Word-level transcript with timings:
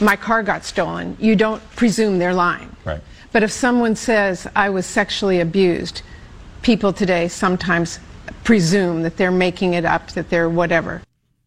my 0.00 0.16
car 0.16 0.42
got 0.42 0.64
stolen, 0.64 1.16
you 1.20 1.36
don't 1.36 1.62
presume 1.76 2.18
they're 2.18 2.34
lying. 2.34 2.74
Right. 2.84 3.00
But 3.32 3.42
if 3.42 3.52
someone 3.52 3.96
says, 3.96 4.46
I 4.56 4.70
was 4.70 4.86
sexually 4.86 5.40
abused, 5.40 6.02
people 6.62 6.92
today 6.92 7.28
sometimes 7.28 8.00
presume 8.44 9.02
that 9.02 9.16
they're 9.16 9.30
making 9.30 9.74
it 9.74 9.84
up, 9.84 10.10
that 10.12 10.30
they're 10.30 10.48
whatever. 10.48 11.02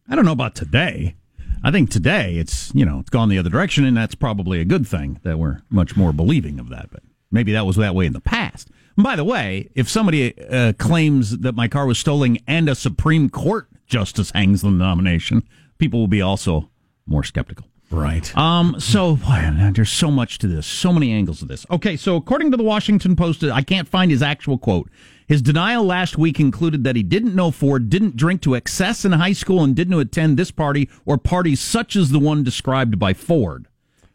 I 0.10 0.16
don't 0.16 0.26
know 0.26 0.32
about 0.32 0.56
today. 0.56 1.16
I 1.64 1.72
think 1.72 1.90
today 1.90 2.36
it's, 2.36 2.74
you 2.76 2.86
know, 2.86 3.00
it's 3.00 3.10
gone 3.10 3.30
the 3.30 3.38
other 3.38 3.50
direction, 3.50 3.86
and 3.86 3.96
that's 3.96 4.16
probably 4.16 4.60
a 4.60 4.66
good 4.66 4.86
thing 4.88 5.20
that 5.24 5.40
we're 5.40 5.62
much 5.70 5.96
more 5.96 6.12
believing 6.12 6.60
of 6.60 6.70
that. 6.70 6.90
But 6.92 7.04
maybe 7.32 7.54
that 7.54 7.66
was 7.66 7.78
that 7.78 7.96
way 7.96 8.06
in 8.06 8.14
the 8.14 8.22
past. 8.22 8.70
And 8.98 9.04
by 9.04 9.16
the 9.16 9.24
way, 9.24 9.70
if 9.74 9.90
somebody 9.90 10.38
uh, 10.50 10.74
claims 10.74 11.40
that 11.40 11.56
my 11.56 11.68
car 11.68 11.86
was 11.86 11.98
stolen 11.98 12.38
and 12.48 12.70
a 12.70 12.76
Supreme 12.76 13.30
Court 13.30 13.68
justice 13.88 14.32
hangs 14.32 14.62
the 14.62 14.72
nomination, 14.72 15.44
people 15.78 16.00
will 16.00 16.08
be 16.08 16.22
also 16.22 16.70
more 17.06 17.24
skeptical. 17.24 17.66
Right. 17.94 18.36
Um. 18.36 18.80
So 18.80 19.16
boy, 19.18 19.72
there's 19.74 19.92
so 19.92 20.10
much 20.10 20.40
to 20.40 20.48
this, 20.48 20.66
so 20.66 20.92
many 20.92 21.12
angles 21.12 21.42
of 21.42 21.48
this. 21.48 21.66
Okay. 21.70 21.96
So 21.96 22.16
according 22.16 22.52
to 22.52 22.58
the 22.58 22.64
Washington 22.64 23.16
Post, 23.16 23.44
I 23.44 23.62
can't 23.62 23.88
find 23.88 24.12
his 24.12 24.24
actual 24.24 24.58
quote. 24.58 24.90
His 25.28 25.42
denial 25.42 25.86
last 25.86 26.18
week 26.18 26.40
included 26.40 26.84
that 26.84 26.96
he 26.96 27.04
didn't 27.04 27.36
know 27.36 27.52
Ford, 27.52 27.90
didn't 27.90 28.18
drink 28.18 28.42
to 28.42 28.56
excess 28.56 29.06
in 29.06 29.14
high 29.14 29.34
school, 29.34 29.64
and 29.64 29.76
didn't 29.76 29.98
attend 29.98 30.38
this 30.38 30.52
party 30.52 30.90
or 31.06 31.18
parties 31.18 31.62
such 31.62 31.96
as 31.96 32.10
the 32.12 32.20
one 32.20 32.44
described 32.44 33.00
by 33.00 33.14
Ford. 33.14 33.68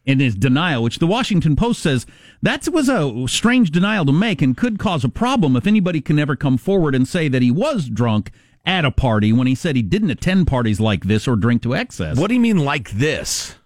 In 0.04 0.20
his 0.20 0.34
denial, 0.34 0.82
which 0.82 1.00
the 1.00 1.06
Washington 1.06 1.54
Post 1.54 1.82
says 1.82 2.06
that 2.40 2.66
was 2.68 2.88
a 2.88 3.26
strange 3.28 3.70
denial 3.70 4.06
to 4.06 4.12
make 4.12 4.40
and 4.40 4.56
could 4.56 4.78
cause 4.78 5.04
a 5.04 5.08
problem 5.10 5.54
if 5.54 5.66
anybody 5.66 6.00
can 6.00 6.18
ever 6.18 6.34
come 6.34 6.56
forward 6.56 6.94
and 6.94 7.06
say 7.06 7.28
that 7.28 7.42
he 7.42 7.50
was 7.50 7.90
drunk 7.90 8.30
at 8.64 8.86
a 8.86 8.90
party 8.90 9.34
when 9.34 9.46
he 9.46 9.54
said 9.54 9.76
he 9.76 9.82
didn't 9.82 10.10
attend 10.10 10.46
parties 10.46 10.80
like 10.80 11.04
this 11.04 11.28
or 11.28 11.36
drink 11.36 11.62
to 11.62 11.74
excess. 11.74 12.16
What 12.16 12.28
do 12.28 12.34
you 12.34 12.40
mean 12.40 12.58
like 12.58 12.90
this? 12.92 13.56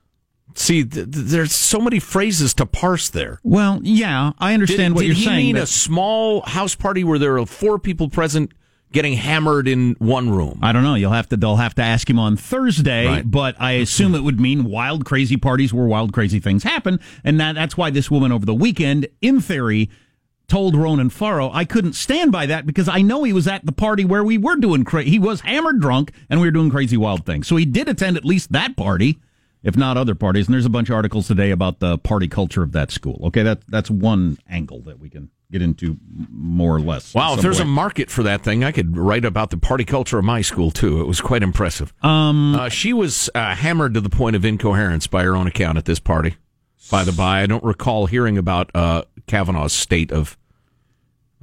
See, 0.54 0.84
th- 0.84 1.10
th- 1.10 1.26
there's 1.26 1.52
so 1.52 1.80
many 1.80 1.98
phrases 1.98 2.54
to 2.54 2.66
parse 2.66 3.08
there. 3.08 3.38
Well, 3.42 3.80
yeah, 3.82 4.32
I 4.38 4.54
understand 4.54 4.92
did, 4.92 4.96
what 4.96 5.00
did 5.02 5.06
you're 5.08 5.16
saying. 5.16 5.26
Did 5.26 5.40
he 5.40 5.46
mean 5.46 5.54
but- 5.56 5.62
a 5.64 5.66
small 5.66 6.42
house 6.42 6.74
party 6.74 7.04
where 7.04 7.18
there 7.18 7.38
are 7.38 7.46
four 7.46 7.78
people 7.78 8.08
present 8.08 8.52
getting 8.92 9.14
hammered 9.14 9.66
in 9.68 9.96
one 9.98 10.30
room? 10.30 10.58
I 10.62 10.72
don't 10.72 10.82
know. 10.82 10.94
You'll 10.94 11.12
have 11.12 11.28
to. 11.30 11.36
They'll 11.36 11.56
have 11.56 11.74
to 11.76 11.82
ask 11.82 12.08
him 12.08 12.18
on 12.18 12.36
Thursday. 12.36 13.06
Right. 13.06 13.30
But 13.30 13.56
I 13.58 13.72
assume 13.72 14.14
it 14.14 14.22
would 14.22 14.38
mean 14.38 14.64
wild, 14.64 15.04
crazy 15.04 15.36
parties 15.36 15.72
where 15.72 15.86
wild, 15.86 16.12
crazy 16.12 16.40
things 16.40 16.62
happen, 16.62 17.00
and 17.24 17.40
that, 17.40 17.54
that's 17.54 17.76
why 17.76 17.90
this 17.90 18.10
woman 18.10 18.32
over 18.32 18.44
the 18.44 18.54
weekend, 18.54 19.06
in 19.20 19.40
theory, 19.40 19.88
told 20.48 20.76
Ronan 20.76 21.08
Farrow, 21.08 21.50
"I 21.50 21.64
couldn't 21.64 21.94
stand 21.94 22.30
by 22.30 22.44
that 22.44 22.66
because 22.66 22.86
I 22.88 23.00
know 23.00 23.24
he 23.24 23.32
was 23.32 23.48
at 23.48 23.64
the 23.64 23.72
party 23.72 24.04
where 24.04 24.22
we 24.22 24.36
were 24.36 24.56
doing 24.56 24.84
cra- 24.84 25.04
he 25.04 25.18
was 25.18 25.40
hammered 25.40 25.80
drunk 25.80 26.12
and 26.28 26.40
we 26.40 26.46
were 26.46 26.52
doing 26.52 26.68
crazy, 26.70 26.98
wild 26.98 27.24
things. 27.24 27.46
So 27.48 27.56
he 27.56 27.64
did 27.64 27.88
attend 27.88 28.18
at 28.18 28.24
least 28.26 28.52
that 28.52 28.76
party." 28.76 29.18
If 29.62 29.76
not 29.76 29.96
other 29.96 30.14
parties, 30.14 30.46
and 30.46 30.54
there's 30.54 30.66
a 30.66 30.70
bunch 30.70 30.88
of 30.90 30.96
articles 30.96 31.28
today 31.28 31.52
about 31.52 31.78
the 31.78 31.96
party 31.98 32.26
culture 32.26 32.62
of 32.62 32.72
that 32.72 32.90
school. 32.90 33.20
Okay, 33.26 33.42
that 33.42 33.60
that's 33.68 33.90
one 33.90 34.38
angle 34.48 34.80
that 34.82 34.98
we 34.98 35.08
can 35.08 35.30
get 35.52 35.62
into 35.62 35.98
more 36.08 36.74
or 36.74 36.80
less. 36.80 37.14
Wow, 37.14 37.34
if 37.34 37.42
there's 37.42 37.58
way. 37.58 37.64
a 37.64 37.68
market 37.68 38.10
for 38.10 38.22
that 38.24 38.42
thing, 38.42 38.64
I 38.64 38.72
could 38.72 38.96
write 38.96 39.24
about 39.24 39.50
the 39.50 39.56
party 39.56 39.84
culture 39.84 40.18
of 40.18 40.24
my 40.24 40.40
school 40.40 40.70
too. 40.70 41.00
It 41.00 41.06
was 41.06 41.20
quite 41.20 41.42
impressive. 41.42 41.92
Um, 42.02 42.56
uh, 42.56 42.68
she 42.70 42.92
was 42.92 43.30
uh, 43.34 43.54
hammered 43.54 43.94
to 43.94 44.00
the 44.00 44.10
point 44.10 44.34
of 44.34 44.44
incoherence 44.44 45.06
by 45.06 45.22
her 45.22 45.36
own 45.36 45.46
account 45.46 45.78
at 45.78 45.84
this 45.84 46.00
party. 46.00 46.36
By 46.90 47.04
the 47.04 47.12
by, 47.12 47.42
I 47.42 47.46
don't 47.46 47.62
recall 47.62 48.06
hearing 48.06 48.36
about 48.36 48.70
uh, 48.74 49.04
Kavanaugh's 49.26 49.72
state 49.72 50.10
of 50.10 50.36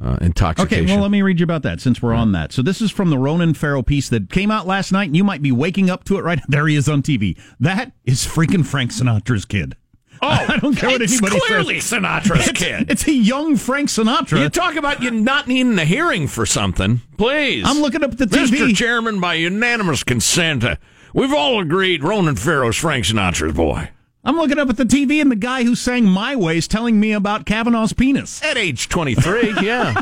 uh, 0.01 0.17
intoxication. 0.21 0.85
Okay, 0.85 0.93
well, 0.93 1.01
let 1.01 1.11
me 1.11 1.21
read 1.21 1.39
you 1.39 1.43
about 1.43 1.63
that 1.63 1.81
since 1.81 2.01
we're 2.01 2.13
on 2.13 2.31
that. 2.33 2.51
So, 2.51 2.61
this 2.61 2.81
is 2.81 2.91
from 2.91 3.09
the 3.09 3.17
Ronan 3.17 3.53
Farrow 3.53 3.81
piece 3.83 4.09
that 4.09 4.29
came 4.29 4.51
out 4.51 4.65
last 4.67 4.91
night, 4.91 5.05
and 5.05 5.15
you 5.17 5.23
might 5.23 5.41
be 5.41 5.51
waking 5.51 5.89
up 5.89 6.03
to 6.05 6.17
it 6.17 6.21
right 6.23 6.39
There 6.47 6.67
he 6.67 6.75
is 6.75 6.87
on 6.89 7.01
TV. 7.01 7.37
That 7.59 7.91
is 8.05 8.25
freaking 8.25 8.65
Frank 8.65 8.91
Sinatra's 8.91 9.45
kid. 9.45 9.75
oh, 10.21 10.27
I 10.27 10.57
don't 10.57 10.75
care 10.75 10.89
what 10.89 11.01
it's 11.01 11.13
anybody 11.13 11.39
clearly 11.47 11.79
says. 11.79 11.99
Sinatra's 12.01 12.49
It's, 12.49 12.59
kid. 12.59 12.91
it's 12.91 13.07
a 13.07 13.13
young 13.13 13.55
Frank 13.55 13.87
Sinatra. 13.87 14.41
You 14.41 14.49
talk 14.49 14.75
about 14.75 15.01
you 15.01 15.11
not 15.11 15.47
needing 15.47 15.79
a 15.79 15.85
hearing 15.85 16.27
for 16.27 16.45
something, 16.45 16.99
please. 17.17 17.63
I'm 17.65 17.79
looking 17.79 18.03
up 18.03 18.17
the 18.17 18.25
TV. 18.25 18.47
Mr. 18.47 18.75
Chairman, 18.75 19.21
by 19.21 19.35
unanimous 19.35 20.03
consent, 20.03 20.65
uh, 20.65 20.75
we've 21.13 21.33
all 21.33 21.61
agreed 21.61 22.03
Ronan 22.03 22.35
Farrow's 22.35 22.75
Frank 22.75 23.05
Sinatra's 23.05 23.53
boy. 23.53 23.91
I'm 24.23 24.35
looking 24.35 24.59
up 24.59 24.69
at 24.69 24.77
the 24.77 24.83
TV, 24.83 25.21
and 25.21 25.31
the 25.31 25.35
guy 25.35 25.63
who 25.63 25.75
sang 25.75 26.05
My 26.05 26.35
Way 26.35 26.57
is 26.57 26.67
telling 26.67 26.99
me 26.99 27.13
about 27.13 27.45
Kavanaugh's 27.45 27.93
penis. 27.93 28.43
At 28.43 28.57
age 28.57 28.89
23, 28.89 29.55
yeah. 29.61 29.99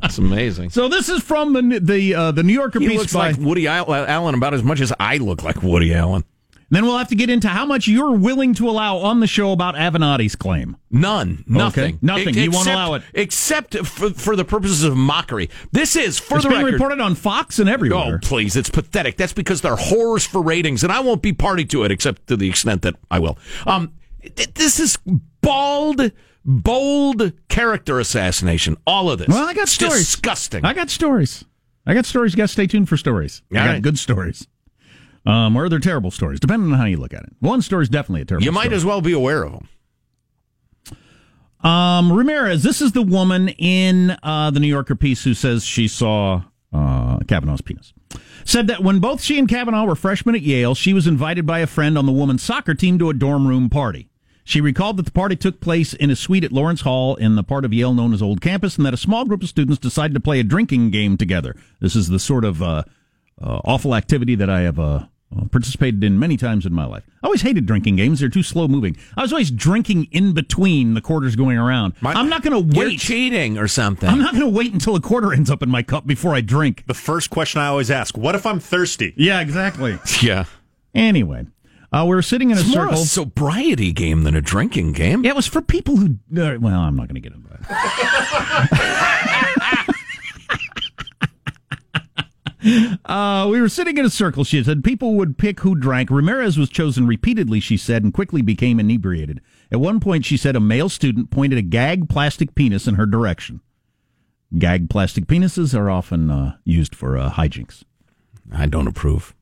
That's 0.00 0.18
amazing. 0.18 0.70
So, 0.70 0.88
this 0.88 1.08
is 1.08 1.22
from 1.22 1.52
the 1.52 1.78
the 1.80 2.14
uh, 2.14 2.30
the 2.32 2.42
New 2.42 2.52
Yorker 2.52 2.80
He 2.80 2.88
piece 2.88 2.98
looks 2.98 3.12
by. 3.12 3.32
like 3.32 3.36
Woody 3.38 3.66
Allen 3.66 4.34
about 4.34 4.54
as 4.54 4.62
much 4.62 4.80
as 4.80 4.92
I 4.98 5.18
look 5.18 5.42
like 5.42 5.62
Woody 5.62 5.94
Allen. 5.94 6.24
Then 6.70 6.84
we'll 6.84 6.98
have 6.98 7.08
to 7.08 7.14
get 7.14 7.30
into 7.30 7.48
how 7.48 7.64
much 7.64 7.86
you're 7.86 8.12
willing 8.16 8.52
to 8.54 8.68
allow 8.68 8.96
on 8.98 9.20
the 9.20 9.26
show 9.26 9.52
about 9.52 9.74
Avenatti's 9.76 10.34
claim. 10.34 10.76
None. 10.90 11.44
Nothing. 11.46 11.98
Nothing. 12.02 12.34
You 12.34 12.50
won't 12.50 12.68
allow 12.68 12.94
it. 12.94 13.02
Except 13.14 13.76
for, 13.86 14.10
for 14.10 14.34
the 14.34 14.44
purposes 14.44 14.82
of 14.82 14.96
mockery. 14.96 15.48
This 15.70 15.94
is, 15.94 16.18
for 16.18 16.36
It's 16.36 16.44
the 16.44 16.48
being 16.50 16.62
record. 16.64 16.74
reported 16.74 17.00
on 17.00 17.14
Fox 17.14 17.58
and 17.60 17.68
everywhere. 17.68 18.16
Oh, 18.16 18.26
please. 18.26 18.56
It's 18.56 18.70
pathetic. 18.70 19.16
That's 19.16 19.32
because 19.32 19.60
they're 19.60 19.76
whores 19.76 20.26
for 20.26 20.42
ratings, 20.42 20.82
and 20.82 20.92
I 20.92 21.00
won't 21.00 21.22
be 21.22 21.32
party 21.32 21.64
to 21.66 21.84
it 21.84 21.90
except 21.92 22.26
to 22.26 22.36
the 22.36 22.48
extent 22.48 22.82
that 22.82 22.94
I 23.10 23.20
will. 23.20 23.38
Um, 23.66 23.92
th- 24.22 24.54
this 24.54 24.80
is 24.80 24.98
bald, 25.40 26.10
bold 26.44 27.32
character 27.48 28.00
assassination. 28.00 28.76
All 28.86 29.10
of 29.10 29.18
this. 29.20 29.28
Well, 29.28 29.46
I 29.46 29.54
got 29.54 29.62
It's 29.64 29.72
stories. 29.72 29.98
disgusting. 29.98 30.64
I 30.64 30.72
got 30.72 30.90
stories. 30.90 31.44
I 31.86 31.94
got 31.94 32.06
stories. 32.06 32.32
You 32.32 32.38
got 32.38 32.44
to 32.44 32.52
stay 32.52 32.66
tuned 32.66 32.88
for 32.88 32.96
stories. 32.96 33.42
I 33.52 33.54
got 33.54 33.66
right. 33.66 33.82
good 33.82 33.98
stories. 33.98 34.48
Um, 35.26 35.56
or 35.56 35.68
they're 35.68 35.80
terrible 35.80 36.12
stories, 36.12 36.38
depending 36.38 36.72
on 36.72 36.78
how 36.78 36.84
you 36.84 36.98
look 36.98 37.12
at 37.12 37.24
it. 37.24 37.32
One 37.40 37.60
story 37.60 37.82
is 37.82 37.88
definitely 37.88 38.22
a 38.22 38.24
terrible. 38.26 38.44
you 38.44 38.52
might 38.52 38.64
story. 38.66 38.76
as 38.76 38.84
well 38.84 39.00
be 39.00 39.12
aware 39.12 39.44
of 39.44 39.52
them. 39.52 39.68
Um, 41.68 42.12
Ramirez. 42.12 42.62
This 42.62 42.80
is 42.80 42.92
the 42.92 43.02
woman 43.02 43.48
in 43.48 44.16
uh, 44.22 44.50
the 44.52 44.60
New 44.60 44.68
Yorker 44.68 44.94
piece 44.94 45.24
who 45.24 45.34
says 45.34 45.64
she 45.64 45.88
saw 45.88 46.42
uh, 46.72 47.18
Kavanaugh's 47.26 47.60
penis. 47.60 47.92
Said 48.44 48.68
that 48.68 48.84
when 48.84 49.00
both 49.00 49.20
she 49.20 49.38
and 49.38 49.48
Kavanaugh 49.48 49.84
were 49.84 49.96
freshmen 49.96 50.36
at 50.36 50.42
Yale, 50.42 50.76
she 50.76 50.92
was 50.92 51.08
invited 51.08 51.44
by 51.44 51.58
a 51.58 51.66
friend 51.66 51.98
on 51.98 52.06
the 52.06 52.12
women's 52.12 52.42
soccer 52.42 52.74
team 52.74 52.98
to 53.00 53.10
a 53.10 53.14
dorm 53.14 53.48
room 53.48 53.68
party. 53.68 54.08
She 54.44 54.60
recalled 54.60 54.96
that 54.98 55.06
the 55.06 55.10
party 55.12 55.34
took 55.34 55.60
place 55.60 55.92
in 55.92 56.08
a 56.08 56.14
suite 56.14 56.44
at 56.44 56.52
Lawrance 56.52 56.82
Hall 56.82 57.16
in 57.16 57.34
the 57.34 57.42
part 57.42 57.64
of 57.64 57.72
Yale 57.72 57.92
known 57.94 58.14
as 58.14 58.22
Old 58.22 58.40
Campus, 58.40 58.76
and 58.76 58.86
that 58.86 58.94
a 58.94 58.98
small 58.98 59.24
group 59.24 59.42
of 59.42 59.48
students 59.48 59.80
decided 59.80 60.14
to 60.14 60.20
play 60.20 60.38
a 60.38 60.44
drinking 60.44 60.90
game 60.90 61.16
together. 61.16 61.56
This 61.80 61.96
is 61.96 62.08
the 62.08 62.20
sort 62.20 62.44
of 62.44 62.62
uh, 62.62 62.84
uh, 63.42 63.60
awful 63.64 63.92
activity 63.92 64.36
that 64.36 64.48
I 64.48 64.60
have 64.60 64.78
uh, 65.34 65.44
participated 65.46 66.04
in 66.04 66.18
many 66.18 66.36
times 66.36 66.66
in 66.66 66.72
my 66.74 66.84
life. 66.84 67.04
I 67.22 67.26
always 67.26 67.42
hated 67.42 67.66
drinking 67.66 67.96
games; 67.96 68.20
they're 68.20 68.28
too 68.28 68.42
slow 68.42 68.68
moving. 68.68 68.96
I 69.16 69.22
was 69.22 69.32
always 69.32 69.50
drinking 69.50 70.04
in 70.12 70.32
between 70.34 70.94
the 70.94 71.00
quarters 71.00 71.34
going 71.36 71.56
around. 71.58 71.94
I'm 72.02 72.28
not 72.28 72.42
going 72.42 72.68
to 72.68 72.76
You're 72.76 72.86
wait. 72.90 73.00
cheating 73.00 73.58
or 73.58 73.66
something. 73.68 74.08
I'm 74.08 74.18
not 74.20 74.32
going 74.34 74.44
to 74.44 74.50
wait 74.56 74.72
until 74.72 74.94
a 74.94 75.00
quarter 75.00 75.32
ends 75.32 75.50
up 75.50 75.62
in 75.62 75.68
my 75.70 75.82
cup 75.82 76.06
before 76.06 76.34
I 76.34 76.40
drink. 76.42 76.84
The 76.86 76.94
first 76.94 77.30
question 77.30 77.60
I 77.60 77.66
always 77.66 77.90
ask: 77.90 78.16
What 78.16 78.34
if 78.34 78.46
I'm 78.46 78.60
thirsty? 78.60 79.14
Yeah, 79.16 79.40
exactly. 79.40 79.98
yeah. 80.22 80.44
Anyway, 80.94 81.46
uh, 81.92 82.04
we 82.08 82.14
were 82.14 82.22
sitting 82.22 82.50
in 82.50 82.58
a 82.58 82.60
It's 82.60 82.74
more 82.74 82.86
circle. 82.86 83.02
a 83.02 83.06
sobriety 83.06 83.92
game 83.92 84.22
than 84.22 84.36
a 84.36 84.40
drinking 84.40 84.92
game. 84.92 85.24
Yeah, 85.24 85.30
it 85.30 85.36
was 85.36 85.46
for 85.48 85.60
people 85.60 85.96
who. 85.96 86.18
Uh, 86.36 86.56
well, 86.60 86.80
I'm 86.80 86.94
not 86.96 87.08
going 87.08 87.20
to 87.20 87.28
get 87.28 87.32
into 87.32 87.48
that. 87.48 87.62
uh, 93.04 93.46
we 93.50 93.60
were 93.60 93.68
sitting 93.68 93.96
in 93.96 94.04
a 94.04 94.10
circle. 94.10 94.44
She 94.44 94.62
said 94.62 94.84
people 94.84 95.14
would 95.14 95.38
pick 95.38 95.60
who 95.60 95.74
drank. 95.74 96.10
Ramirez 96.10 96.58
was 96.58 96.68
chosen 96.68 97.06
repeatedly. 97.06 97.60
She 97.60 97.76
said, 97.76 98.02
and 98.02 98.12
quickly 98.12 98.42
became 98.42 98.80
inebriated. 98.80 99.40
At 99.70 99.80
one 99.80 100.00
point, 100.00 100.24
she 100.24 100.36
said 100.36 100.56
a 100.56 100.60
male 100.60 100.88
student 100.88 101.30
pointed 101.30 101.58
a 101.58 101.62
gag 101.62 102.08
plastic 102.08 102.54
penis 102.54 102.86
in 102.86 102.94
her 102.94 103.06
direction. 103.06 103.60
Gag 104.58 104.88
plastic 104.88 105.26
penises 105.26 105.76
are 105.78 105.90
often 105.90 106.30
uh, 106.30 106.56
used 106.64 106.94
for 106.94 107.16
uh, 107.16 107.30
hijinks. 107.30 107.82
I 108.52 108.66
don't 108.66 108.86
approve. 108.86 109.34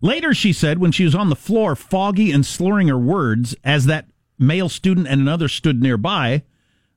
Later, 0.00 0.34
she 0.34 0.52
said, 0.52 0.78
when 0.78 0.92
she 0.92 1.04
was 1.04 1.14
on 1.14 1.30
the 1.30 1.36
floor, 1.36 1.74
foggy 1.74 2.30
and 2.30 2.44
slurring 2.44 2.88
her 2.88 2.98
words, 2.98 3.54
as 3.64 3.86
that 3.86 4.06
male 4.38 4.68
student 4.68 5.06
and 5.06 5.20
another 5.20 5.48
stood 5.48 5.82
nearby, 5.82 6.42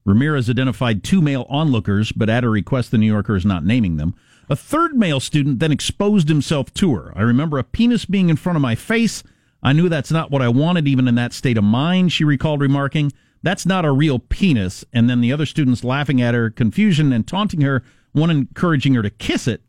Ramirez 0.06 0.50
identified 0.50 1.04
two 1.04 1.22
male 1.22 1.46
onlookers, 1.50 2.12
but 2.12 2.30
at 2.30 2.44
her 2.44 2.50
request, 2.50 2.92
the 2.92 2.98
New 2.98 3.08
Yorker 3.08 3.36
is 3.36 3.46
not 3.46 3.66
naming 3.66 3.98
them. 3.98 4.16
A 4.50 4.56
third 4.56 4.96
male 4.96 5.20
student 5.20 5.60
then 5.60 5.72
exposed 5.72 6.30
himself 6.30 6.74
to 6.76 6.96
her. 6.96 7.12
I 7.16 7.22
remember 7.22 7.58
a 7.58 7.64
penis 7.64 8.06
being 8.06 8.30
in 8.30 8.38
front 8.38 8.56
of 8.56 8.62
my 8.62 8.76
face. 8.76 9.24
I 9.62 9.74
knew 9.74 9.90
that's 9.90 10.12
not 10.12 10.32
what 10.32 10.42
I 10.42 10.48
wanted, 10.48 10.88
even 10.88 11.08
in 11.08 11.16
that 11.16 11.34
state 11.34 11.58
of 11.58 11.64
mind, 11.64 12.14
she 12.14 12.24
recalled 12.24 12.62
remarking. 12.62 13.12
That's 13.44 13.66
not 13.66 13.86
a 13.86 13.92
real 13.92 14.20
penis. 14.20 14.86
And 14.94 15.10
then 15.10 15.22
the 15.22 15.34
other 15.34 15.46
students 15.46 15.84
laughing 15.84 16.22
at 16.22 16.34
her, 16.34 16.50
confusion 16.50 17.12
and 17.12 17.28
taunting 17.28 17.62
her, 17.62 17.84
one 18.14 18.30
encouraging 18.30 18.94
her 18.94 19.02
to 19.02 19.10
kiss 19.10 19.48
it. 19.48 19.64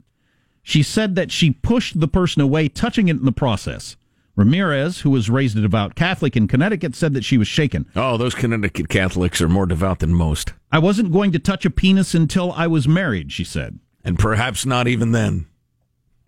She 0.63 0.83
said 0.83 1.15
that 1.17 1.33
she 1.33 1.51
pushed 1.51 1.99
the 1.99 2.09
person 2.09 2.43
away, 2.43 2.69
touching 2.69 3.09
it 3.09 3.17
in 3.17 3.25
the 3.25 3.33
process. 3.33 3.97
Ramirez, 4.37 5.01
who 5.01 5.11
was 5.11 5.29
raised 5.29 5.59
a 5.59 5.61
devout 5.61 5.97
Catholic 5.97 6.37
in 6.37 6.47
Connecticut, 6.47 6.95
said 6.95 7.15
that 7.15 7.25
she 7.25 7.37
was 7.37 7.49
shaken. 7.49 7.87
Oh, 7.97 8.17
those 8.17 8.37
Connecticut 8.37 8.89
Catholics 8.89 9.41
are 9.41 9.49
more 9.49 9.67
devout 9.67 9.99
than 9.99 10.15
most. 10.15 10.53
I 10.71 10.79
wasn't 10.79 11.13
going 11.13 11.33
to 11.33 11.41
touch 11.41 11.65
a 11.65 11.71
penis 11.71 12.15
until 12.15 12.53
I 12.53 12.69
was 12.69 12.87
married, 12.87 13.33
she 13.33 13.43
said. 13.43 13.81
And 14.05 14.19
perhaps 14.19 14.65
not 14.65 14.89
even 14.89 15.13
then. 15.13 15.47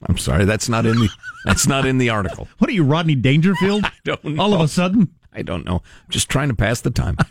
I'm 0.07 0.19
sorry, 0.19 0.45
that's 0.45 0.69
not 0.69 0.87
in 0.87 0.97
the 0.99 1.09
that's 1.45 1.67
not 1.67 1.85
in 1.87 1.99
the 1.99 2.11
article. 2.11 2.49
What 2.59 2.71
are 2.71 2.73
you, 2.73 2.85
Rodney 2.85 3.15
Dangerfield? 3.15 3.85
I 3.87 3.93
don't 4.05 4.25
know. 4.25 4.43
All 4.43 4.55
of 4.55 4.61
a 4.61 4.69
sudden? 4.69 5.11
I 5.33 5.43
don't 5.43 5.65
know. 5.65 5.77
I'm 5.77 6.11
just 6.11 6.29
trying 6.29 6.49
to 6.49 6.55
pass 6.57 6.81
the 6.81 6.91
time 6.91 7.17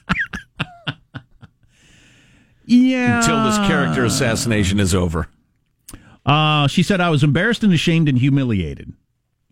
Yeah. 2.66 3.20
until 3.20 3.44
this 3.46 3.58
character 3.68 4.06
assassination 4.06 4.80
is 4.80 4.94
over. 4.94 5.28
Uh, 6.26 6.68
she 6.68 6.84
said, 6.84 7.02
I 7.02 7.10
was 7.10 7.24
embarrassed 7.24 7.64
and 7.64 7.74
ashamed 7.74 8.08
and 8.08 8.20
humiliated. 8.20 8.94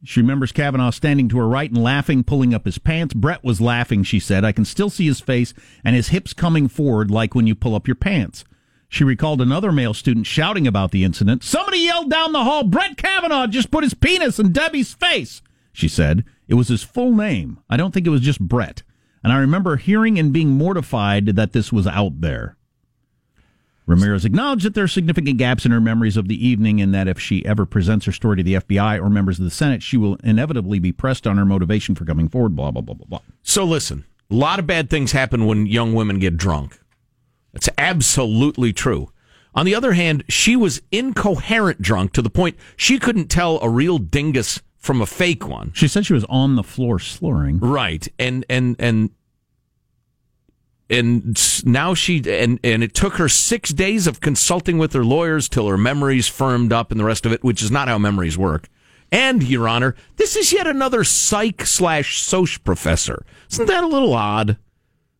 She 0.03 0.21
remembers 0.21 0.51
Kavanaugh 0.51 0.91
standing 0.91 1.27
to 1.29 1.39
her 1.39 1.47
right 1.47 1.71
and 1.71 1.83
laughing, 1.83 2.23
pulling 2.23 2.53
up 2.53 2.65
his 2.65 2.77
pants. 2.77 3.15
Brett 3.15 3.43
was 3.43 3.59
laughing, 3.59 4.03
she 4.03 4.19
said. 4.19 4.45
I 4.45 4.51
can 4.51 4.63
still 4.65 4.91
see 4.91 5.07
his 5.07 5.19
face 5.19 5.55
and 5.83 5.95
his 5.95 6.09
hips 6.09 6.33
coming 6.33 6.67
forward 6.67 7.09
like 7.09 7.33
when 7.33 7.47
you 7.47 7.55
pull 7.55 7.73
up 7.73 7.87
your 7.87 7.95
pants. 7.95 8.45
She 8.89 9.03
recalled 9.03 9.41
another 9.41 9.71
male 9.71 9.93
student 9.93 10.25
shouting 10.25 10.65
about 10.65 10.91
the 10.91 11.03
incident. 11.03 11.43
Somebody 11.43 11.79
yelled 11.79 12.09
down 12.09 12.31
the 12.31 12.43
hall, 12.43 12.63
Brett 12.63 12.97
Kavanaugh 12.97 13.47
just 13.47 13.71
put 13.71 13.83
his 13.83 13.93
penis 13.93 14.39
in 14.39 14.53
Debbie's 14.53 14.93
face, 14.93 15.41
she 15.73 15.87
said. 15.87 16.23
It 16.47 16.53
was 16.53 16.69
his 16.69 16.83
full 16.83 17.13
name. 17.13 17.59
I 17.69 17.75
don't 17.75 17.93
think 17.93 18.07
it 18.07 18.11
was 18.11 18.21
just 18.21 18.39
Brett. 18.39 18.83
And 19.23 19.33
I 19.33 19.39
remember 19.39 19.75
hearing 19.75 20.17
and 20.17 20.31
being 20.31 20.51
mortified 20.51 21.25
that 21.25 21.51
this 21.51 21.73
was 21.73 21.85
out 21.85 22.21
there. 22.21 22.55
Ramirez 23.85 24.25
acknowledged 24.25 24.65
that 24.65 24.73
there 24.73 24.83
are 24.83 24.89
significant 24.89 25.37
gaps 25.37 25.65
in 25.65 25.71
her 25.71 25.79
memories 25.79 26.17
of 26.17 26.27
the 26.27 26.47
evening 26.47 26.81
and 26.81 26.93
that 26.93 27.07
if 27.07 27.19
she 27.19 27.45
ever 27.45 27.65
presents 27.65 28.05
her 28.05 28.11
story 28.11 28.37
to 28.37 28.43
the 28.43 28.55
FBI 28.55 29.01
or 29.01 29.09
members 29.09 29.39
of 29.39 29.45
the 29.45 29.51
Senate, 29.51 29.81
she 29.81 29.95
will 29.95 30.17
inevitably 30.23 30.79
be 30.79 30.91
pressed 30.91 31.25
on 31.25 31.37
her 31.37 31.45
motivation 31.45 31.95
for 31.95 32.03
coming 32.03 32.27
forward, 32.27 32.55
blah, 32.55 32.69
blah, 32.69 32.81
blah, 32.81 32.95
blah, 32.95 33.07
blah. 33.07 33.19
So 33.43 33.63
listen, 33.63 34.03
a 34.29 34.35
lot 34.35 34.59
of 34.59 34.67
bad 34.67 34.89
things 34.89 35.13
happen 35.13 35.45
when 35.45 35.65
young 35.67 35.93
women 35.93 36.19
get 36.19 36.35
drunk. 36.35 36.79
That's 37.57 37.69
absolutely 37.79 38.71
true. 38.71 39.11
On 39.55 39.65
the 39.65 39.73
other 39.73 39.93
hand, 39.93 40.23
she 40.29 40.55
was 40.55 40.79
incoherent 40.91 41.81
drunk 41.81 42.13
to 42.13 42.21
the 42.21 42.29
point 42.29 42.55
she 42.75 42.99
couldn't 42.99 43.29
tell 43.29 43.59
a 43.61 43.69
real 43.69 43.97
dingus 43.97 44.61
from 44.77 45.01
a 45.01 45.07
fake 45.07 45.47
one. 45.47 45.71
She 45.73 45.87
said 45.87 46.05
she 46.05 46.13
was 46.13 46.25
on 46.25 46.55
the 46.55 46.61
floor 46.61 46.99
slurring. 46.99 47.57
Right. 47.59 48.07
And 48.19 48.45
and 48.47 48.75
and 48.77 49.09
and 50.87 51.65
now 51.65 51.95
she 51.95 52.21
and 52.29 52.59
and 52.63 52.83
it 52.83 52.93
took 52.93 53.15
her 53.15 53.27
6 53.27 53.71
days 53.71 54.05
of 54.05 54.19
consulting 54.21 54.77
with 54.77 54.93
her 54.93 55.03
lawyers 55.03 55.49
till 55.49 55.67
her 55.67 55.79
memories 55.79 56.27
firmed 56.27 56.71
up 56.71 56.91
and 56.91 56.99
the 56.99 57.05
rest 57.05 57.25
of 57.25 57.31
it, 57.31 57.43
which 57.43 57.63
is 57.63 57.71
not 57.71 57.87
how 57.87 57.97
memories 57.97 58.37
work. 58.37 58.69
And, 59.11 59.41
Your 59.41 59.67
Honor, 59.67 59.95
this 60.17 60.35
is 60.35 60.53
yet 60.53 60.67
another 60.67 61.03
psych 61.03 61.65
slash 61.65 62.21
soc 62.21 62.63
professor. 62.63 63.25
Isn't 63.49 63.65
that 63.65 63.83
a 63.83 63.87
little 63.87 64.13
odd? 64.13 64.57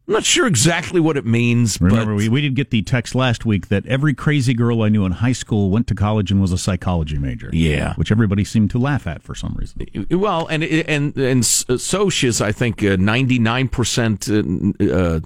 I'm 0.08 0.14
not 0.14 0.24
sure 0.24 0.48
exactly 0.48 1.02
what 1.02 1.18
it 1.18 1.26
means, 1.26 1.82
Remember, 1.82 2.14
but 2.14 2.16
we, 2.16 2.30
we 2.30 2.40
did 2.40 2.56
get 2.56 2.70
the 2.70 2.82
text 2.82 3.14
last 3.14 3.46
week 3.46 3.68
that 3.68 3.86
every 3.88 4.14
crazy 4.14 4.54
girl 4.54 4.82
I 4.82 4.88
knew 4.88 5.06
in 5.06 5.12
high 5.12 5.34
school 5.34 5.70
went 5.70 5.88
to 5.88 5.96
college 5.96 6.32
and 6.32 6.40
was 6.40 6.54
a 6.54 6.58
psychology 6.58 7.18
major. 7.18 7.50
Yeah. 7.52 7.94
Which 7.96 8.10
everybody 8.10 8.46
seemed 8.46 8.72
to 8.72 8.80
laugh 8.80 9.06
at 9.06 9.22
for 9.22 9.36
some 9.36 9.58
reason. 9.60 10.08
well, 10.10 10.48
and 10.48 10.64
and 10.64 11.18
and 11.18 11.44
Soch 11.44 12.24
is, 12.24 12.40
I 12.40 12.54
think, 12.54 12.82
ninety 12.82 13.38
nine 13.38 13.68
percent 13.68 14.30
uh, 14.30 15.20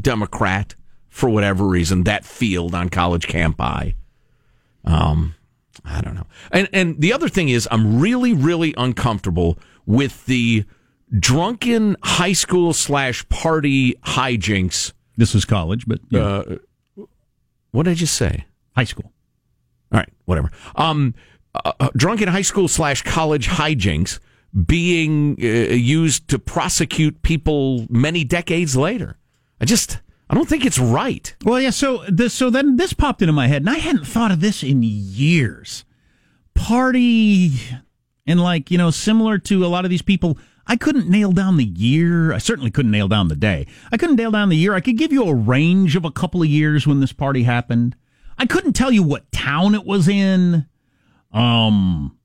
Democrat 0.00 0.76
for 1.08 1.28
whatever 1.28 1.66
reason. 1.66 2.04
That 2.04 2.24
field 2.24 2.72
on 2.72 2.88
college 2.88 3.26
campi. 3.26 3.96
Um, 4.84 5.34
I 5.84 6.00
don't 6.02 6.14
know. 6.14 6.26
And 6.52 6.68
and 6.72 7.00
the 7.00 7.12
other 7.12 7.28
thing 7.28 7.48
is, 7.48 7.66
I'm 7.68 7.98
really 7.98 8.32
really 8.32 8.74
uncomfortable 8.76 9.58
with 9.86 10.24
the 10.26 10.64
drunken 11.18 11.96
high 12.02 12.32
school 12.32 12.72
slash 12.72 13.28
party 13.28 13.94
hijinks. 14.04 14.92
This 15.16 15.34
was 15.34 15.44
college, 15.44 15.86
but 15.86 16.00
yeah, 16.08 16.20
Uh, 16.20 16.56
what 17.72 17.84
did 17.84 17.90
I 17.92 17.94
just 17.94 18.14
say? 18.14 18.44
high 18.76 18.84
school. 18.84 19.12
All 19.92 19.98
right, 19.98 20.08
whatever. 20.24 20.50
Um, 20.76 21.14
uh, 21.54 21.72
uh, 21.80 21.88
drunken 21.96 22.28
high 22.28 22.42
school 22.42 22.68
slash 22.68 23.02
college 23.02 23.48
hijinks 23.48 24.20
being 24.66 25.36
uh, 25.42 25.46
used 25.74 26.28
to 26.28 26.38
prosecute 26.38 27.22
people 27.22 27.86
many 27.90 28.24
decades 28.24 28.76
later. 28.76 29.18
I 29.60 29.64
just, 29.64 29.98
I 30.30 30.34
don't 30.34 30.48
think 30.48 30.64
it's 30.64 30.78
right. 30.78 31.34
Well, 31.44 31.60
yeah. 31.60 31.70
So 31.70 32.04
this, 32.08 32.32
so 32.32 32.48
then 32.50 32.76
this 32.76 32.92
popped 32.92 33.20
into 33.22 33.32
my 33.32 33.48
head, 33.48 33.62
and 33.62 33.70
I 33.70 33.78
hadn't 33.78 34.06
thought 34.06 34.30
of 34.30 34.40
this 34.40 34.62
in 34.62 34.82
years. 34.82 35.84
Party, 36.54 37.52
and 38.26 38.40
like 38.40 38.70
you 38.70 38.78
know, 38.78 38.90
similar 38.90 39.38
to 39.38 39.64
a 39.64 39.68
lot 39.68 39.84
of 39.84 39.90
these 39.90 40.02
people, 40.02 40.38
I 40.66 40.76
couldn't 40.76 41.08
nail 41.08 41.32
down 41.32 41.56
the 41.56 41.64
year. 41.64 42.32
I 42.32 42.38
certainly 42.38 42.70
couldn't 42.70 42.90
nail 42.90 43.08
down 43.08 43.28
the 43.28 43.36
day. 43.36 43.66
I 43.90 43.96
couldn't 43.96 44.16
nail 44.16 44.30
down 44.30 44.48
the 44.48 44.56
year. 44.56 44.74
I 44.74 44.80
could 44.80 44.96
give 44.98 45.12
you 45.12 45.24
a 45.24 45.34
range 45.34 45.96
of 45.96 46.04
a 46.04 46.10
couple 46.10 46.42
of 46.42 46.48
years 46.48 46.86
when 46.86 47.00
this 47.00 47.12
party 47.12 47.42
happened. 47.42 47.96
I 48.38 48.46
couldn't 48.46 48.74
tell 48.74 48.90
you 48.92 49.02
what 49.02 49.30
town 49.32 49.74
it 49.74 49.84
was 49.84 50.08
in. 50.08 50.66
Um, 51.32 52.16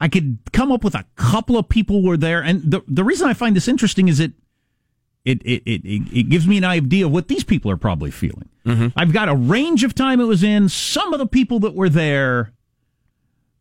I 0.00 0.08
could 0.08 0.38
come 0.52 0.70
up 0.72 0.84
with 0.84 0.94
a 0.94 1.04
couple 1.16 1.56
of 1.56 1.68
people 1.68 2.02
were 2.02 2.16
there, 2.16 2.42
and 2.42 2.62
the 2.62 2.82
the 2.86 3.04
reason 3.04 3.28
I 3.28 3.34
find 3.34 3.54
this 3.56 3.68
interesting 3.68 4.08
is 4.08 4.20
it 4.20 4.32
it 5.24 5.40
it 5.44 5.62
it, 5.64 5.84
it, 5.84 6.18
it 6.18 6.28
gives 6.28 6.46
me 6.46 6.58
an 6.58 6.64
idea 6.64 7.06
of 7.06 7.12
what 7.12 7.28
these 7.28 7.44
people 7.44 7.70
are 7.70 7.76
probably 7.76 8.10
feeling. 8.10 8.48
I've 8.96 9.12
got 9.12 9.28
a 9.28 9.34
range 9.34 9.84
of 9.84 9.94
time 9.94 10.20
it 10.20 10.24
was 10.24 10.42
in. 10.42 10.68
Some 10.68 11.12
of 11.12 11.18
the 11.18 11.26
people 11.26 11.60
that 11.60 11.74
were 11.74 11.88
there, 11.88 12.52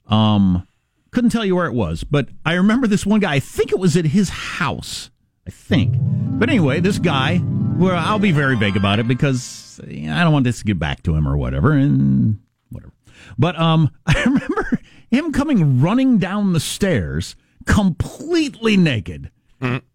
um, 0.07 0.67
couldn't 1.13 1.30
tell 1.30 1.45
you 1.45 1.56
where 1.56 1.68
it 1.68 1.74
was, 1.74 2.04
but 2.04 2.27
I 2.45 2.54
remember 2.54 2.88
this 2.88 3.06
one 3.06 3.19
guy. 3.21 3.36
I 3.36 3.39
think 3.39 3.71
it 3.71 3.80
was 3.80 3.95
at 3.95 4.06
his 4.06 4.30
house. 4.30 5.10
I 5.48 5.51
think, 5.51 5.95
but 6.00 6.50
anyway, 6.50 6.80
this 6.80 7.00
guy. 7.00 7.42
Well, 7.77 7.95
I'll 7.98 8.19
be 8.19 8.31
very 8.31 8.56
vague 8.57 8.77
about 8.77 9.00
it 9.00 9.07
because 9.07 9.80
I 9.83 10.24
don't 10.24 10.31
want 10.31 10.45
this 10.45 10.60
to 10.60 10.65
get 10.65 10.80
back 10.80 11.04
to 11.04 11.15
him 11.15 11.27
or 11.27 11.36
whatever, 11.38 11.71
and 11.74 12.39
whatever. 12.69 12.94
But 13.38 13.60
um, 13.60 13.89
I 14.06 14.24
remember 14.24 14.80
him 15.10 15.31
coming 15.33 15.81
running 15.81 16.18
down 16.18 16.54
the 16.54 16.60
stairs 16.62 17.36
completely 17.65 18.77
naked 18.77 19.31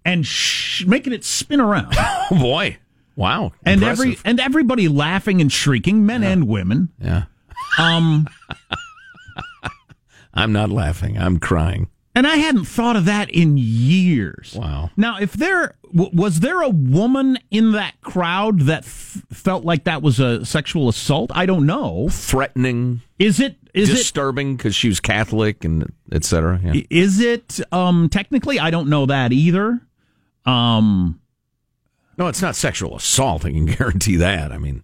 and 0.04 0.26
sh- 0.26 0.84
making 0.86 1.12
it 1.12 1.24
spin 1.24 1.60
around, 1.60 1.94
Oh 1.98 2.26
boy! 2.30 2.78
Wow! 3.16 3.52
and 3.64 3.80
Impressive. 3.82 4.04
every 4.06 4.18
and 4.24 4.40
everybody 4.40 4.88
laughing 4.88 5.40
and 5.40 5.50
shrieking, 5.52 6.04
men 6.06 6.22
and 6.22 6.46
women. 6.48 6.90
yeah. 7.00 7.24
Um, 7.78 8.26
I'm 10.34 10.52
not 10.52 10.70
laughing. 10.70 11.18
I'm 11.18 11.38
crying. 11.38 11.88
and 12.14 12.26
I 12.26 12.36
hadn't 12.36 12.64
thought 12.64 12.96
of 12.96 13.04
that 13.04 13.30
in 13.30 13.56
years. 13.58 14.54
Wow. 14.58 14.90
Now, 14.96 15.18
if 15.20 15.32
there 15.34 15.74
was 15.92 16.40
there 16.40 16.60
a 16.62 16.68
woman 16.68 17.38
in 17.50 17.72
that 17.72 18.00
crowd 18.02 18.62
that 18.62 18.84
f- 18.84 19.22
felt 19.32 19.64
like 19.64 19.84
that 19.84 20.02
was 20.02 20.18
a 20.20 20.44
sexual 20.44 20.88
assault, 20.88 21.30
I 21.34 21.46
don't 21.46 21.64
know. 21.66 22.08
Threatening, 22.10 23.02
Is 23.18 23.38
it 23.40 23.56
is 23.74 23.88
it 23.90 23.94
disturbing 23.94 24.56
because 24.56 24.74
she 24.74 24.88
was 24.88 24.98
Catholic 25.00 25.64
and 25.64 25.92
etc. 26.10 26.60
Yeah. 26.64 26.82
is 26.90 27.20
it 27.20 27.60
um 27.72 28.08
technically 28.08 28.58
I 28.58 28.70
don't 28.70 28.88
know 28.88 29.06
that 29.06 29.32
either. 29.32 29.80
Um 30.44 31.20
No, 32.16 32.26
it's 32.28 32.42
not 32.42 32.56
sexual 32.56 32.96
assault. 32.96 33.44
I 33.44 33.50
can 33.52 33.66
guarantee 33.76 34.16
that. 34.16 34.50
I 34.50 34.58
mean, 34.58 34.82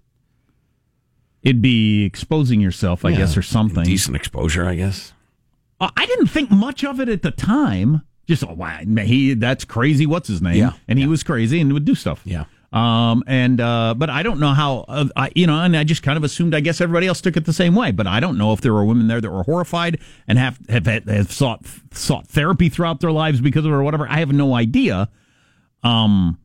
it'd 1.43 1.63
be 1.63 2.05
exposing 2.05 2.61
yourself, 2.61 3.05
I 3.05 3.11
yeah, 3.11 3.17
guess 3.19 3.37
or 3.37 3.43
something. 3.43 3.83
Decent 3.85 4.15
exposure, 4.17 4.67
I 4.67 4.75
guess. 4.77 5.13
Uh, 5.81 5.90
I 5.97 6.07
didn't 6.07 6.28
think 6.28 6.50
much 6.50 6.85
of 6.85 7.00
it 7.00 7.09
at 7.09 7.23
the 7.23 7.31
time. 7.31 8.02
Just 8.26 8.43
oh, 8.45 8.54
wow, 8.54 8.78
he 8.78 9.35
that's 9.35 9.64
crazy. 9.64 10.07
What's 10.07 10.28
his 10.28 10.40
name? 10.40 10.57
Yeah, 10.57 10.73
and 10.88 10.99
he 10.99 11.07
was 11.07 11.23
crazy 11.23 11.61
and 11.61 11.73
would 11.73 11.85
do 11.85 11.95
stuff. 11.95 12.23
Yeah. 12.25 12.45
Um. 12.73 13.23
And 13.26 13.61
uh. 13.61 13.95
But 13.97 14.09
I 14.09 14.23
don't 14.23 14.40
know 14.40 14.54
how. 14.54 14.87
Uh, 14.88 15.09
I 15.14 15.31
you 15.35 15.47
know. 15.47 15.61
And 15.61 15.76
I 15.76 15.85
just 15.85 16.02
kind 16.02 16.16
of 16.16 16.25
assumed. 16.25 16.54
I 16.54 16.61
guess 16.61 16.81
everybody 16.81 17.07
else 17.07 17.21
took 17.21 17.37
it 17.37 17.45
the 17.45 17.52
same 17.52 17.75
way. 17.75 17.93
But 17.93 18.07
I 18.07 18.21
don't 18.21 18.38
know 18.38 18.52
if 18.52 18.62
there 18.62 18.73
were 18.73 18.85
women 18.85 19.09
there 19.09 19.21
that 19.21 19.31
were 19.31 19.43
horrified 19.43 20.00
and 20.26 20.38
have 20.38 20.59
have 20.69 20.87
have, 20.87 21.04
have 21.04 21.33
sought 21.33 21.66
sought 21.93 22.26
therapy 22.28 22.69
throughout 22.71 23.00
their 23.00 23.12
lives 23.12 23.40
because 23.40 23.66
of 23.66 23.73
it 23.73 23.75
or 23.75 23.83
whatever. 23.83 24.09
I 24.09 24.21
have 24.21 24.33
no 24.33 24.54
idea. 24.54 25.11
Um. 25.83 26.38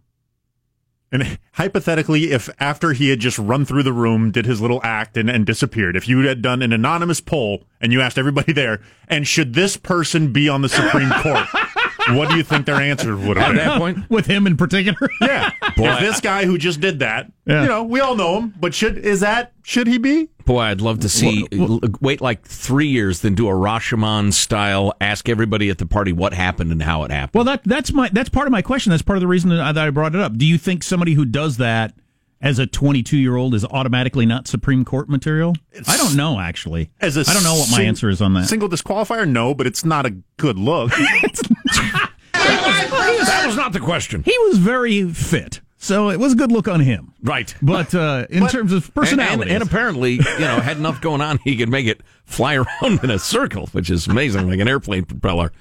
And 1.12 1.40
hypothetically, 1.54 2.32
if 2.32 2.50
after 2.60 2.94
he 2.94 3.10
had 3.10 3.20
just 3.20 3.40
run 3.40 3.66
through 3.66 3.84
the 3.84 3.94
room, 3.94 4.32
did 4.32 4.46
his 4.46 4.62
little 4.62 4.80
act, 4.84 5.18
and, 5.18 5.30
and 5.30 5.46
disappeared, 5.46 5.96
if 5.96 6.08
you 6.08 6.20
had 6.28 6.42
done 6.42 6.62
an 6.62 6.72
anonymous 6.72 7.20
poll 7.20 7.64
and 7.82 7.92
you 7.92 8.00
asked 8.02 8.18
everybody 8.18 8.54
there, 8.54 8.80
and 9.08 9.28
should 9.28 9.54
this 9.56 9.76
person 9.76 10.32
be 10.32 10.48
on 10.48 10.62
the 10.62 10.70
Supreme 10.70 11.10
Court, 11.10 11.48
what 12.16 12.30
do 12.30 12.38
you 12.38 12.44
think 12.44 12.66
their 12.66 12.76
answer 12.76 13.16
would 13.18 13.38
have 13.38 13.50
At 13.52 13.56
been? 13.56 13.58
that 13.58 13.78
point, 13.80 13.98
With 14.10 14.28
him 14.28 14.46
in 14.48 14.56
particular. 14.58 14.98
Yeah, 15.22 15.52
if 15.78 16.00
this 16.00 16.22
guy 16.22 16.46
who 16.46 16.58
just 16.58 16.80
did 16.80 17.00
that, 17.00 17.32
Yeah. 17.46 17.64
you 17.64 17.68
know, 17.68 17.84
we 17.84 18.00
all 18.00 18.16
know 18.16 18.40
him, 18.40 18.54
but 18.60 18.74
should 18.74 18.98
is 18.98 19.20
that 19.22 19.52
should 19.64 19.88
he 19.88 19.98
be? 19.98 20.30
Boy, 20.50 20.62
I'd 20.62 20.82
love 20.82 21.00
to 21.02 21.10
see. 21.10 21.48
l- 21.54 21.80
wait 22.02 22.22
like 22.22 22.44
three 22.44 22.88
years, 22.88 23.20
then 23.22 23.36
do 23.36 23.48
a 23.48 23.52
Rashomon 23.54 24.34
style. 24.34 24.94
Ask 25.00 25.30
everybody 25.30 25.70
at 25.70 25.78
the 25.78 25.86
party 25.86 26.12
what 26.12 26.34
happened 26.34 26.72
and 26.72 26.82
how 26.82 27.04
it 27.04 27.12
happened. 27.12 27.36
Well, 27.36 27.44
that 27.46 27.64
that's 27.64 27.94
my 27.94 28.10
that's 28.12 28.30
part 28.30 28.48
of 28.48 28.52
my 28.52 28.62
question. 28.64 28.90
That's 28.90 29.04
part 29.04 29.18
of 29.18 29.22
the 29.22 29.28
reason 29.28 29.52
that 29.52 29.60
I, 29.60 29.72
that 29.72 29.88
I 29.88 29.90
brought 29.92 30.16
it 30.16 30.22
up. 30.22 30.36
Do 30.38 30.46
you 30.46 30.58
think 30.58 30.82
somebody 30.84 31.14
who 31.14 31.24
does 31.24 31.58
that 31.58 31.94
as 32.42 32.58
a 32.58 32.66
22 32.66 33.18
year 33.18 33.36
old 33.36 33.54
is 33.54 33.64
automatically 33.66 34.26
not 34.26 34.48
Supreme 34.48 34.84
Court 34.84 35.08
material? 35.08 35.56
I 35.88 35.98
don't 35.98 36.16
know. 36.16 36.40
Actually, 36.40 36.90
As 37.00 37.16
a 37.16 37.22
I 37.22 37.34
don't 37.34 37.44
know 37.44 37.54
what 37.54 37.70
my 37.70 37.78
sing- 37.78 37.88
answer 37.88 38.10
is 38.10 38.20
on 38.22 38.34
that. 38.34 38.48
Single 38.48 38.70
disqualifier, 38.70 39.28
no, 39.30 39.54
but 39.54 39.68
it's 39.68 39.86
not 39.86 40.06
a 40.08 40.12
good 40.38 40.58
look. 40.58 40.92
that 42.34 43.44
was 43.46 43.56
not 43.56 43.74
the 43.74 43.80
question. 43.80 44.24
he 44.24 44.36
was 44.48 44.58
very 44.58 45.08
fit, 45.12 45.62
So 45.82 46.10
it 46.10 46.20
was 46.20 46.34
a 46.34 46.36
good 46.36 46.52
look 46.52 46.68
on 46.68 46.82
him. 46.82 47.14
Right. 47.24 47.56
But 47.62 47.96
uh, 47.96 48.28
in 48.30 48.42
But- 48.42 48.52
terms 48.52 48.74
of 48.74 48.94
personality, 48.94 49.44
and, 49.44 49.52
and 49.52 49.64
apparently, 49.64 50.14
you 50.14 50.40
know, 50.40 50.60
had 50.60 50.78
enough 50.78 51.00
going 51.02 51.22
on, 51.22 51.40
he 51.46 51.56
could 51.56 51.70
make 51.70 51.88
it 51.88 52.02
fly 52.26 52.56
around 52.82 53.02
in 53.04 53.10
a 53.10 53.18
circle, 53.18 53.68
which 53.68 53.90
is 53.90 54.06
amazing, 54.06 54.50
like 54.50 54.60
an 54.60 54.68
airplane 54.68 55.06
propeller. 55.06 55.52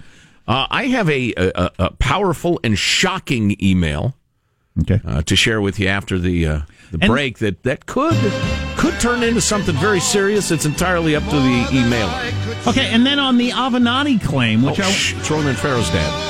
Uh, 0.48 0.66
I 0.70 0.86
have 0.86 1.08
a, 1.08 1.32
a, 1.36 1.70
a 1.78 1.90
powerful 1.92 2.58
and 2.64 2.76
shocking 2.76 3.56
email 3.62 4.16
okay. 4.80 5.00
uh, 5.06 5.22
to 5.22 5.36
share 5.36 5.60
with 5.60 5.78
you 5.78 5.86
after 5.86 6.18
the 6.18 6.46
uh, 6.46 6.60
the 6.90 6.98
And- 7.02 7.10
break 7.10 7.38
that 7.38 7.62
that 7.62 7.86
could 7.86 8.16
could 8.76 8.98
turn 8.98 9.22
into 9.22 9.40
something 9.40 9.76
very 9.76 10.00
serious. 10.00 10.50
It's 10.50 10.64
entirely 10.66 11.14
up 11.14 11.24
to 11.24 11.36
the 11.36 11.64
emailer. 11.70 12.66
Okay, 12.66 12.86
and 12.86 13.06
then 13.06 13.18
on 13.20 13.36
the 13.38 13.50
Avenatti 13.50 14.20
claim, 14.24 14.64
Oh, 14.64 14.70
which 14.70 14.80
I, 14.80 14.90
shh, 14.90 15.14
it's 15.16 15.30
Ronan 15.30 15.54
Farrow's 15.54 15.90
dad. 15.90 16.24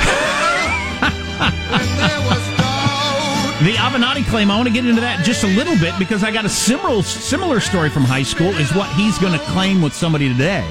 the 3.64 3.72
Avenatti 3.72 4.24
claim, 4.26 4.50
I 4.50 4.56
want 4.56 4.68
to 4.68 4.72
get 4.74 4.86
into 4.86 5.00
that 5.00 5.24
just 5.24 5.42
a 5.42 5.48
little 5.48 5.76
bit 5.78 5.98
because 5.98 6.22
I 6.22 6.30
got 6.30 6.44
a 6.44 6.48
similar 6.48 7.02
similar 7.02 7.58
story 7.58 7.90
from 7.90 8.04
high 8.04 8.22
school. 8.22 8.46
Is 8.48 8.72
what 8.72 8.88
he's 8.94 9.18
going 9.18 9.32
to 9.32 9.44
claim 9.46 9.82
with 9.82 9.92
somebody 9.92 10.28
today, 10.28 10.64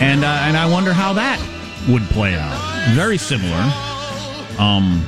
and 0.00 0.22
uh, 0.22 0.28
and 0.42 0.56
I 0.56 0.70
wonder 0.70 0.92
how 0.92 1.14
that 1.14 1.40
would 1.88 2.02
play 2.10 2.34
out. 2.34 2.94
Very 2.94 3.16
similar. 3.16 3.56
Um, 4.58 5.06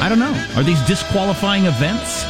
I 0.00 0.08
don't 0.08 0.20
know. 0.20 0.32
Are 0.54 0.62
these 0.62 0.80
disqualifying 0.86 1.64
events? 1.64 2.22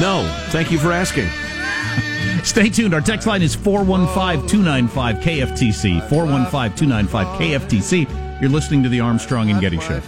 No, 0.00 0.22
thank 0.50 0.70
you 0.70 0.78
for 0.78 0.92
asking. 0.92 1.28
Stay 2.44 2.68
tuned. 2.68 2.94
Our 2.94 3.00
text 3.00 3.26
line 3.26 3.42
is 3.42 3.56
415 3.56 4.48
295 4.48 5.16
KFTC. 5.16 6.08
415 6.08 6.76
295 6.76 7.40
KFTC. 7.40 8.40
You're 8.40 8.50
listening 8.50 8.84
to 8.84 8.88
the 8.88 9.00
Armstrong 9.00 9.50
and 9.50 9.60
Getty 9.60 9.80
Show. 9.80 10.00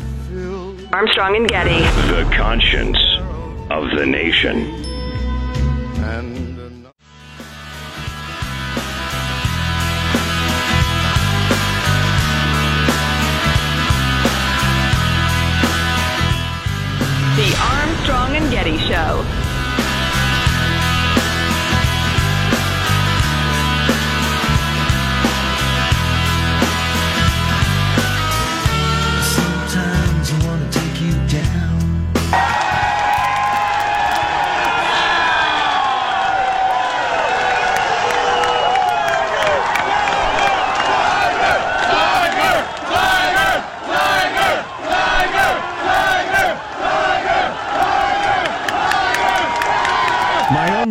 Armstrong 0.93 1.37
and 1.37 1.49
Getty. 1.49 1.81
The 1.81 2.31
conscience 2.35 2.99
of 3.71 3.91
the 3.97 4.07
nation. 4.07 4.83
The 17.37 17.57
Armstrong 17.61 18.37
and 18.37 18.51
Getty 18.51 18.79
Show. 18.79 19.46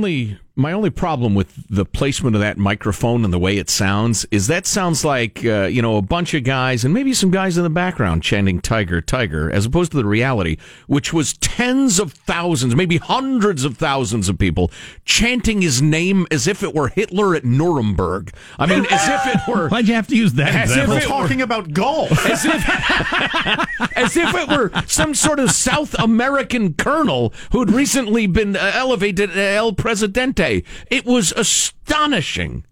Only 0.06 0.38
my 0.58 0.72
only 0.72 0.90
problem 0.90 1.36
with 1.36 1.54
the 1.70 1.84
placement 1.86 2.36
of 2.36 2.42
that 2.42 2.58
microphone 2.58 3.24
and 3.26 3.34
the 3.34 3.40
way 3.40 3.58
it 3.58 3.70
sounds 3.70 4.26
is 4.32 4.48
that 4.48 4.66
sounds 4.66 5.04
like 5.04 5.44
uh, 5.46 5.64
you 5.64 5.82
know 5.82 5.98
a 5.98 6.02
bunch 6.02 6.34
of 6.34 6.44
guys 6.44 6.86
and 6.86 6.94
maybe 6.94 7.14
some 7.14 7.30
guys 7.32 7.58
in 7.58 7.64
the 7.64 7.70
background 7.70 8.24
chanting 8.24 8.62
"Tiger, 8.62 9.02
Tiger," 9.02 9.52
as 9.52 9.66
opposed 9.66 9.92
to 9.92 9.98
the 9.98 10.06
reality, 10.06 10.58
which 10.88 11.12
was 11.12 11.34
tens 11.38 12.00
of 12.00 12.14
thousands, 12.14 12.76
maybe 12.76 12.98
hundreds 12.98 13.64
of 13.66 13.78
thousands 13.78 14.30
of 14.30 14.38
people 14.40 14.72
chanting 15.04 15.62
his 15.62 15.82
name 15.82 16.26
as 16.32 16.48
if 16.48 16.64
it 16.64 16.74
were 16.74 16.88
Hitler 16.88 17.36
at 17.36 17.44
Nuremberg. 17.44 18.32
I 18.58 18.66
mean, 18.66 18.86
as 18.90 19.08
if 19.10 19.36
it 19.36 19.42
were. 19.52 19.70
Why'd 19.76 19.88
you 19.88 19.94
have 19.96 20.08
to 20.08 20.16
use 20.16 20.34
that 20.34 20.56
As 20.56 20.72
if 20.72 20.78
example? 20.78 20.98
it 20.98 21.04
were- 21.04 21.08
Talking 21.08 21.42
about 21.42 21.74
golf. 21.74 22.12
as 22.30 22.46
if 22.46 22.56
as 23.98 24.16
if 24.18 24.34
it 24.34 24.48
were 24.50 24.72
some 24.88 25.14
sort 25.14 25.40
of 25.40 25.52
South 25.52 25.94
American 26.00 26.74
colonel 26.74 27.34
who'd 27.52 27.72
recently 27.72 28.26
been 28.28 28.56
uh, 28.56 28.72
elevated 28.74 29.32
to 29.34 29.42
El 29.42 29.74
Presidente. 29.74 30.45
It 30.90 31.06
was 31.06 31.32
astonishing. 31.34 32.66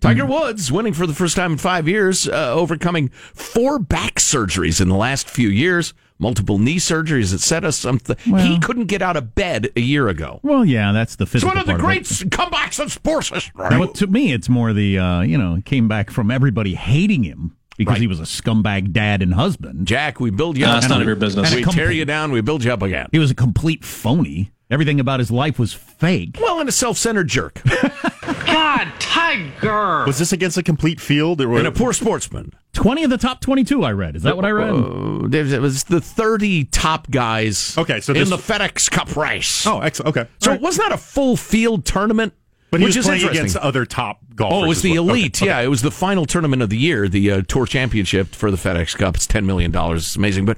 Tiger 0.00 0.26
Woods 0.26 0.70
winning 0.70 0.92
for 0.92 1.06
the 1.06 1.14
first 1.14 1.36
time 1.36 1.52
in 1.52 1.58
five 1.58 1.88
years, 1.88 2.28
uh, 2.28 2.52
overcoming 2.52 3.08
four 3.08 3.78
back 3.78 4.16
surgeries 4.16 4.80
in 4.80 4.88
the 4.88 4.94
last 4.94 5.28
few 5.28 5.48
years, 5.48 5.94
multiple 6.18 6.58
knee 6.58 6.76
surgeries, 6.76 7.32
etc. 7.32 7.72
Something 7.72 8.16
he 8.36 8.58
couldn't 8.60 8.86
get 8.86 9.02
out 9.02 9.16
of 9.16 9.34
bed 9.34 9.70
a 9.74 9.80
year 9.80 10.08
ago. 10.08 10.40
Well, 10.42 10.64
yeah, 10.64 10.92
that's 10.92 11.16
the 11.16 11.24
It's 11.24 11.44
one 11.44 11.58
of 11.58 11.66
the 11.66 11.74
great 11.74 12.04
comebacks 12.04 12.78
of 12.78 12.92
sports 12.92 13.30
history. 13.30 13.52
But 13.56 13.94
to 13.96 14.06
me, 14.06 14.32
it's 14.32 14.48
more 14.48 14.72
the 14.72 14.98
uh, 14.98 15.20
you 15.22 15.38
know 15.38 15.60
came 15.64 15.88
back 15.88 16.10
from 16.10 16.30
everybody 16.30 16.74
hating 16.74 17.24
him 17.24 17.56
because 17.76 17.92
Right. 17.92 18.00
he 18.00 18.06
was 18.06 18.20
a 18.20 18.24
scumbag 18.24 18.92
dad 18.92 19.22
and 19.22 19.34
husband. 19.34 19.86
Jack, 19.86 20.20
we 20.20 20.30
build 20.30 20.56
you 20.56 20.64
No, 20.66 20.72
up. 20.72 20.78
it's 20.78 20.88
none 20.88 21.00
of 21.00 21.06
your 21.06 21.16
business. 21.16 21.54
We 21.54 21.62
And 21.62 21.70
a 21.70 21.74
tear 21.74 21.90
you 21.90 22.04
down, 22.04 22.32
we 22.32 22.40
build 22.40 22.64
you 22.64 22.72
up 22.72 22.82
again. 22.82 23.08
He 23.12 23.18
was 23.18 23.30
a 23.30 23.34
complete 23.34 23.84
phony. 23.84 24.50
Everything 24.68 24.98
about 24.98 25.20
his 25.20 25.30
life 25.30 25.58
was 25.60 25.72
fake. 25.72 26.38
Well, 26.40 26.58
and 26.58 26.68
a 26.68 26.72
self-centered 26.72 27.28
jerk. 27.28 27.62
God, 28.46 28.88
Tiger! 28.98 30.04
Was 30.06 30.18
this 30.18 30.32
against 30.32 30.56
a 30.58 30.62
complete 30.62 31.00
field? 31.00 31.40
Or 31.40 31.56
and 31.58 31.66
a 31.66 31.72
poor 31.72 31.92
sportsman. 31.92 32.52
Twenty 32.72 33.04
of 33.04 33.10
the 33.10 33.16
top 33.18 33.40
twenty-two. 33.40 33.84
I 33.84 33.92
read. 33.92 34.16
Is 34.16 34.22
that 34.24 34.34
what 34.36 34.44
I 34.44 34.50
read? 34.50 34.70
Uh, 34.70 35.28
it 35.30 35.60
was 35.60 35.84
the 35.84 36.00
30 36.00 36.64
top 36.64 37.10
guys 37.10 37.76
Okay, 37.78 38.00
so 38.00 38.12
in 38.12 38.28
the 38.28 38.36
FedEx 38.36 38.90
Cup 38.90 39.16
race. 39.16 39.66
oh, 39.66 39.80
excellent. 39.80 40.16
Okay. 40.16 40.28
so 40.40 40.50
All 40.50 40.56
it 40.56 40.60
was 40.62 40.76
not 40.78 40.92
a 40.92 40.96
full 40.98 41.36
field 41.36 41.84
tournament, 41.84 42.34
but 42.76 42.80
he 42.80 42.86
which 42.86 42.96
was 42.96 43.06
is 43.06 43.10
playing 43.22 43.28
against 43.28 43.56
other 43.56 43.84
top 43.84 44.20
golfers. 44.34 44.58
Oh, 44.58 44.64
it 44.64 44.68
was 44.68 44.82
the 44.82 44.98
well. 44.98 45.10
Elite. 45.10 45.40
okay. 45.42 45.50
Yeah, 45.50 45.60
it 45.60 45.68
was 45.68 45.82
the 45.82 45.90
final 45.90 46.26
tournament 46.26 46.62
of 46.62 46.70
the 46.70 46.78
year, 46.78 47.08
the 47.08 47.30
uh, 47.30 47.42
Tour 47.48 47.66
Championship 47.66 48.28
for 48.34 48.50
the 48.50 48.56
FedEx 48.56 48.96
Cup. 48.96 49.16
It's 49.16 49.26
$10 49.26 49.44
million. 49.44 49.72
It's 49.74 50.16
amazing. 50.16 50.44
But. 50.46 50.56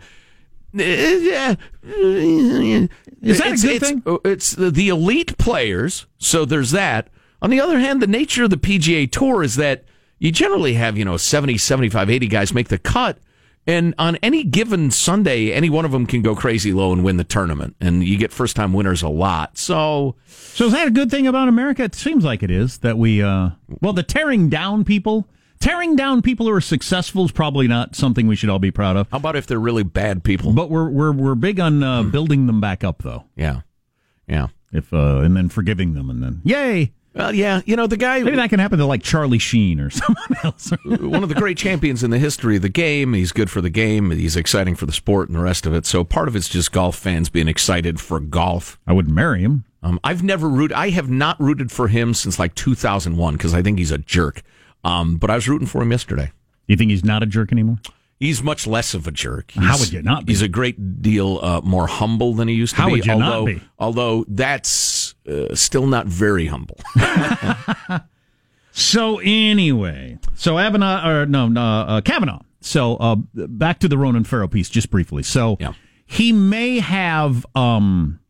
uh, 0.78 0.82
yeah, 0.82 1.54
Is 3.22 3.38
that 3.38 3.52
a 3.52 3.56
good 3.56 3.76
it's, 3.76 3.88
thing? 3.88 4.02
uh, 4.06 4.18
It's 4.24 4.52
the, 4.52 4.70
the 4.70 4.88
elite 4.88 5.36
players, 5.38 6.06
so 6.18 6.44
there's 6.44 6.70
that. 6.72 7.08
On 7.40 7.50
the 7.50 7.60
other 7.60 7.78
hand, 7.78 8.02
the 8.02 8.06
nature 8.06 8.44
of 8.44 8.50
the 8.50 8.56
PGA 8.56 9.10
Tour 9.10 9.42
is 9.42 9.56
that 9.56 9.84
you 10.18 10.32
generally 10.32 10.74
have, 10.74 10.98
you 10.98 11.04
know, 11.04 11.16
70, 11.16 11.56
75, 11.58 12.10
80 12.10 12.26
guys 12.26 12.52
make 12.52 12.68
the 12.68 12.78
cut. 12.78 13.18
And 13.68 13.94
on 13.98 14.16
any 14.16 14.44
given 14.44 14.90
Sunday, 14.90 15.52
any 15.52 15.68
one 15.68 15.84
of 15.84 15.92
them 15.92 16.06
can 16.06 16.22
go 16.22 16.34
crazy 16.34 16.72
low 16.72 16.90
and 16.90 17.04
win 17.04 17.18
the 17.18 17.22
tournament. 17.24 17.76
And 17.82 18.02
you 18.02 18.16
get 18.16 18.32
first 18.32 18.56
time 18.56 18.72
winners 18.72 19.02
a 19.02 19.10
lot. 19.10 19.58
So, 19.58 20.16
So 20.26 20.64
is 20.66 20.72
that 20.72 20.88
a 20.88 20.90
good 20.90 21.10
thing 21.10 21.26
about 21.26 21.48
America? 21.48 21.82
It 21.82 21.94
seems 21.94 22.24
like 22.24 22.42
it 22.42 22.50
is 22.50 22.78
that 22.78 22.96
we, 22.96 23.22
uh, 23.22 23.50
well, 23.82 23.92
the 23.92 24.02
tearing 24.02 24.48
down 24.48 24.84
people, 24.84 25.28
tearing 25.60 25.96
down 25.96 26.22
people 26.22 26.46
who 26.46 26.52
are 26.52 26.62
successful 26.62 27.26
is 27.26 27.30
probably 27.30 27.68
not 27.68 27.94
something 27.94 28.26
we 28.26 28.36
should 28.36 28.48
all 28.48 28.58
be 28.58 28.70
proud 28.70 28.96
of. 28.96 29.06
how 29.10 29.18
about 29.18 29.36
if 29.36 29.46
they're 29.46 29.60
really 29.60 29.82
bad 29.82 30.24
people? 30.24 30.54
But 30.54 30.70
we're 30.70 30.88
we're 30.88 31.12
we're 31.12 31.34
big 31.34 31.60
on 31.60 31.82
uh, 31.82 32.04
building 32.04 32.46
them 32.46 32.62
back 32.62 32.82
up, 32.84 33.02
though. 33.02 33.24
Yeah. 33.36 33.60
Yeah. 34.26 34.46
If 34.72 34.94
uh, 34.94 35.18
and 35.18 35.36
then 35.36 35.50
forgiving 35.50 35.92
them, 35.92 36.08
and 36.08 36.22
then 36.22 36.40
yay, 36.42 36.92
Well, 37.14 37.34
yeah. 37.34 37.62
You 37.66 37.74
know, 37.74 37.86
the 37.86 37.96
guy. 37.96 38.20
maybe 38.22 38.36
that 38.36 38.50
can 38.50 38.60
happen 38.60 38.78
to 38.78 38.86
like 38.86 39.02
Charlie 39.02 39.38
Sheen 39.38 39.80
or 39.80 39.90
someone 39.90 40.36
else. 40.44 40.70
one 40.84 41.22
of 41.22 41.28
the 41.28 41.34
great 41.34 41.56
champions 41.58 42.04
in 42.04 42.10
the 42.10 42.18
history 42.18 42.56
of 42.56 42.62
the 42.62 42.68
game. 42.68 43.12
He's 43.14 43.32
good 43.32 43.50
for 43.50 43.60
the 43.60 43.70
game. 43.70 44.10
He's 44.10 44.36
exciting 44.36 44.76
for 44.76 44.86
the 44.86 44.92
sport 44.92 45.28
and 45.28 45.36
the 45.36 45.42
rest 45.42 45.66
of 45.66 45.74
it. 45.74 45.84
So 45.86 46.04
part 46.04 46.28
of 46.28 46.36
it's 46.36 46.48
just 46.48 46.70
golf 46.70 46.96
fans 46.96 47.28
being 47.28 47.48
excited 47.48 47.98
for 48.00 48.20
golf. 48.20 48.78
I 48.86 48.92
wouldn't 48.92 49.14
marry 49.14 49.40
him. 49.40 49.64
Um, 49.82 49.98
I've 50.04 50.22
never 50.22 50.48
rooted. 50.48 50.76
I 50.76 50.90
have 50.90 51.08
not 51.10 51.40
rooted 51.40 51.70
for 51.72 51.88
him 51.88 52.12
since 52.14 52.38
like 52.38 52.54
2001 52.54 53.34
because 53.34 53.54
I 53.54 53.62
think 53.62 53.78
he's 53.78 53.90
a 53.92 53.98
jerk. 53.98 54.42
Um, 54.84 55.16
but 55.16 55.30
I 55.30 55.34
was 55.34 55.48
rooting 55.48 55.66
for 55.66 55.82
him 55.82 55.90
yesterday. 55.90 56.30
You 56.66 56.76
think 56.76 56.90
he's 56.90 57.04
not 57.04 57.22
a 57.22 57.26
jerk 57.26 57.50
anymore? 57.52 57.78
He's 58.20 58.42
much 58.42 58.66
less 58.66 58.94
of 58.94 59.06
a 59.06 59.12
jerk. 59.12 59.52
How 59.52 59.60
He's- 59.62 59.80
would 59.80 59.92
you 59.92 60.02
not 60.02 60.26
be? 60.26 60.32
He's 60.32 60.42
a 60.42 60.48
great 60.48 61.00
deal 61.02 61.38
uh, 61.42 61.60
more 61.62 61.86
humble 61.86 62.34
than 62.34 62.48
he 62.48 62.54
used 62.54 62.74
to 62.74 62.82
How 62.82 62.86
be. 62.88 62.92
would 62.94 63.06
you 63.06 63.14
not 63.16 63.44
be? 63.46 63.60
Although 63.78 64.24
that's 64.26 65.07
uh, 65.28 65.54
still 65.54 65.86
not 65.86 66.06
very 66.06 66.46
humble. 66.46 66.78
So 68.70 69.18
anyway, 69.18 70.18
so 70.36 70.54
Avenat 70.54 71.04
or 71.04 71.26
no, 71.26 71.48
no 71.48 71.60
uh, 71.60 72.00
Kavanaugh. 72.00 72.42
So 72.60 72.94
uh, 72.98 73.16
back 73.34 73.80
to 73.80 73.88
the 73.88 73.98
Ronan 73.98 74.22
Farrow 74.22 74.46
piece, 74.46 74.68
just 74.68 74.88
briefly. 74.88 75.24
So 75.24 75.56
Yeah. 75.58 75.72
he 76.06 76.30
may 76.32 76.78
have 76.78 77.44
um, 77.56 78.20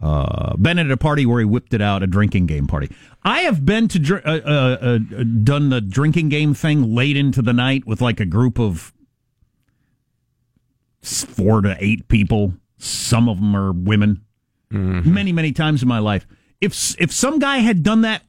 uh, 0.00 0.56
been 0.56 0.80
at 0.80 0.90
a 0.90 0.96
party 0.96 1.26
where 1.26 1.38
he 1.38 1.44
whipped 1.44 1.74
it 1.74 1.80
out, 1.80 2.02
a 2.02 2.08
drinking 2.08 2.46
game 2.46 2.66
party. 2.66 2.90
I 3.22 3.42
have 3.42 3.64
been 3.64 3.86
to 3.88 4.00
dr- 4.00 4.26
uh, 4.26 4.40
uh, 4.44 4.76
uh, 4.80 4.98
done 5.44 5.68
the 5.68 5.80
drinking 5.80 6.28
game 6.30 6.54
thing 6.54 6.92
late 6.92 7.16
into 7.16 7.40
the 7.40 7.52
night 7.52 7.86
with 7.86 8.00
like 8.00 8.18
a 8.18 8.26
group 8.26 8.58
of 8.58 8.92
four 11.02 11.60
to 11.60 11.76
eight 11.78 12.08
people. 12.08 12.54
Some 12.78 13.28
of 13.28 13.36
them 13.38 13.54
are 13.54 13.70
women. 13.70 14.22
Many, 14.72 15.32
many 15.32 15.52
times 15.52 15.82
in 15.82 15.88
my 15.88 15.98
life. 15.98 16.26
If 16.60 16.94
if 17.00 17.12
some 17.12 17.38
guy 17.38 17.58
had 17.58 17.82
done 17.82 18.02
that, 18.02 18.22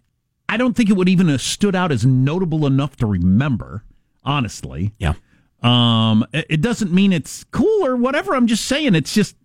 I 0.49 0.57
don't 0.57 0.75
think 0.75 0.89
it 0.89 0.93
would 0.97 1.09
even 1.09 1.27
have 1.29 1.41
stood 1.41 1.75
out 1.75 1.91
as 1.91 2.05
notable 2.05 2.65
enough 2.65 2.95
to 2.97 3.05
remember. 3.05 3.83
Honestly, 4.25 4.93
yeah. 4.99 5.13
um, 5.61 6.25
it, 6.33 6.45
it 6.49 6.61
doesn't 6.61 6.93
mean 6.93 7.11
it's 7.11 7.43
cool 7.51 7.85
or 7.85 7.95
whatever. 7.95 8.35
I'm 8.35 8.47
just 8.47 8.65
saying 8.65 8.95
it's 8.95 9.13
just 9.13 9.35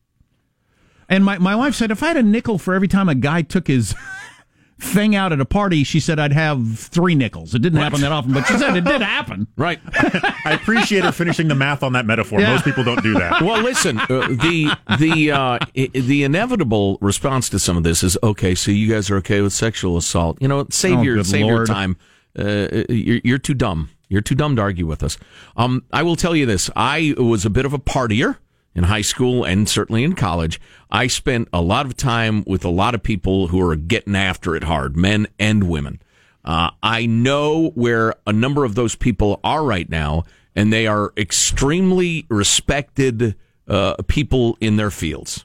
And 1.09 1.25
my, 1.25 1.39
my 1.39 1.57
wife 1.57 1.75
said 1.75 1.91
if 1.91 2.03
I 2.03 2.09
had 2.09 2.17
a 2.17 2.23
nickel 2.23 2.59
for 2.59 2.75
every 2.75 2.89
time 2.89 3.09
a 3.09 3.15
guy 3.15 3.43
took 3.43 3.67
his 3.67 3.95
thing 4.81 5.15
out 5.17 5.33
at 5.33 5.41
a 5.41 5.45
party, 5.45 5.85
she 5.85 6.01
said 6.01 6.19
I'd 6.19 6.33
have 6.33 6.79
three 6.79 7.15
nickels. 7.15 7.55
It 7.55 7.61
didn't 7.63 7.81
happen 7.81 8.01
that 8.03 8.13
often, 8.13 8.33
but 8.33 8.47
she 8.47 8.57
said 8.59 8.77
it 8.77 8.85
did 8.85 9.01
happen. 9.17 9.47
Right. 9.57 9.81
I 9.93 10.53
appreciate 10.61 11.05
her 11.05 11.13
finishing 11.13 11.49
the 11.49 11.55
math 11.55 11.83
on 11.83 11.93
that 11.95 12.07
metaphor. 12.07 12.41
Yeah. 12.41 12.53
Most 12.53 12.65
people 12.65 12.85
don't 12.85 13.03
do 13.03 13.15
that. 13.15 13.43
Well, 13.43 13.63
listen, 13.63 13.99
uh, 13.99 14.07
the 14.09 14.71
the 14.99 15.31
uh, 15.33 15.59
i- 15.77 15.91
the 15.93 16.23
inevitable 16.25 16.99
response 17.01 17.49
to 17.51 17.59
some 17.59 17.77
of 17.77 17.83
this 17.83 18.03
is 18.03 18.17
okay. 18.23 18.55
So 18.55 18.71
you 18.71 18.89
guys 18.93 19.11
are 19.11 19.17
okay 19.17 19.41
with 19.41 19.53
sexual 19.53 19.97
assault? 19.97 20.39
You 20.41 20.49
know, 20.49 20.67
save 20.71 20.99
Oh, 20.99 21.03
your 21.03 21.17
good 21.17 21.27
save 21.27 21.47
your 21.47 21.67
time. 21.67 21.97
Uh, 22.39 22.85
you're, 22.89 23.21
you're 23.25 23.39
too 23.39 23.55
dumb. 23.55 23.91
You're 24.09 24.21
too 24.23 24.35
dumb 24.37 24.57
to 24.57 24.63
argue 24.63 24.87
with 24.87 25.03
us. 25.03 25.19
Um, 25.57 25.85
I 25.93 26.03
will 26.03 26.17
tell 26.17 26.35
you 26.37 26.47
this: 26.47 26.71
I 26.77 27.15
was 27.19 27.45
a 27.45 27.51
bit 27.51 27.67
of 27.67 27.73
a 27.73 27.79
partier 27.79 28.37
in 28.75 28.85
high 28.85 29.03
school 29.03 29.45
and 29.45 29.69
certainly 29.69 30.05
in 30.05 30.15
college. 30.15 30.61
I 30.91 31.07
spent 31.07 31.49
a 31.53 31.61
lot 31.61 31.87
of 31.87 31.97
time 31.97 32.45
with 32.47 32.65
a 32.65 32.71
lot 32.71 32.95
of 32.95 33.03
people 33.03 33.49
who 33.49 33.61
are 33.61 33.77
getting 33.77 34.17
after 34.17 34.55
it 34.55 34.65
hard, 34.65 34.97
men 34.97 35.27
and 35.39 35.69
women. 35.69 36.01
Uh, 36.45 36.71
I 36.83 37.07
know 37.07 37.71
where 37.75 38.15
a 38.27 38.33
number 38.33 38.65
of 38.65 38.75
those 38.75 38.95
people 38.95 39.41
are 39.45 39.65
right 39.65 39.89
now, 39.89 40.25
and 40.55 40.73
they 40.73 40.87
are 40.87 41.13
extremely 41.17 42.25
respected 42.29 43.37
uh, 43.69 43.97
people 44.07 44.57
in 44.61 44.77
their 44.77 44.91
fields. 44.91 45.45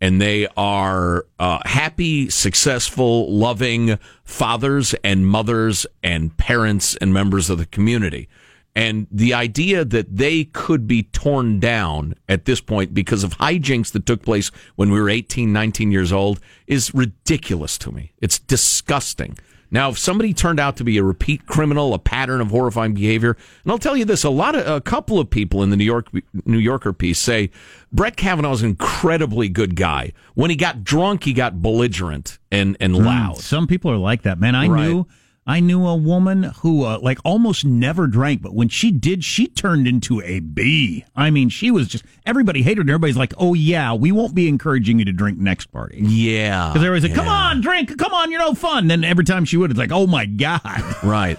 And 0.00 0.18
they 0.18 0.46
are 0.56 1.26
uh, 1.38 1.58
happy, 1.66 2.30
successful, 2.30 3.30
loving 3.30 3.98
fathers 4.24 4.94
and 5.04 5.26
mothers 5.26 5.84
and 6.02 6.34
parents 6.38 6.96
and 6.96 7.12
members 7.12 7.50
of 7.50 7.58
the 7.58 7.66
community. 7.66 8.26
And 8.74 9.08
the 9.10 9.34
idea 9.34 9.84
that 9.84 10.16
they 10.16 10.44
could 10.44 10.86
be 10.86 11.02
torn 11.02 11.58
down 11.58 12.14
at 12.28 12.44
this 12.44 12.60
point 12.60 12.94
because 12.94 13.24
of 13.24 13.36
hijinks 13.38 13.90
that 13.92 14.06
took 14.06 14.22
place 14.22 14.50
when 14.76 14.90
we 14.90 15.00
were 15.00 15.10
18, 15.10 15.52
19 15.52 15.90
years 15.90 16.12
old 16.12 16.40
is 16.66 16.94
ridiculous 16.94 17.76
to 17.78 17.90
me. 17.90 18.12
It's 18.20 18.38
disgusting. 18.38 19.36
Now, 19.72 19.90
if 19.90 19.98
somebody 19.98 20.34
turned 20.34 20.58
out 20.58 20.76
to 20.78 20.84
be 20.84 20.98
a 20.98 21.04
repeat 21.04 21.46
criminal, 21.46 21.94
a 21.94 21.98
pattern 21.98 22.40
of 22.40 22.48
horrifying 22.48 22.92
behavior, 22.92 23.36
and 23.62 23.70
I'll 23.70 23.78
tell 23.78 23.96
you 23.96 24.04
this: 24.04 24.24
a 24.24 24.30
lot 24.30 24.56
of 24.56 24.66
a 24.66 24.80
couple 24.80 25.20
of 25.20 25.30
people 25.30 25.62
in 25.62 25.70
the 25.70 25.76
New 25.76 25.84
York 25.84 26.08
New 26.44 26.58
Yorker 26.58 26.92
piece 26.92 27.20
say 27.20 27.50
Brett 27.92 28.16
Kavanaugh's 28.16 28.62
an 28.62 28.70
incredibly 28.70 29.48
good 29.48 29.76
guy. 29.76 30.12
When 30.34 30.50
he 30.50 30.56
got 30.56 30.82
drunk, 30.82 31.24
he 31.24 31.32
got 31.32 31.62
belligerent 31.62 32.38
and 32.50 32.76
and 32.80 32.96
hmm. 32.96 33.04
loud. 33.04 33.38
Some 33.38 33.68
people 33.68 33.92
are 33.92 33.96
like 33.96 34.22
that, 34.22 34.40
man. 34.40 34.56
I 34.56 34.66
Right. 34.66 34.88
knew 34.88 35.06
I 35.46 35.58
knew 35.58 35.84
a 35.86 35.96
woman 35.96 36.44
who 36.60 36.84
uh, 36.84 36.98
like 37.00 37.18
almost 37.24 37.64
never 37.64 38.06
drank, 38.06 38.40
but 38.42 38.54
when 38.54 38.68
she 38.68 38.92
did, 38.92 39.24
she 39.24 39.46
turned 39.48 39.88
into 39.88 40.20
a 40.22 40.38
bee. 40.40 41.04
I 41.16 41.30
mean, 41.30 41.48
she 41.48 41.70
was 41.70 41.88
just 41.88 42.04
everybody 42.26 42.62
hated 42.62 42.86
her. 42.86 42.92
Everybody's 42.94 43.16
like, 43.16 43.32
"Oh 43.38 43.54
yeah, 43.54 43.94
we 43.94 44.12
won't 44.12 44.34
be 44.34 44.46
encouraging 44.48 44.98
you 45.00 45.04
to 45.06 45.12
drink 45.12 45.38
next 45.38 45.66
party." 45.72 45.98
Yeah, 46.02 46.68
Because 46.68 46.84
everybody's 46.86 47.10
like, 47.10 47.18
"Come 47.18 47.28
on, 47.28 47.60
drink! 47.62 47.96
Come 47.98 48.12
on, 48.12 48.30
you're 48.30 48.38
no 48.40 48.54
fun." 48.54 48.86
Then 48.86 49.02
every 49.02 49.24
time 49.24 49.44
she 49.44 49.56
would, 49.56 49.70
it's 49.70 49.78
like, 49.78 49.90
"Oh 49.92 50.06
my 50.06 50.26
god!" 50.26 50.60
right. 51.02 51.38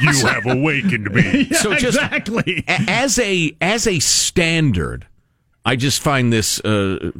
You 0.00 0.26
have 0.26 0.46
awakened 0.46 1.12
me. 1.12 1.48
So 1.54 1.74
just 1.74 1.98
exactly. 1.98 2.64
a- 2.66 2.80
as 2.88 3.18
a 3.18 3.54
as 3.60 3.86
a 3.86 3.98
standard, 4.00 5.06
I 5.64 5.76
just 5.76 6.00
find 6.00 6.32
this. 6.32 6.60
Uh, 6.60 7.10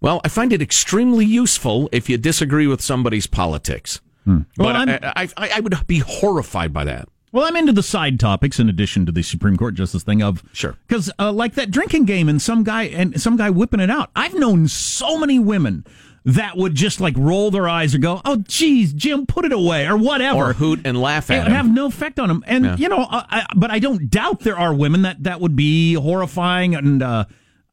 well, 0.00 0.20
I 0.24 0.28
find 0.28 0.52
it 0.52 0.60
extremely 0.62 1.24
useful 1.24 1.88
if 1.92 2.08
you 2.08 2.16
disagree 2.18 2.66
with 2.66 2.80
somebody's 2.80 3.26
politics. 3.26 4.00
But 4.24 4.44
Well, 4.58 4.76
I'm- 4.76 4.88
I, 5.02 5.28
I, 5.36 5.50
I 5.56 5.60
would 5.60 5.74
be 5.86 5.98
horrified 6.00 6.72
by 6.72 6.84
that. 6.84 7.08
Well, 7.32 7.44
I'm 7.46 7.54
into 7.56 7.72
the 7.72 7.82
side 7.82 8.18
topics 8.18 8.58
in 8.58 8.68
addition 8.68 9.06
to 9.06 9.12
the 9.12 9.22
Supreme 9.22 9.56
Court 9.56 9.74
justice 9.74 10.02
thing 10.02 10.20
of 10.20 10.42
Sure. 10.52 10.74
because 10.88 11.10
uh, 11.18 11.30
like 11.32 11.54
that 11.54 11.70
drinking 11.70 12.04
game 12.04 12.28
and 12.28 12.42
some 12.42 12.64
guy 12.64 12.84
and 12.84 13.20
some 13.22 13.36
guy 13.36 13.50
whipping 13.50 13.78
it 13.80 13.88
out. 13.90 14.10
I've 14.16 14.34
known 14.34 14.66
so 14.66 15.16
many 15.16 15.38
women 15.38 15.84
that 16.24 16.56
would 16.56 16.74
just 16.74 17.00
like 17.00 17.14
roll 17.16 17.52
their 17.52 17.68
eyes 17.68 17.94
or 17.94 17.98
go, 17.98 18.20
"Oh, 18.24 18.36
geez, 18.48 18.92
Jim, 18.92 19.26
put 19.26 19.44
it 19.44 19.52
away" 19.52 19.86
or 19.86 19.96
whatever, 19.96 20.38
Or 20.50 20.52
hoot 20.54 20.80
and 20.84 21.00
laugh 21.00 21.30
It 21.30 21.34
at 21.34 21.44
would 21.44 21.52
have 21.52 21.72
no 21.72 21.86
effect 21.86 22.18
on 22.18 22.28
them. 22.28 22.42
And 22.48 22.64
Yeah. 22.64 22.76
you 22.76 22.88
know, 22.88 23.04
uh, 23.08 23.22
I, 23.30 23.46
but 23.54 23.70
I 23.70 23.78
don't 23.78 24.10
doubt 24.10 24.40
there 24.40 24.58
are 24.58 24.74
women 24.74 25.02
that 25.02 25.22
that 25.22 25.40
would 25.40 25.54
be 25.54 25.94
horrifying 25.94 26.74
and 26.74 27.00
uh, 27.00 27.24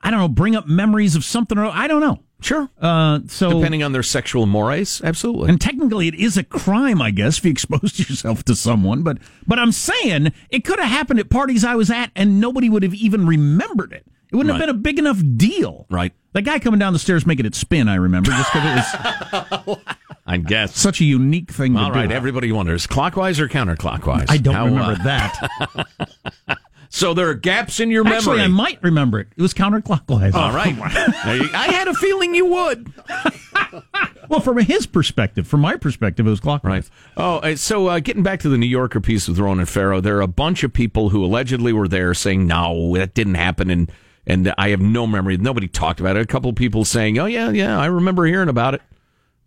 I 0.01 0.11
don't 0.11 0.19
know, 0.19 0.27
bring 0.29 0.55
up 0.55 0.67
memories 0.67 1.15
of 1.15 1.25
something 1.25 1.57
or 1.57 1.65
I 1.65 1.87
don't 1.87 1.99
know. 2.01 2.19
Sure. 2.39 2.69
Uh, 2.79 3.19
so 3.27 3.49
Depending 3.53 3.81
on 3.83 3.91
their 3.93 4.03
sexual 4.03 4.45
mores, 4.45 5.01
absolutely. 5.03 5.49
and 5.49 5.59
technically, 5.59 6.07
it 6.07 6.13
is 6.15 6.37
a 6.37 6.43
crime, 6.43 7.01
I 7.01 7.09
guess, 7.11 7.39
if 7.39 7.45
you 7.45 7.51
exposed 7.51 7.97
yourself 8.09 8.43
to 8.45 8.55
someone. 8.55 9.01
But 9.03 9.17
but 9.47 9.57
I'm 9.57 9.71
saying 9.71 10.31
it 10.51 10.63
could 10.63 10.77
have 10.79 10.89
happened 10.89 11.19
at 11.19 11.29
parties 11.31 11.63
I 11.65 11.75
was 11.75 11.89
at, 11.89 12.11
and 12.15 12.39
nobody 12.39 12.69
would 12.69 12.83
have 12.83 12.93
even 12.93 13.25
remembered 13.25 13.91
it. 13.91 14.05
It 14.31 14.35
wouldn't 14.35 14.51
Right. 14.51 14.59
have 14.61 14.67
been 14.67 14.75
a 14.75 14.79
big 14.79 14.99
enough 14.99 15.19
deal. 15.37 15.87
Right. 15.89 16.13
The 16.33 16.41
guy 16.43 16.59
coming 16.59 16.79
down 16.79 16.93
the 16.93 16.99
stairs 16.99 17.25
making 17.25 17.45
it 17.47 17.55
spin, 17.55 17.87
I 17.87 17.95
remember, 17.95 18.29
just 18.29 18.53
because 18.53 18.93
it 18.93 19.65
was 19.65 19.77
I 20.27 20.37
guess. 20.37 20.77
such 20.77 21.01
a 21.01 21.05
unique 21.05 21.49
thing 21.49 21.73
to 21.73 21.79
do. 21.79 21.85
All 21.85 21.91
right, 21.91 22.09
do. 22.09 22.13
everybody 22.13 22.51
wonders 22.51 22.85
clockwise 22.85 23.39
or 23.39 23.47
counterclockwise? 23.47 24.25
I 24.29 24.37
don't 24.37 24.53
How, 24.53 24.65
remember 24.65 25.01
uh, 25.01 25.03
that. 25.05 26.57
So 26.89 27.13
there 27.13 27.29
are 27.29 27.33
gaps 27.33 27.79
in 27.79 27.91
your 27.91 28.03
memory. 28.03 28.17
Actually. 28.17 28.41
I 28.41 28.47
might 28.47 28.81
remember 28.81 29.19
it. 29.19 29.27
It 29.35 29.41
was 29.41 29.53
counterclockwise. 29.53 30.33
All 30.33 30.53
right. 30.53 30.75
I 30.81 31.67
had 31.71 31.87
a 31.87 31.93
feeling 31.93 32.35
you 32.35 32.45
would. 32.45 32.91
Well, 34.29 34.41
from 34.41 34.57
his 34.57 34.85
perspective, 34.87 35.47
from 35.47 35.61
my 35.61 35.77
perspective, 35.77 36.27
it 36.27 36.29
was 36.29 36.41
clockwise. 36.41 36.89
Right. 37.15 37.23
Oh, 37.23 37.37
uh, 37.37 37.55
so 37.55 37.87
uh, 37.87 37.99
getting 37.99 38.23
back 38.23 38.41
to 38.41 38.49
the 38.49 38.57
New 38.57 38.65
Yorker 38.67 38.99
piece 38.99 39.27
with 39.27 39.39
Ronan 39.39 39.65
Farrow, 39.65 40.01
there 40.01 40.17
are 40.17 40.21
a 40.21 40.27
bunch 40.27 40.63
of 40.63 40.73
people 40.73 41.09
who 41.09 41.23
allegedly 41.23 41.71
were 41.71 41.87
there 41.87 42.13
saying, 42.13 42.45
no, 42.45 42.93
that 42.97 43.13
didn't 43.13 43.35
happen. 43.35 43.69
And, 43.69 43.89
and 44.25 44.53
I 44.57 44.69
have 44.69 44.81
no 44.81 45.07
memory. 45.07 45.37
Nobody 45.37 45.69
talked 45.69 46.01
about 46.01 46.17
it. 46.17 46.21
A 46.21 46.25
couple 46.25 46.49
of 46.49 46.57
people 46.57 46.83
saying, 46.83 47.17
oh, 47.17 47.25
yeah, 47.25 47.51
yeah, 47.51 47.79
I 47.79 47.85
remember 47.85 48.25
hearing 48.25 48.49
about 48.49 48.73
it. 48.73 48.81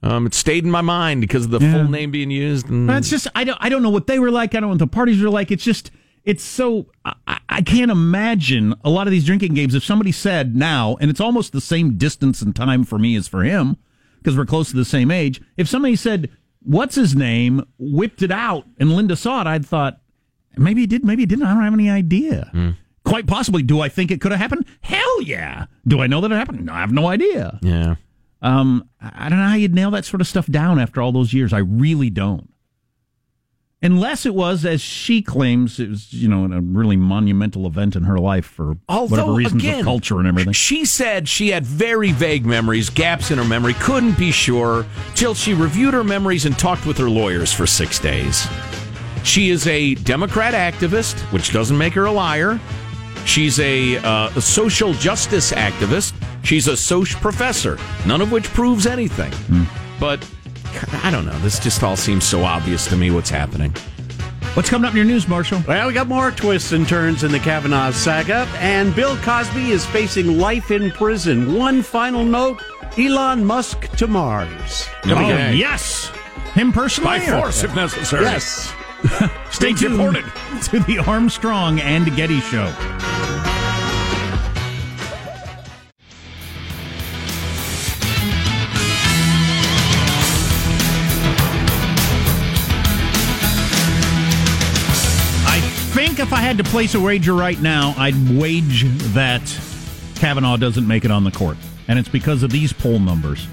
Um, 0.02 0.26
it 0.26 0.32
stayed 0.32 0.64
in 0.64 0.70
my 0.70 0.80
mind 0.80 1.20
because 1.20 1.44
of 1.44 1.50
the 1.50 1.60
Yeah. 1.60 1.74
full 1.74 1.84
name 1.90 2.10
being 2.10 2.30
used. 2.30 2.70
And, 2.70 2.90
it's 2.90 3.10
just 3.10 3.26
I 3.34 3.44
don't 3.44 3.58
I 3.60 3.68
don't 3.68 3.82
know 3.82 3.90
what 3.90 4.06
they 4.06 4.18
were 4.18 4.30
like. 4.30 4.54
I 4.54 4.60
don't 4.60 4.62
know 4.62 4.68
what 4.68 4.78
the 4.78 4.86
parties 4.86 5.22
were 5.22 5.28
like. 5.28 5.50
It's 5.50 5.62
just 5.62 5.90
it's 6.24 6.44
so 6.44 6.86
I, 7.04 7.38
I- 7.48 7.62
can't 7.62 7.90
imagine 7.90 8.74
a 8.84 8.90
lot 8.90 9.06
of 9.06 9.10
these 9.10 9.24
drinking 9.24 9.54
games. 9.54 9.74
If 9.74 9.84
somebody 9.84 10.12
said 10.12 10.56
now, 10.56 10.96
and 11.00 11.10
it's 11.10 11.20
almost 11.20 11.52
the 11.52 11.60
same 11.60 11.96
distance 11.98 12.40
and 12.42 12.54
time 12.56 12.84
for 12.84 12.98
me 12.98 13.16
as 13.16 13.28
for 13.28 13.42
him 13.42 13.76
because 14.18 14.36
we're 14.36 14.46
close 14.46 14.70
to 14.70 14.76
the 14.76 14.84
same 14.84 15.10
age. 15.10 15.40
If 15.56 15.68
somebody 15.68 15.96
said, 15.96 16.30
"What's 16.62 16.94
his 16.94 17.14
name?" 17.14 17.62
whipped 17.78 18.22
it 18.22 18.30
out, 18.30 18.64
and 18.78 18.92
Linda 18.92 19.16
saw 19.16 19.40
it, 19.42 19.46
I'd 19.46 19.66
thought 19.66 20.00
maybe 20.56 20.80
he 20.82 20.86
did, 20.86 21.04
maybe 21.04 21.22
he 21.22 21.26
didn't. 21.26 21.44
I 21.46 21.54
don't 21.54 21.62
have 21.62 21.74
any 21.74 21.90
idea. 21.90 22.50
Quite 23.04 23.26
possibly. 23.26 23.62
Do 23.62 23.80
I 23.80 23.88
think 23.88 24.10
it 24.10 24.20
could 24.20 24.30
have 24.32 24.40
happened? 24.40 24.66
Hell 24.82 25.22
yeah. 25.22 25.66
Do 25.86 26.00
I 26.00 26.06
know 26.06 26.20
that 26.20 26.30
it 26.32 26.36
happened? 26.36 26.64
No, 26.66 26.72
I 26.72 26.80
have 26.80 26.92
no 26.92 27.06
idea. 27.08 27.58
yeah. 27.62 27.96
Um, 28.42 28.88
I 29.00 29.26
I 29.26 29.28
don't 29.28 29.38
know 29.38 29.48
how 29.48 29.54
you'd 29.54 29.74
nail 29.74 29.90
that 29.92 30.04
sort 30.06 30.20
of 30.22 30.26
stuff 30.26 30.46
down 30.46 30.78
after 30.78 31.02
all 31.02 31.12
those 31.12 31.32
years. 31.34 31.52
I 31.52 31.58
really 31.58 32.08
don't. 32.10 32.49
Unless 33.82 34.26
it 34.26 34.34
was, 34.34 34.66
as 34.66 34.82
she 34.82 35.22
claims, 35.22 35.80
it 35.80 35.88
was, 35.88 36.12
you 36.12 36.28
know, 36.28 36.44
a 36.54 36.60
really 36.60 36.98
monumental 36.98 37.66
event 37.66 37.96
in 37.96 38.02
her 38.02 38.18
life 38.18 38.44
for 38.44 38.74
whatever 38.74 38.82
Although, 38.90 39.34
reasons 39.34 39.62
again, 39.62 39.78
of 39.80 39.84
culture 39.86 40.18
and 40.18 40.28
everything. 40.28 40.52
She 40.52 40.84
said 40.84 41.26
she 41.26 41.48
had 41.48 41.64
very 41.64 42.12
vague 42.12 42.44
memories, 42.44 42.90
gaps 42.90 43.30
in 43.30 43.38
her 43.38 43.44
memory, 43.44 43.72
couldn't 43.74 44.18
be 44.18 44.32
sure 44.32 44.84
till 45.14 45.32
she 45.34 45.54
reviewed 45.54 45.94
her 45.94 46.04
memories 46.04 46.44
and 46.44 46.58
talked 46.58 46.84
with 46.84 46.98
her 46.98 47.08
lawyers 47.08 47.54
for 47.54 47.66
six 47.66 47.98
days. 47.98 48.46
She 49.24 49.48
is 49.48 49.66
a 49.66 49.94
Democrat 49.94 50.52
activist, 50.52 51.18
which 51.32 51.50
doesn't 51.50 51.76
make 51.78 51.94
her 51.94 52.04
a 52.04 52.12
liar. 52.12 52.60
She's 53.24 53.58
a, 53.60 53.96
uh, 53.98 54.30
a 54.36 54.40
social 54.42 54.92
justice 54.94 55.52
activist. 55.52 56.12
She's 56.42 56.68
a 56.68 56.76
social 56.76 57.18
professor, 57.20 57.78
none 58.06 58.20
of 58.20 58.30
which 58.30 58.44
proves 58.48 58.86
anything. 58.86 59.32
But 59.98 60.26
I 61.02 61.10
don't 61.10 61.24
know. 61.26 61.38
This 61.40 61.58
just 61.58 61.82
all 61.82 61.96
seems 61.96 62.24
so 62.24 62.44
obvious 62.44 62.86
to 62.88 62.96
me 62.96 63.10
what's 63.10 63.30
happening. 63.30 63.72
What's 64.54 64.68
coming 64.68 64.86
up 64.86 64.92
in 64.92 64.96
your 64.96 65.06
news, 65.06 65.28
Marshall? 65.28 65.62
Well, 65.66 65.86
we 65.86 65.92
got 65.94 66.08
more 66.08 66.30
twists 66.32 66.72
and 66.72 66.86
turns 66.88 67.22
in 67.22 67.30
the 67.30 67.38
Kavanaugh 67.38 67.92
saga, 67.92 68.48
and 68.58 68.94
Bill 68.96 69.16
Cosby 69.18 69.70
is 69.70 69.86
facing 69.86 70.38
life 70.38 70.70
in 70.72 70.90
prison. 70.90 71.54
One 71.54 71.82
final 71.82 72.24
note 72.24 72.60
Elon 72.98 73.44
Musk 73.44 73.88
to 73.98 74.06
Mars. 74.08 74.88
Oh, 75.06 75.12
Okay. 75.12 75.54
yes. 75.54 76.10
Him 76.54 76.72
personally? 76.72 77.20
By 77.20 77.26
or- 77.26 77.40
force, 77.42 77.62
if 77.62 77.74
necessary. 77.76 78.24
Yes. 78.24 78.74
Stay 79.50 79.72
tuned 79.72 80.16
to 80.64 80.80
the 80.80 80.98
Armstrong 81.06 81.78
and 81.80 82.14
Getty 82.16 82.40
Show. 82.40 82.66
If 96.20 96.32
I 96.32 96.40
had 96.40 96.58
to 96.58 96.64
place 96.64 96.94
a 96.94 97.00
wager 97.00 97.32
right 97.32 97.58
now, 97.60 97.94
I'd 97.96 98.14
wage 98.38 98.84
that 99.14 99.40
Kavanaugh 100.16 100.56
doesn't 100.58 100.86
make 100.86 101.04
it 101.04 101.10
on 101.10 101.24
the 101.24 101.30
court. 101.30 101.56
And 101.88 101.98
it's 101.98 102.08
because 102.08 102.42
of 102.42 102.50
these 102.50 102.72
poll 102.72 102.98
numbers. 102.98 103.46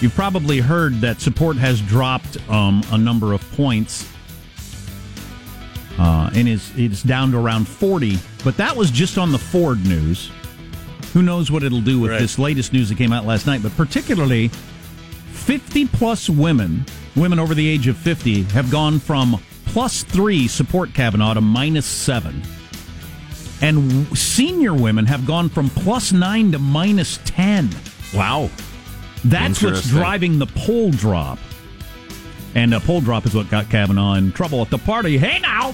You've 0.00 0.14
probably 0.14 0.60
heard 0.60 0.94
that 1.02 1.20
support 1.20 1.56
has 1.56 1.80
dropped 1.80 2.36
um, 2.50 2.82
a 2.90 2.98
number 2.98 3.32
of 3.32 3.42
points 3.52 4.08
uh, 5.98 6.30
and 6.34 6.48
is 6.48 6.72
it's 6.76 7.02
down 7.02 7.30
to 7.32 7.38
around 7.38 7.68
40. 7.68 8.18
But 8.42 8.56
that 8.56 8.74
was 8.74 8.90
just 8.90 9.18
on 9.18 9.30
the 9.30 9.38
Ford 9.38 9.84
news. 9.86 10.30
Who 11.12 11.22
knows 11.22 11.50
what 11.50 11.62
it'll 11.62 11.80
do 11.80 12.00
with 12.00 12.10
Right. 12.10 12.20
this 12.20 12.38
latest 12.38 12.72
news 12.72 12.88
that 12.88 12.98
came 12.98 13.12
out 13.12 13.24
last 13.24 13.46
night? 13.46 13.62
But 13.62 13.76
particularly, 13.76 14.48
50 15.32 15.86
plus 15.88 16.28
women, 16.28 16.84
women 17.14 17.38
over 17.38 17.54
the 17.54 17.68
age 17.68 17.86
of 17.86 17.96
50, 17.96 18.42
have 18.44 18.70
gone 18.70 18.98
from 18.98 19.40
plus 19.74 20.04
three 20.04 20.46
support 20.46 20.94
Kavanaugh 20.94 21.34
to 21.34 21.40
minus 21.40 21.84
seven. 21.84 22.40
And 23.60 24.06
senior 24.16 24.72
women 24.72 25.04
have 25.06 25.26
gone 25.26 25.48
from 25.48 25.68
plus 25.68 26.12
nine 26.12 26.52
to 26.52 26.60
minus 26.60 27.18
10. 27.24 27.70
Wow. 28.14 28.50
That's 29.24 29.60
what's 29.64 29.88
driving 29.88 30.38
the 30.38 30.46
poll 30.46 30.92
drop. 30.92 31.40
And 32.54 32.72
a 32.72 32.78
poll 32.78 33.00
drop 33.00 33.26
is 33.26 33.34
what 33.34 33.50
got 33.50 33.68
Kavanaugh 33.68 34.14
in 34.14 34.30
trouble 34.30 34.62
at 34.62 34.70
the 34.70 34.78
party. 34.78 35.18
Hey 35.18 35.40
now! 35.40 35.70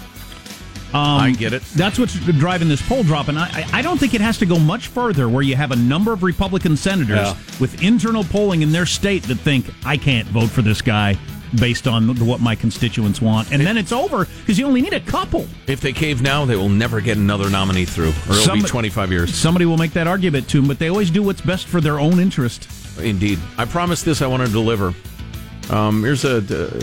Um, 0.95 1.21
I 1.21 1.35
get 1.39 1.53
it. 1.53 1.63
That's 1.77 1.99
what's 1.99 2.15
driving 2.15 2.69
this 2.69 2.81
poll 2.89 3.03
drop, 3.03 3.29
and 3.29 3.39
I, 3.39 3.49
I 3.53 3.79
I 3.79 3.83
don't 3.83 3.99
think 3.99 4.15
it 4.15 4.23
has 4.23 4.39
to 4.39 4.47
go 4.47 4.59
much 4.59 4.89
further. 4.89 5.29
Where 5.29 5.43
you 5.43 5.57
have 5.57 5.73
a 5.73 5.77
number 5.77 6.13
of 6.15 6.23
Republican 6.23 6.77
senators 6.77 7.17
Yeah. 7.19 7.37
with 7.61 7.83
internal 7.83 8.25
polling 8.25 8.63
in 8.63 8.73
their 8.73 8.87
state 8.87 9.25
that 9.25 9.37
think 9.37 9.67
I 9.85 9.99
can't 9.99 10.27
vote 10.29 10.49
for 10.49 10.63
this 10.63 10.81
guy 10.81 11.19
based 11.57 11.87
on 11.87 12.15
what 12.27 12.41
my 12.41 12.55
constituents 12.55 13.21
want, 13.21 13.51
and 13.53 13.61
then 13.63 13.77
it's 13.77 13.93
over 13.93 14.27
because 14.41 14.59
you 14.59 14.67
only 14.67 14.83
need 14.83 14.93
a 14.93 15.01
couple. 15.01 15.47
If 15.67 15.81
they 15.81 15.93
cave 15.93 16.23
now, 16.23 16.45
they 16.45 16.57
will 16.57 16.69
never 16.69 17.01
get 17.01 17.17
another 17.17 17.51
nominee 17.51 17.85
through, 17.85 18.13
or 18.29 18.37
it'll 18.37 18.55
be 18.55 18.63
25 18.63 19.11
years. 19.11 19.35
Somebody 19.35 19.67
will 19.67 19.77
make 19.77 19.93
that 19.93 20.07
argument 20.07 20.49
to 20.51 20.59
them, 20.59 20.69
but 20.69 20.79
they 20.79 20.89
always 20.89 21.11
do 21.11 21.23
what's 21.23 21.41
best 21.41 21.67
for 21.67 21.81
their 21.81 21.99
own 21.99 22.21
interest. 22.21 22.69
Indeed. 22.99 23.39
I 23.57 23.65
promise 23.65 24.03
this 24.03 24.23
I 24.23 24.27
want 24.27 24.47
to 24.47 24.53
deliver. 24.53 24.95
Um, 25.71 26.03
here's 26.03 26.25
a 26.25 26.39
uh, 26.39 26.81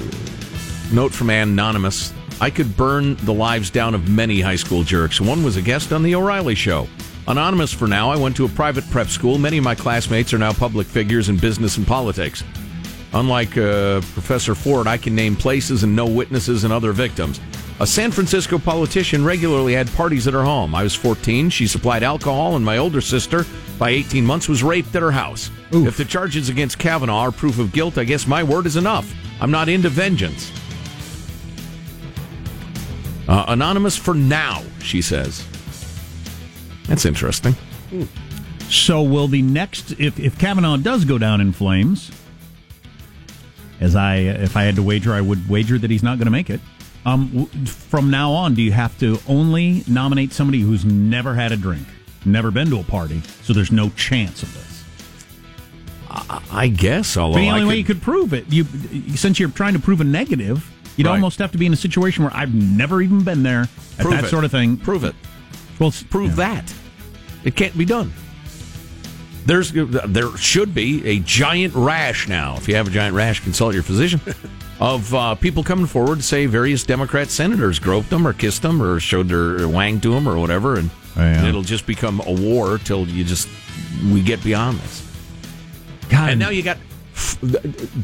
note 0.94 1.14
from 1.14 1.30
Anonymous. 1.30 2.14
I 2.40 2.50
could 2.50 2.78
burn 2.78 3.16
the 3.26 3.34
lives 3.34 3.70
down 3.70 3.96
of 3.96 4.10
many 4.10 4.42
high 4.42 4.56
school 4.56 4.84
jerks. 4.84 5.20
One 5.20 5.44
was 5.44 5.58
a 5.58 5.62
guest 5.62 5.92
on 5.92 6.04
The 6.04 6.16
O'Reilly 6.16 6.56
Show. 6.56 6.88
Anonymous 7.28 7.74
for 7.74 7.88
now. 7.88 8.10
I 8.10 8.16
went 8.16 8.38
to 8.38 8.46
a 8.46 8.50
private 8.50 8.90
prep 8.90 9.08
school. 9.08 9.38
Many 9.38 9.58
of 9.58 9.64
my 9.64 9.76
classmates 9.76 10.34
are 10.34 10.38
now 10.38 10.54
public 10.54 10.88
figures 10.88 11.28
in 11.28 11.38
business 11.38 11.78
and 11.78 11.86
politics. 11.86 12.44
Unlike 13.14 13.58
uh, 13.58 14.02
Professor 14.14 14.54
Ford, 14.54 14.88
I 14.88 14.98
can 14.98 15.16
name 15.16 15.36
places 15.36 15.84
and 15.84 15.96
know 15.96 16.06
witnesses 16.06 16.64
and 16.64 16.74
other 16.74 16.92
victims. 16.92 17.40
A 17.80 17.88
San 17.88 18.12
Francisco 18.12 18.58
politician 18.58 19.24
regularly 19.24 19.74
had 19.74 19.92
parties 19.94 20.28
at 20.28 20.34
her 20.34 20.44
home. 20.44 20.74
I 20.74 20.84
was 20.84 20.96
14. 20.96 21.50
She 21.50 21.68
supplied 21.68 22.04
alcohol, 22.04 22.56
and 22.56 22.66
my 22.66 22.78
older 22.78 23.02
sister, 23.02 23.46
by 23.78 23.92
18 23.92 24.26
months, 24.26 24.50
was 24.50 24.64
raped 24.64 24.96
at 24.96 25.02
her 25.02 25.12
house. 25.12 25.52
If 25.72 25.98
the 25.98 26.06
charges 26.06 26.50
against 26.50 26.80
Kavanaugh 26.80 27.20
are 27.20 27.32
proof 27.32 27.60
of 27.60 27.72
guilt, 27.72 27.98
I 27.98 28.04
guess 28.04 28.26
my 28.26 28.44
word 28.44 28.66
is 28.66 28.78
enough. 28.78 29.14
I'm 29.40 29.52
not 29.52 29.70
into 29.70 29.90
vengeance. 29.90 30.52
Uh, 33.28 33.46
anonymous 33.50 33.96
for 33.96 34.14
now, 34.14 34.64
she 34.80 35.02
says. 35.02 35.46
That's 36.88 37.06
interesting. 37.06 37.56
So 38.70 39.02
will 39.04 39.28
the 39.28 39.42
next 39.42 39.92
if 39.94 40.20
if 40.20 40.40
Kavanaugh 40.40 40.78
does 40.78 41.06
go 41.06 41.18
down 41.18 41.42
in 41.42 41.52
flames, 41.52 42.12
as 43.80 43.96
I 43.96 44.16
if 44.18 44.56
I 44.58 44.64
had 44.64 44.76
to 44.76 44.84
wager, 44.84 45.14
I 45.14 45.22
would 45.22 45.48
wager 45.50 45.78
that 45.78 45.90
he's 45.92 46.04
not 46.04 46.18
going 46.18 46.26
to 46.26 46.32
make 46.32 46.50
it. 46.50 46.60
Um, 47.06 47.28
w- 47.30 47.66
from 47.66 48.10
now 48.10 48.32
on, 48.34 48.54
do 48.56 48.62
you 48.62 48.72
have 48.74 48.98
to 49.00 49.20
only 49.28 49.84
nominate 49.88 50.34
somebody 50.34 50.60
who's 50.60 50.84
never 50.84 51.34
had 51.36 51.52
a 51.52 51.58
drink, 51.58 51.88
never 52.26 52.52
been 52.52 52.70
to 52.70 52.80
a 52.80 52.84
party, 52.84 53.22
so 53.44 53.54
there's 53.54 53.72
no 53.72 53.90
chance 53.92 54.44
of 54.44 54.54
this? 54.54 54.84
I 56.52 56.68
guess, 56.68 57.16
although 57.18 57.36
But 57.36 57.42
the 57.42 57.50
I 57.50 57.54
only 57.54 57.66
way 57.66 57.78
you 57.78 57.84
could 57.84 58.02
prove 58.02 58.34
it, 58.34 58.52
you 58.52 58.66
since 59.16 59.40
you're 59.40 59.50
trying 59.50 59.74
to 59.74 59.80
prove 59.80 60.02
a 60.02 60.04
negative, 60.04 60.70
you'd 60.96 61.06
Right. 61.08 61.14
almost 61.14 61.38
have 61.40 61.52
to 61.52 61.58
be 61.58 61.66
in 61.66 61.74
a 61.74 61.78
situation 61.78 62.24
where 62.24 62.36
I've 62.36 62.54
never 62.54 63.02
even 63.02 63.24
been 63.24 63.44
there, 63.44 63.62
at 63.98 64.00
Prove 64.00 64.14
that 64.16 64.24
it. 64.26 64.30
sort 64.30 64.44
of 64.44 64.52
thing. 64.52 64.78
Prove 64.78 65.04
it. 65.04 65.16
Well, 65.80 65.94
prove 66.10 66.32
yeah. 66.32 66.36
that. 66.56 66.74
It 67.44 67.56
can't 67.56 67.78
be 67.78 67.86
done. 67.86 68.12
There's 69.48 69.72
there 69.72 70.36
should 70.38 70.74
be 70.76 71.06
a 71.08 71.20
giant 71.20 71.74
rash 71.74 72.28
now. 72.28 72.58
If 72.58 72.68
you 72.68 72.76
have 72.76 72.88
a 72.88 72.92
giant 72.92 73.16
rash, 73.16 73.40
consult 73.40 73.74
your 73.74 73.82
physician. 73.84 74.20
of 74.80 75.14
uh, 75.16 75.36
people 75.36 75.64
coming 75.64 75.86
forward 75.86 76.18
to 76.18 76.22
say 76.24 76.46
various 76.46 76.84
Democrat 76.84 77.30
senators 77.30 77.80
groped 77.80 78.10
them 78.10 78.28
or 78.28 78.34
kissed 78.34 78.62
them 78.62 78.82
or 78.84 79.00
showed 79.00 79.30
their 79.30 79.68
wang 79.68 80.00
to 80.02 80.10
them 80.14 80.28
or 80.28 80.38
whatever, 80.38 80.78
and, 80.78 80.90
Oh, 81.16 81.22
yeah. 81.22 81.40
and 81.40 81.48
it'll 81.48 81.64
just 81.64 81.88
become 81.88 82.22
a 82.28 82.32
war 82.32 82.78
till 82.78 83.08
you 83.08 83.24
just 83.24 83.48
we 84.12 84.22
get 84.22 84.44
beyond 84.44 84.80
this. 84.80 85.04
God, 86.10 86.30
And 86.32 86.40
now 86.40 86.50
you 86.50 86.62
got 86.62 86.78
f- 87.16 87.40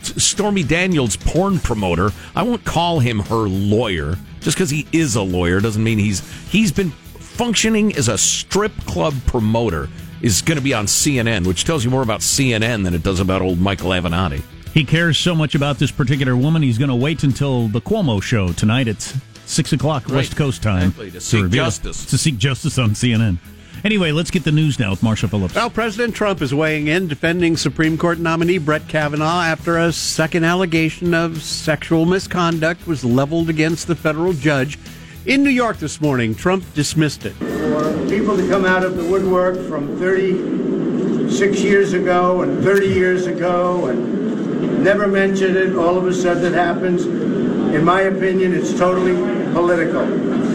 Stormy 0.02 0.64
Daniels, 0.64 1.16
porn 1.18 1.60
promoter. 1.60 2.12
I 2.36 2.42
won't 2.44 2.64
call 2.66 3.00
him 3.00 3.20
her 3.20 3.36
lawyer 3.50 4.18
just 4.40 4.58
because 4.58 4.70
he 4.72 4.88
is 4.94 5.16
a 5.16 5.22
lawyer 5.22 5.60
doesn't 5.60 5.84
mean 5.84 6.00
he's 6.00 6.22
he's 6.50 6.72
been 6.72 6.90
functioning 6.90 7.96
as 7.98 8.08
a 8.08 8.18
strip 8.18 8.72
club 8.86 9.14
promoter. 9.28 9.90
Is 10.24 10.42
going 10.42 10.58
to 10.58 10.64
be 10.64 10.74
on 10.74 10.86
CNN, 10.86 11.46
which 11.46 11.66
tells 11.66 11.84
you 11.84 11.92
more 11.92 12.02
about 12.02 12.22
CNN 12.22 12.86
than 12.86 12.94
it 12.94 13.04
does 13.04 13.20
about 13.20 13.42
old 13.42 13.60
Michael 13.60 13.90
Avenatti. 13.90 14.42
He 14.74 14.86
cares 14.86 15.18
so 15.18 15.36
much 15.36 15.54
about 15.54 15.80
this 15.80 15.92
particular 15.92 16.36
woman, 16.38 16.62
he's 16.64 16.78
going 16.78 16.90
to 16.90 16.96
wait 16.96 17.24
until 17.24 17.68
the 17.68 17.82
Cuomo 17.82 18.24
show 18.24 18.54
tonight 18.54 18.88
at 18.88 19.02
six 19.46 19.74
o'clock 19.74 20.08
West 20.08 20.38
Coast 20.38 20.64
time 20.64 20.84
Exactly, 20.88 21.12
to 21.12 21.20
seek 21.22 21.44
reveal- 21.44 21.66
justice. 21.66 22.06
To 22.06 22.18
seek 22.18 22.38
justice 22.38 22.80
on 22.80 22.92
CNN. 22.92 23.38
Anyway, 23.84 24.14
let's 24.14 24.32
get 24.32 24.46
the 24.46 24.52
news 24.54 24.80
now 24.80 24.92
with 24.92 25.02
Marsha 25.02 25.30
Phillips. 25.30 25.56
Well, 25.56 25.70
President 25.70 26.16
Trump 26.16 26.42
is 26.42 26.56
weighing 26.56 26.88
in, 26.88 27.10
defending 27.10 27.58
Supreme 27.58 27.98
Court 27.98 28.18
nominee 28.18 28.60
Brett 28.60 28.88
Kavanaugh 28.88 29.42
after 29.44 29.78
a 29.78 29.92
second 29.92 30.46
allegation 30.46 31.14
of 31.14 31.44
sexual 31.44 32.06
misconduct 32.06 32.88
was 32.88 33.04
leveled 33.04 33.50
against 33.50 33.88
the 33.88 33.96
federal 33.96 34.32
judge. 34.32 34.80
In 35.26 35.42
New 35.42 35.52
York 35.52 35.78
this 35.78 36.02
morning, 36.02 36.36
Trump 36.36 36.66
dismissed 36.74 37.26
it. 37.26 37.32
for 37.36 38.10
people 38.10 38.36
to 38.36 38.46
come 38.50 38.66
out 38.66 38.84
of 38.84 38.98
the 38.98 39.06
woodwork 39.06 39.56
from 39.70 39.98
36 39.98 41.62
years 41.62 41.94
ago 41.94 42.42
and 42.42 42.62
30 42.62 42.88
years 42.88 43.26
ago 43.26 43.86
and 43.86 44.84
never 44.84 45.08
mention 45.08 45.56
it. 45.56 45.78
All 45.78 45.98
of 45.98 46.06
a 46.08 46.14
sudden 46.14 46.44
it 46.44 46.54
happens. 46.54 47.06
In 47.06 47.86
my 47.86 48.02
opinion, 48.02 48.54
it's 48.54 48.78
totally 48.78 49.16
political. 49.54 50.02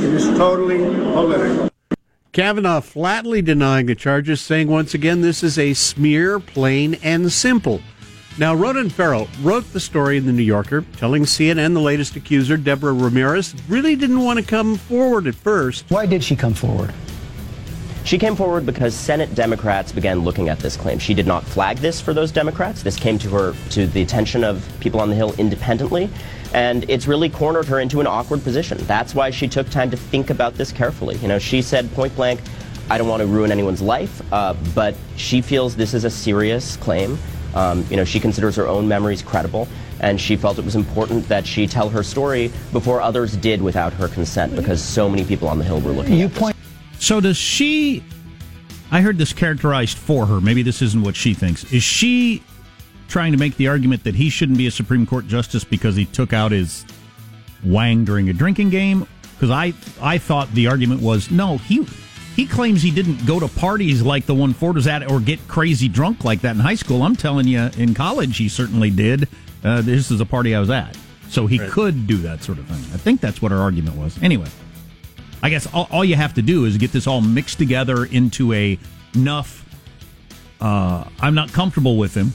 It 0.05 0.13
is 0.13 0.27
totally 0.37 0.81
political. 1.15 1.71
Kavanaugh 2.33 2.83
flatly 2.83 3.41
denying 3.41 3.87
the 3.87 3.95
charges, 3.95 4.43
saying 4.43 4.69
once 4.69 4.93
again 4.93 5.23
this 5.23 5.43
is 5.43 5.59
a 5.59 5.73
smear, 5.73 6.39
plain 6.39 6.99
and 7.03 7.33
simple. 7.33 7.81
Now, 8.39 8.55
Ronan 8.55 8.89
Farrow 8.89 9.27
wrote 9.43 9.73
the 9.73 9.81
story 9.81 10.17
in 10.17 10.25
The 10.25 10.33
New 10.33 10.45
Yorker, 10.45 10.85
telling 10.97 11.25
CNN 11.25 11.75
the 11.75 11.81
latest 11.81 12.15
accuser, 12.15 12.57
Deborah 12.57 12.93
Ramirez, 12.93 13.53
really 13.69 13.97
didn't 13.97 14.23
want 14.23 14.39
to 14.39 14.45
come 14.45 14.77
forward 14.77 15.27
at 15.27 15.35
first. 15.35 15.85
Why 15.89 16.07
did 16.07 16.23
she 16.23 16.37
come 16.37 16.55
forward? 16.55 16.95
She 18.05 18.17
came 18.17 18.37
forward 18.37 18.65
because 18.65 18.95
Senate 18.95 19.35
Democrats 19.35 19.91
began 19.91 20.21
looking 20.21 20.49
at 20.49 20.61
this 20.61 20.77
claim. 20.77 21.01
She 21.01 21.15
did 21.15 21.27
not 21.27 21.43
flag 21.43 21.79
this 21.79 22.01
for 22.01 22.15
those 22.15 22.31
Democrats. 22.31 22.85
This 22.85 22.97
came 22.97 23.19
to 23.19 23.29
her 23.31 23.55
to 23.71 23.89
the 23.89 24.03
attention 24.03 24.45
of 24.45 24.65
people 24.79 25.01
on 25.01 25.09
the 25.09 25.17
Hill 25.17 25.35
independently, 25.37 26.09
and 26.55 26.89
it's 26.89 27.09
really 27.09 27.29
cornered 27.29 27.67
her 27.67 27.81
into 27.81 28.01
an 28.01 28.07
awkward 28.07 28.45
position. 28.45 28.79
That's 28.83 29.17
why 29.17 29.31
she 29.31 29.49
took 29.49 29.69
time 29.69 29.91
to 29.91 29.97
think 29.97 30.31
about 30.31 30.55
this 30.55 30.71
carefully. 30.71 31.17
You 31.17 31.27
know, 31.27 31.41
she 31.41 31.61
said 31.61 31.93
point 31.93 32.15
blank, 32.15 32.41
"I 32.89 32.99
don't 32.99 33.09
want 33.09 33.21
to 33.21 33.27
ruin 33.27 33.51
anyone's 33.51 33.83
life," 33.83 34.23
uh, 34.33 34.55
but 34.77 34.95
she 35.17 35.41
feels 35.43 35.75
this 35.75 35.93
is 35.93 36.05
a 36.05 36.11
serious 36.11 36.77
claim. 36.77 37.19
Um, 37.55 37.85
you 37.91 37.97
know, 37.97 38.05
she 38.05 38.21
considers 38.21 38.57
her 38.57 38.69
own 38.69 38.89
memories 38.89 39.23
credible, 39.23 39.69
and 40.01 40.21
she 40.21 40.37
felt 40.37 40.59
it 40.59 40.65
was 40.65 40.77
important 40.77 41.29
that 41.29 41.47
she 41.47 41.67
tell 41.67 41.89
her 41.89 42.03
story 42.03 42.53
before 42.73 43.01
others 43.01 43.37
did 43.37 43.63
without 43.63 43.93
her 43.95 44.09
consent, 44.09 44.55
because 44.55 44.83
so 44.83 45.09
many 45.09 45.25
people 45.25 45.49
on 45.49 45.59
the 45.59 45.65
Hill 45.65 45.81
were 45.81 45.93
looking. 45.93 46.15
You 46.15 46.29
point. 46.29 46.57
So 46.99 47.21
does 47.21 47.37
she? 47.37 48.03
I 48.91 49.01
heard 49.01 49.19
this 49.19 49.33
characterized 49.33 49.99
for 49.99 50.27
her. 50.27 50.41
Maybe 50.41 50.63
this 50.63 50.83
isn't 50.83 51.03
what 51.03 51.17
she 51.17 51.35
thinks. 51.35 51.65
Is 51.73 51.83
she 51.83 52.43
trying 53.09 53.33
to 53.33 53.39
make 53.39 53.57
the 53.57 53.69
argument 53.69 54.05
that 54.05 54.15
he 54.15 54.31
shouldn't 54.31 54.59
be 54.59 54.67
a 54.67 54.71
Supreme 54.71 55.07
Court 55.07 55.27
justice 55.27 55.65
because 55.65 55.97
he 55.97 56.05
took 56.05 56.33
out 56.33 56.53
his 56.53 56.85
wang 57.65 58.05
during 58.05 58.29
a 58.29 58.33
drinking 58.33 58.71
game? 58.71 59.07
Because 59.35 59.51
I 59.51 59.73
I 60.01 60.19
thought 60.19 60.53
the 60.53 60.67
argument 60.67 61.01
was 61.03 61.31
no 61.31 61.59
he. 61.59 61.87
He 62.39 62.47
claims 62.47 62.83
he 62.83 62.93
didn't 62.93 63.27
go 63.27 63.41
to 63.41 63.49
parties 63.49 64.01
like 64.01 64.25
the 64.25 64.35
one 64.35 64.53
Ford 64.55 64.77
was 64.77 64.87
at 64.87 65.11
or 65.11 65.19
get 65.19 65.41
crazy 65.49 65.89
drunk 65.89 66.23
like 66.25 66.43
that 66.43 66.55
in 66.55 66.61
high 66.61 66.77
school. 66.77 67.03
I'm 67.03 67.17
telling 67.17 67.49
you, 67.49 67.69
in 67.77 67.95
college, 67.95 68.37
he 68.37 68.49
certainly 68.49 68.91
did. 68.91 69.27
Uh, 69.65 69.81
this 69.83 70.13
is 70.13 70.21
a 70.21 70.25
party 70.25 70.55
I 70.55 70.61
was 70.61 70.71
at. 70.71 70.97
So 71.31 71.49
he 71.49 71.59
could 71.59 72.07
do 72.07 72.17
that 72.19 72.45
sort 72.45 72.59
of 72.59 72.67
thing. 72.67 72.77
I 72.95 72.97
think 72.97 73.21
that's 73.21 73.43
what 73.43 73.51
our 73.51 73.59
argument 73.59 73.97
was. 73.97 74.23
Anyway. 74.23 74.47
I 75.43 75.51
guess 75.51 75.67
all, 75.75 75.89
all 75.91 76.05
you 76.05 76.15
have 76.15 76.35
to 76.35 76.43
do 76.43 76.65
is 76.65 76.77
get 76.77 76.93
this 76.93 77.09
all 77.09 77.21
mixed 77.21 77.59
together 77.59 78.05
into 78.05 78.53
a 78.53 78.79
enough. 79.17 79.65
Uh, 80.61 81.05
I'm 81.21 81.35
not 81.35 81.53
comfortable 81.53 81.97
with 81.97 82.15
him 82.15 82.33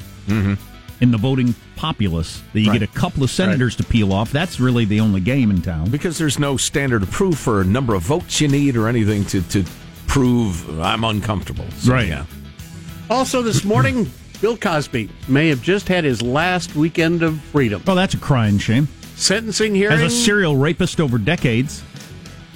in 1.00 1.12
the 1.12 1.18
voting 1.18 1.56
populace 1.78 2.42
that 2.52 2.60
you 2.60 2.72
Right. 2.72 2.80
get 2.82 2.89
a 2.89 2.94
couple 2.94 3.24
of 3.24 3.30
senators 3.30 3.78
to 3.78 3.86
peel 3.86 4.12
off. 4.12 4.34
That's 4.34 4.60
really 4.60 4.84
the 4.84 5.00
only 5.00 5.22
game 5.22 5.50
in 5.50 5.62
town. 5.62 5.89
Because 5.92 6.18
there's 6.18 6.39
no 6.39 6.58
standard 6.58 7.04
of 7.04 7.12
proof 7.12 7.38
for 7.38 7.62
a 7.62 7.66
number 7.66 7.96
of 7.96 8.04
votes 8.04 8.42
you 8.42 8.50
need 8.50 8.76
or 8.76 8.89
anything 8.89 9.24
to, 9.28 9.42
to 9.44 9.63
prove 10.13 10.80
I'm 10.80 11.04
uncomfortable. 11.04 11.65
So, 11.80 11.91
Right. 11.91 12.08
Yeah. 12.08 12.26
Also, 13.10 13.41
this 13.41 13.63
morning, 13.63 14.12
Bill 14.41 14.56
Cosby 14.56 15.10
may 15.28 15.49
have 15.49 15.62
just 15.63 15.88
had 15.88 16.04
his 16.04 16.21
last 16.21 16.76
weekend 16.76 17.23
of 17.23 17.41
freedom. 17.41 17.82
Well, 17.88 17.95
that's 17.95 18.13
a 18.13 18.19
crying 18.19 18.60
shame. 18.60 18.88
Sentencing 19.15 19.73
hearing. 19.73 19.97
As 19.97 20.02
a 20.04 20.10
serial 20.10 20.56
rapist 20.56 21.02
over 21.02 21.17
decades, 21.17 21.84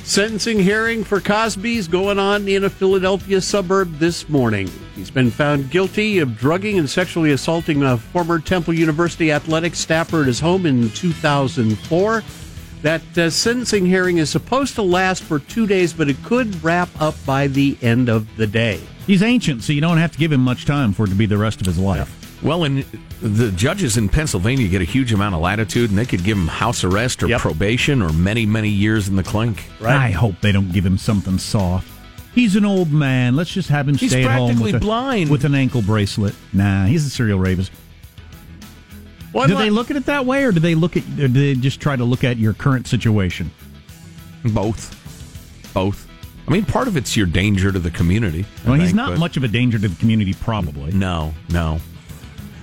Sentencing 0.04 0.60
hearing 0.60 1.04
for 1.04 1.20
Cosby's 1.20 1.88
going 1.88 2.20
on 2.20 2.48
in 2.48 2.64
a 2.64 2.70
Philadelphia 2.70 3.42
suburb 3.42 3.98
this 3.98 4.30
morning. 4.30 4.70
He's 4.96 5.12
been 5.12 5.32
found 5.32 5.72
guilty 5.72 6.20
of 6.20 6.38
drugging 6.38 6.78
and 6.78 6.90
sexually 6.90 7.32
assaulting 7.32 7.84
a 7.84 7.98
former 7.98 8.40
Temple 8.40 8.74
University 8.76 9.32
athletic 9.32 9.76
staffer 9.76 10.22
at 10.22 10.28
his 10.28 10.40
home 10.40 10.66
in 10.66 10.92
2004. 10.92 12.24
That 12.84 13.02
uh, 13.18 13.30
sentencing 13.30 13.86
hearing 13.86 14.18
is 14.18 14.30
supposed 14.30 14.76
to 14.76 14.82
last 14.84 15.24
for 15.24 15.40
two 15.40 15.66
days, 15.68 15.94
but 15.94 16.10
it 16.10 16.22
could 16.24 16.64
wrap 16.64 16.90
up 17.02 17.16
by 17.26 17.48
the 17.48 17.78
end 17.82 18.08
of 18.10 18.28
the 18.38 18.46
day. 18.48 18.80
He's 19.08 19.24
ancient, 19.24 19.64
so 19.64 19.74
you 19.74 19.82
don't 19.82 19.98
have 19.98 20.12
to 20.12 20.18
give 20.18 20.32
him 20.32 20.42
much 20.42 20.66
time 20.66 20.94
for 20.94 21.06
it 21.06 21.10
to 21.10 21.16
be 21.16 21.26
the 21.26 21.38
rest 21.38 21.60
of 21.60 21.66
his 21.66 21.80
life. 21.80 22.14
Well, 22.44 22.66
and 22.66 22.86
the 23.20 23.52
judges 23.52 23.98
in 23.98 24.10
Pennsylvania 24.10 24.68
get 24.68 24.82
a 24.82 24.86
huge 24.86 25.12
amount 25.12 25.34
of 25.34 25.42
latitude, 25.42 25.90
and 25.90 25.98
they 25.98 26.06
could 26.06 26.24
give 26.24 26.38
him 26.38 26.48
house 26.48 26.84
arrest 26.84 27.24
or 27.24 27.28
Yep. 27.30 27.42
probation 27.42 28.02
or 28.02 28.14
many, 28.14 28.46
many 28.46 28.70
years 28.70 29.08
in 29.08 29.16
the 29.16 29.24
clink. 29.24 29.64
Right? 29.80 29.96
I 29.96 30.12
hope 30.12 30.36
they 30.42 30.52
don't 30.52 30.72
give 30.72 30.86
him 30.86 31.00
something 31.00 31.40
soft. 31.40 31.88
He's 32.36 32.56
an 32.56 32.66
old 32.66 32.92
man. 32.92 33.36
Let's 33.36 33.50
just 33.52 33.70
have 33.70 33.90
him 33.90 33.96
He's 33.96 34.12
stay 34.12 34.24
at 34.24 34.30
home 34.38 34.50
practically 34.50 34.74
with, 34.74 34.82
a, 34.84 34.86
blind. 34.86 35.30
with 35.32 35.46
an 35.46 35.56
ankle 35.56 35.82
bracelet. 35.82 36.36
Nah, 36.54 36.86
he's 36.86 37.04
a 37.08 37.10
serial 37.10 37.40
rapist. 37.40 37.72
Well, 39.38 39.48
do 39.48 39.56
I'd 39.56 39.66
they 39.66 39.70
look 39.70 39.92
at 39.92 39.98
it 39.98 40.08
that 40.08 40.26
way, 40.26 40.44
or 40.46 40.52
do 40.52 40.60
they 40.60 40.74
look 40.74 40.98
at? 40.98 41.04
Or 41.04 41.28
do 41.28 41.54
they 41.54 41.54
just 41.54 41.80
try 41.80 41.96
to 41.96 42.04
look 42.04 42.24
at 42.24 42.38
your 42.38 42.54
current 42.54 42.88
situation? 42.88 43.52
Both. 44.44 44.96
Both. 45.76 46.08
I 46.48 46.52
mean, 46.52 46.66
part 46.66 46.88
of 46.88 46.98
it's 46.98 47.16
your 47.16 47.28
danger 47.28 47.72
to 47.72 47.78
the 47.78 47.92
community. 47.92 48.46
I 48.66 48.70
Well, 48.72 48.80
he's 48.80 48.96
not 48.96 49.12
but- 49.12 49.20
much 49.20 49.38
of 49.38 49.44
a 49.44 49.48
danger 49.48 49.78
to 49.78 49.88
the 49.88 49.96
community, 49.98 50.34
probably. 50.34 50.92
No, 50.92 51.36
no. 51.50 51.80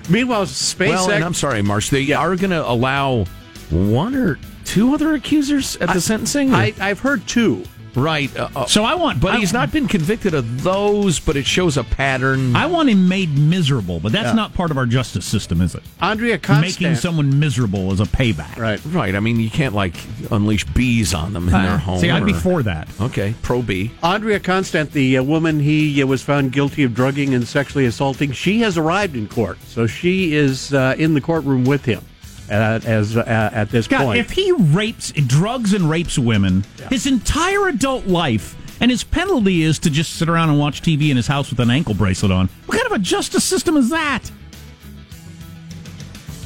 Meanwhile, 0.09 0.47
SpaceX. 0.47 0.89
Well, 0.89 1.11
and 1.13 1.25
I'm 1.25 1.33
sorry, 1.35 1.63
Marsh. 1.63 1.91
They 1.91 2.11
are 2.13 2.35
going 2.35 2.51
to 2.51 2.69
allow 2.69 3.25
one 3.71 4.17
or 4.17 4.39
two 4.65 4.95
other 4.95 5.15
accusers 5.15 5.77
at 5.77 5.93
the 5.93 6.01
sentencing. 6.01 6.53
I, 6.53 6.75
I've 6.81 6.99
heard 6.99 7.25
two. 7.29 7.63
Right. 7.95 8.35
Uh, 8.37 8.49
uh, 8.57 8.67
So 8.67 8.85
I 8.85 8.95
want, 8.95 9.21
but 9.21 9.35
I- 9.35 9.39
he's 9.39 9.53
not 9.53 9.71
been 9.73 9.89
convicted 9.89 10.35
of 10.35 10.63
those. 10.63 11.21
But 11.21 11.37
it 11.37 11.47
shows 11.47 11.77
a 11.77 11.85
pattern. 11.85 12.55
I 12.57 12.67
want 12.67 12.89
him 12.89 13.09
made 13.09 13.37
miserable, 13.39 14.01
but 14.01 14.13
that's 14.13 14.35
not 14.35 14.55
part 14.55 14.71
of 14.71 14.77
our 14.77 14.87
justice 14.87 15.25
system, 15.25 15.61
is 15.61 15.75
it? 15.75 15.83
Andrea 16.01 16.39
Constand. 16.39 16.61
Making 16.81 16.95
someone 16.97 17.39
miserable 17.39 17.93
as 17.93 18.01
a 18.01 18.05
payback. 18.05 18.57
Right. 18.57 18.81
right. 18.87 19.15
I 19.15 19.21
mean, 19.21 19.39
you 19.41 19.51
can't 19.51 19.75
like 19.75 19.95
unleash 20.31 20.65
bees 20.65 21.15
on 21.15 21.33
them 21.33 21.47
in 21.49 21.53
their 21.53 21.79
home. 21.79 21.97
Uh, 21.97 22.01
See, 22.01 22.11
I'd 22.11 22.25
be 22.27 22.33
for 22.33 22.63
that. 22.63 22.89
Okay, 23.01 23.35
pro 23.43 23.63
bee. 23.63 23.93
Andrea 24.03 24.41
Constand, 24.41 24.91
the 24.93 25.19
uh, 25.19 25.23
woman 25.23 25.61
he 25.61 26.03
uh, 26.03 26.07
was 26.07 26.23
found 26.23 26.53
guilty 26.53 26.83
of 26.85 26.95
drugging 26.95 27.35
and 27.35 27.47
sexually 27.47 27.87
assaulting, 27.87 28.33
she 28.33 28.61
has 28.61 28.77
arrived 28.77 29.17
in 29.17 29.29
court. 29.29 29.59
So 29.67 29.87
she 29.87 30.35
is 30.35 30.73
uh, 30.75 30.95
in 30.99 31.15
the 31.15 31.21
courtroom 31.21 31.65
with 31.65 31.85
him 31.85 32.03
at, 32.49 32.85
as 32.85 33.17
uh, 33.17 33.51
at 33.53 33.71
this 33.71 33.87
God, 33.87 34.05
point. 34.05 34.19
if 34.21 34.31
he 34.31 34.53
rapes, 34.53 35.13
drugs 35.13 35.73
and 35.73 35.89
rapes 35.89 36.19
women 36.19 36.65
his 36.91 37.07
entire 37.07 37.69
adult 37.69 38.07
life, 38.07 38.57
and 38.81 38.91
his 38.91 39.05
penalty 39.05 39.63
is 39.63 39.79
to 39.81 39.91
just 39.91 40.15
sit 40.15 40.29
around 40.29 40.51
and 40.51 40.59
watch 40.59 40.83
TV 40.83 41.11
in 41.11 41.17
his 41.17 41.27
house 41.27 41.51
with 41.51 41.61
an 41.61 41.71
ankle 41.71 41.95
bracelet 41.95 42.33
on, 42.33 42.49
what 42.67 42.77
kind 42.77 42.87
of 42.87 42.93
a 42.93 42.99
justice 42.99 43.45
system 43.45 43.77
is 43.77 43.91
that? 43.91 44.31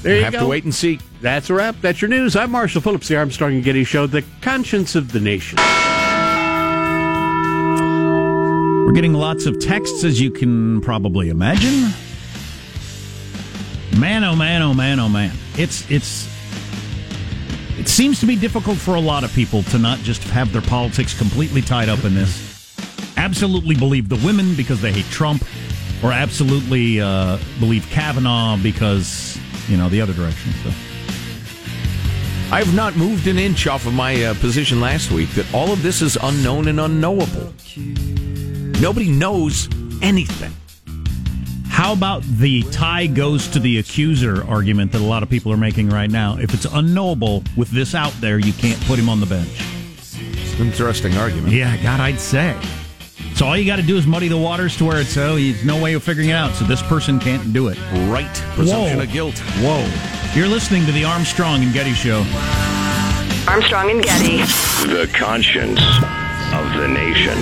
there 0.03 0.17
you 0.17 0.25
have 0.25 0.33
go. 0.33 0.41
to 0.41 0.47
wait 0.47 0.65
and 0.65 0.75
see. 0.75 1.01
That's 1.21 1.51
a 1.51 1.55
wrap. 1.55 1.77
That's 1.81 2.01
your 2.01 2.09
news. 2.09 2.37
I'm 2.37 2.53
Marshall 2.53 2.81
Phillips, 2.81 3.09
the 3.09 3.17
Armstrong 3.17 3.55
and 3.55 3.65
Getty 3.65 3.85
Show, 3.85 4.07
the 4.07 4.25
conscience 4.41 4.95
of 4.95 5.13
the 5.13 5.21
nation. 5.21 5.59
We're 8.87 8.93
getting 8.93 9.15
lots 9.15 9.45
of 9.47 9.59
texts, 9.59 10.05
as 10.05 10.21
you 10.21 10.31
can 10.31 10.81
probably 10.81 11.29
imagine. 11.29 11.93
Man, 13.99 14.23
oh 14.23 14.37
man, 14.37 14.63
oh 14.63 14.75
man, 14.75 15.01
oh 15.01 15.09
man. 15.09 15.33
It's 15.57 15.91
it's 15.91 16.29
it 17.77 17.89
seems 17.89 18.21
to 18.21 18.27
be 18.27 18.37
difficult 18.37 18.79
for 18.79 18.95
a 18.95 19.01
lot 19.01 19.25
of 19.25 19.33
people 19.33 19.65
to 19.65 19.79
not 19.79 19.99
just 20.01 20.23
have 20.25 20.53
their 20.53 20.63
politics 20.63 21.19
completely 21.19 21.63
tied 21.63 21.89
up 21.89 22.05
in 22.05 22.15
this. 22.15 22.77
Absolutely 23.17 23.75
believe 23.75 24.09
the 24.09 24.21
women 24.25 24.55
because 24.55 24.81
they 24.81 24.93
hate 24.93 25.07
Trump, 25.07 25.45
or 26.05 26.13
absolutely 26.13 27.01
uh, 27.01 27.39
believe 27.59 27.85
Kavanaugh 27.91 28.57
because 28.63 29.37
you 29.69 29.77
know 29.77 29.89
the 29.89 30.01
other 30.01 30.13
direction. 30.13 30.53
So 30.63 30.71
I 32.55 32.61
have 32.61 32.77
not 32.77 32.95
moved 32.95 33.27
an 33.27 33.37
inch 33.37 33.67
off 33.67 33.85
of 33.85 33.95
my 33.95 34.23
uh, 34.23 34.35
position 34.35 34.81
last 34.81 35.11
week 35.11 35.31
that 35.31 35.53
all 35.53 35.73
of 35.73 35.83
this 35.83 36.03
is 36.03 36.17
unknown 36.23 36.69
and 36.69 36.79
unknowable. 36.79 37.53
Nobody 38.81 39.11
knows 39.11 39.69
anything. 40.03 40.53
How 41.79 41.93
about 41.93 42.25
the 42.25 42.65
tie 42.73 43.07
goes 43.07 43.47
to 43.51 43.61
the 43.61 43.79
accuser 43.79 44.45
argument 44.49 44.91
that 44.91 45.01
a 45.01 45.05
lot 45.05 45.23
of 45.23 45.31
people 45.31 45.53
are 45.53 45.57
making 45.57 45.91
right 45.91 46.11
now? 46.11 46.37
If 46.37 46.53
it's 46.53 46.65
unknowable 46.65 47.45
with 47.57 47.71
this 47.71 47.95
out 47.95 48.13
there, 48.21 48.41
you 48.41 48.53
can't 48.53 48.81
put 48.87 48.99
him 48.99 49.09
on 49.09 49.21
the 49.21 49.27
bench. 49.27 49.63
Interesting 50.59 51.17
argument. 51.17 51.53
Yeah, 51.55 51.81
God, 51.81 52.01
I'd 52.01 52.19
say. 52.19 52.61
So 53.37 53.47
all 53.47 53.57
you 53.57 53.65
got 53.65 53.77
to 53.77 53.83
do 53.83 53.97
is 53.97 54.09
muddy 54.09 54.27
the 54.27 54.37
waters 54.37 54.77
to 54.79 54.87
where 54.87 55.01
it's 55.01 55.17
oh, 55.17 55.37
there's 55.37 55.65
no 55.65 55.81
way 55.81 55.95
of 55.95 56.03
figuring 56.03 56.31
it 56.31 56.33
out. 56.33 56.53
So 56.55 56.65
this 56.65 56.83
person 56.83 57.21
can't 57.21 57.53
do 57.53 57.69
it. 57.69 57.79
Right. 58.11 58.27
Presumption 58.57 58.97
Whoa. 58.97 59.05
of 59.05 59.13
guilt. 59.13 59.39
Whoa! 59.61 59.89
You're 60.35 60.49
listening 60.49 60.85
to 60.87 60.91
the 60.91 61.05
Armstrong 61.05 61.63
and 61.63 61.73
Getty 61.73 61.93
Show. 61.93 62.27
Armstrong 63.47 63.93
and 63.93 64.03
Getty. 64.03 64.39
The 64.93 65.09
conscience 65.15 65.79
of 65.79 66.77
the 66.77 66.89
nation. 66.89 67.39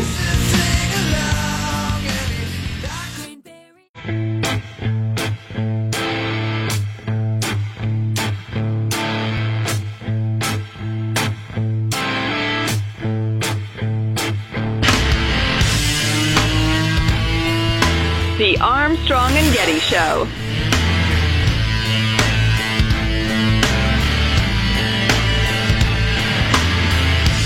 The 18.38 18.58
Armstrong 18.60 19.32
and 19.32 19.54
Getty 19.54 19.78
Show. 19.78 20.26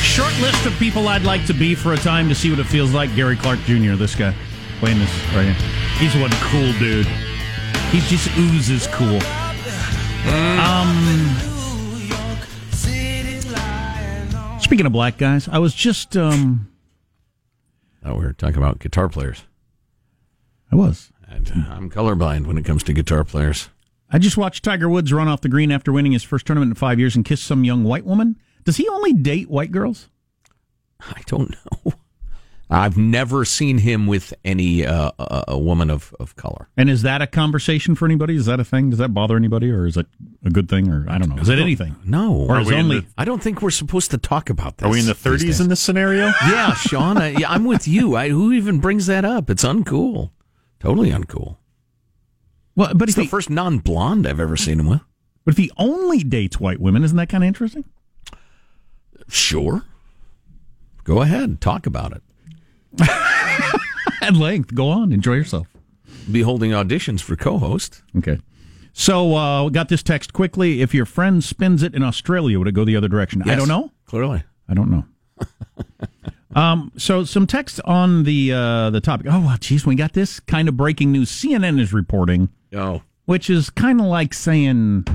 Short 0.03 0.37
list 0.40 0.66
of 0.66 0.72
people 0.81 1.07
I'd 1.07 1.22
like 1.22 1.46
to 1.46 1.55
be 1.55 1.76
for 1.76 1.92
a 1.92 1.96
time 1.96 2.29
to 2.29 2.35
see 2.35 2.50
what 2.50 2.59
it 2.59 2.64
feels 2.64 2.92
like. 2.92 3.14
Gary 3.14 3.37
Clark 3.37 3.61
Jr. 3.61 3.94
This 3.94 4.16
guy 4.16 4.35
playing 4.81 4.98
this 4.98 5.14
right 5.33 5.44
here. 5.44 5.55
He's 5.98 6.16
one 6.20 6.33
cool 6.50 6.72
dude. 6.81 7.07
He 7.92 8.00
just 8.00 8.29
oozes 8.37 8.88
cool. 8.88 9.20
Um. 10.59 11.37
Speaking 14.61 14.87
of 14.87 14.92
black 14.92 15.18
guys, 15.18 15.46
I 15.46 15.59
was 15.59 15.72
just 15.72 16.16
um. 16.16 16.68
Oh, 18.05 18.16
we're 18.16 18.33
talking 18.33 18.57
about 18.57 18.81
guitar 18.81 19.09
players. 19.09 19.44
I 20.72 20.76
was. 20.76 21.12
And 21.28 21.50
I'm 21.70 21.90
colorblind 21.90 22.46
when 22.46 22.59
it 22.59 22.64
comes 22.64 22.83
to 22.85 22.92
guitar 22.92 23.24
players. 23.24 23.68
I 24.11 24.18
just 24.18 24.37
watched 24.37 24.64
Tiger 24.64 24.88
Woods 24.88 25.12
run 25.12 25.28
off 25.28 25.40
the 25.40 25.48
green 25.48 25.70
after 25.70 25.92
winning 25.92 26.12
his 26.12 26.24
first 26.24 26.46
tournament 26.46 26.70
in 26.70 26.74
five 26.74 26.98
years 26.98 27.14
and 27.14 27.24
kiss 27.24 27.40
some 27.40 27.62
young 27.64 27.85
white 27.85 28.04
woman. 28.04 28.37
Does 28.64 28.76
he 28.76 28.88
only 28.88 29.12
date 29.12 29.48
white 29.48 29.70
girls? 29.70 30.09
I 31.00 31.22
don't 31.26 31.54
know. 31.85 31.92
I've 32.72 32.96
never 32.96 33.44
seen 33.44 33.78
him 33.78 34.06
with 34.06 34.33
any 34.44 34.87
uh, 34.87 35.11
a, 35.18 35.44
a 35.48 35.59
woman 35.59 35.90
of, 35.90 36.14
of 36.20 36.37
color. 36.37 36.68
And 36.76 36.88
is 36.88 37.02
that 37.02 37.20
a 37.20 37.26
conversation 37.26 37.96
for 37.96 38.04
anybody? 38.04 38.37
Is 38.37 38.46
that 38.46 38.61
a 38.61 38.64
thing? 38.64 38.90
Does 38.90 39.00
that 39.00 39.12
bother 39.12 39.37
anybody, 39.37 39.72
or 39.72 39.87
is 39.87 39.96
it 39.96 40.06
a 40.44 40.50
good 40.50 40.68
thing, 40.68 40.88
or 40.88 41.04
I 41.09 41.18
don't 41.18 41.30
know? 41.35 41.42
Is 41.42 41.48
it 41.48 41.59
anything? 41.59 41.96
No. 42.04 42.33
Or 42.33 42.61
is 42.61 42.70
only 42.70 43.00
the- 43.00 43.06
I 43.18 43.24
don't 43.24 43.42
think 43.42 43.61
we're 43.61 43.70
supposed 43.70 44.12
to 44.12 44.18
talk 44.18 44.50
about 44.50 44.78
this. 44.78 44.87
Are 44.87 44.90
we 44.90 45.00
in 45.00 45.06
the 45.06 45.14
30s 45.14 45.61
in 45.61 45.68
this 45.68 45.80
scenario? 45.80 46.26
Yeah, 46.46 46.74
Sean, 46.74 47.18
I, 47.18 47.30
yeah, 47.30 47.50
I'm 47.50 47.64
with 47.64 47.88
you. 47.88 48.14
I, 48.14 48.28
who 48.28 48.52
even 48.52 48.78
brings 48.78 49.06
that 49.06 49.24
up? 49.24 49.50
It's 49.50 49.64
uncool. 49.64 50.30
Totally 50.81 51.11
uncool. 51.11 51.59
well, 52.75 52.93
but 52.95 53.09
It's 53.09 53.16
the 53.16 53.23
he, 53.23 53.29
first 53.29 53.51
non-blonde 53.51 54.27
I've 54.27 54.40
ever 54.40 54.57
seen 54.57 54.81
him 54.81 54.87
with. 54.88 55.01
but 55.45 55.53
if 55.55 55.59
he 55.59 55.71
only 55.77 56.25
dates 56.25 56.59
white 56.59 56.81
women, 56.81 57.05
isn't 57.05 57.16
that 57.16 57.29
kind 57.29 57.45
of 57.45 57.49
interesting? 57.49 57.85
Sure. 59.29 59.83
Go 61.05 61.23
ahead, 61.23 61.61
talk 61.61 61.87
about 61.87 62.12
it. 62.12 62.23
At 64.23 64.35
length, 64.35 64.75
go 64.75 64.88
on, 64.88 65.12
enjoy 65.12 65.35
yourself. 65.35 65.66
Be 66.31 66.43
holding 66.43 66.71
auditions 66.73 67.21
for 67.21 67.37
co-host. 67.37 68.03
Okay. 68.19 68.38
So, 68.93 69.35
uh, 69.37 69.69
got 69.69 69.88
this 69.88 70.03
text 70.03 70.33
quickly. 70.33 70.83
If 70.83 70.93
your 70.95 71.07
friend 71.07 71.43
spins 71.45 71.83
it 71.83 71.95
in 71.95 72.03
Australia, 72.03 72.59
would 72.59 72.69
it 72.69 72.73
go 72.73 72.85
the 72.85 72.97
other 72.97 73.09
direction? 73.09 73.43
I 73.49 73.55
don't 73.55 73.69
know. 73.69 73.93
Clearly. 74.07 74.43
I 74.69 74.75
don't 74.75 74.90
know. 74.90 75.05
um, 76.55 76.93
so 76.97 77.25
some 77.25 77.47
text 77.47 77.81
on 77.85 78.25
the 78.25 78.53
uh, 78.53 78.91
the 78.91 79.01
topic. 79.01 79.27
Oh, 79.31 79.57
geez, 79.61 79.87
we 79.87 79.95
got 79.95 80.13
this 80.13 80.41
kind 80.41 80.69
of 80.69 80.77
breaking 80.77 81.13
news. 81.13 81.31
CNN 81.31 81.79
is 81.81 81.93
reporting, 81.93 82.49
Oh, 82.75 83.03
which 83.27 83.49
is 83.51 83.71
kind 83.71 84.01
of 84.01 84.07
like 84.07 84.35
saying 84.35 85.07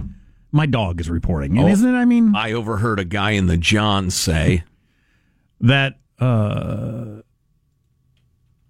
my 0.51 0.65
dog 0.65 1.01
is 1.01 1.09
reporting, 1.09 1.57
and 1.57 1.67
Oh. 1.67 1.71
isn't 1.71 1.93
it? 1.93 1.97
I 1.97 2.05
mean, 2.05 2.33
I 2.35 2.53
overheard 2.53 2.99
a 2.99 3.05
guy 3.05 3.31
in 3.31 3.47
the 3.47 3.57
John 3.57 4.09
say, 4.09 4.63
that 5.59 5.99
uh, 6.19 7.21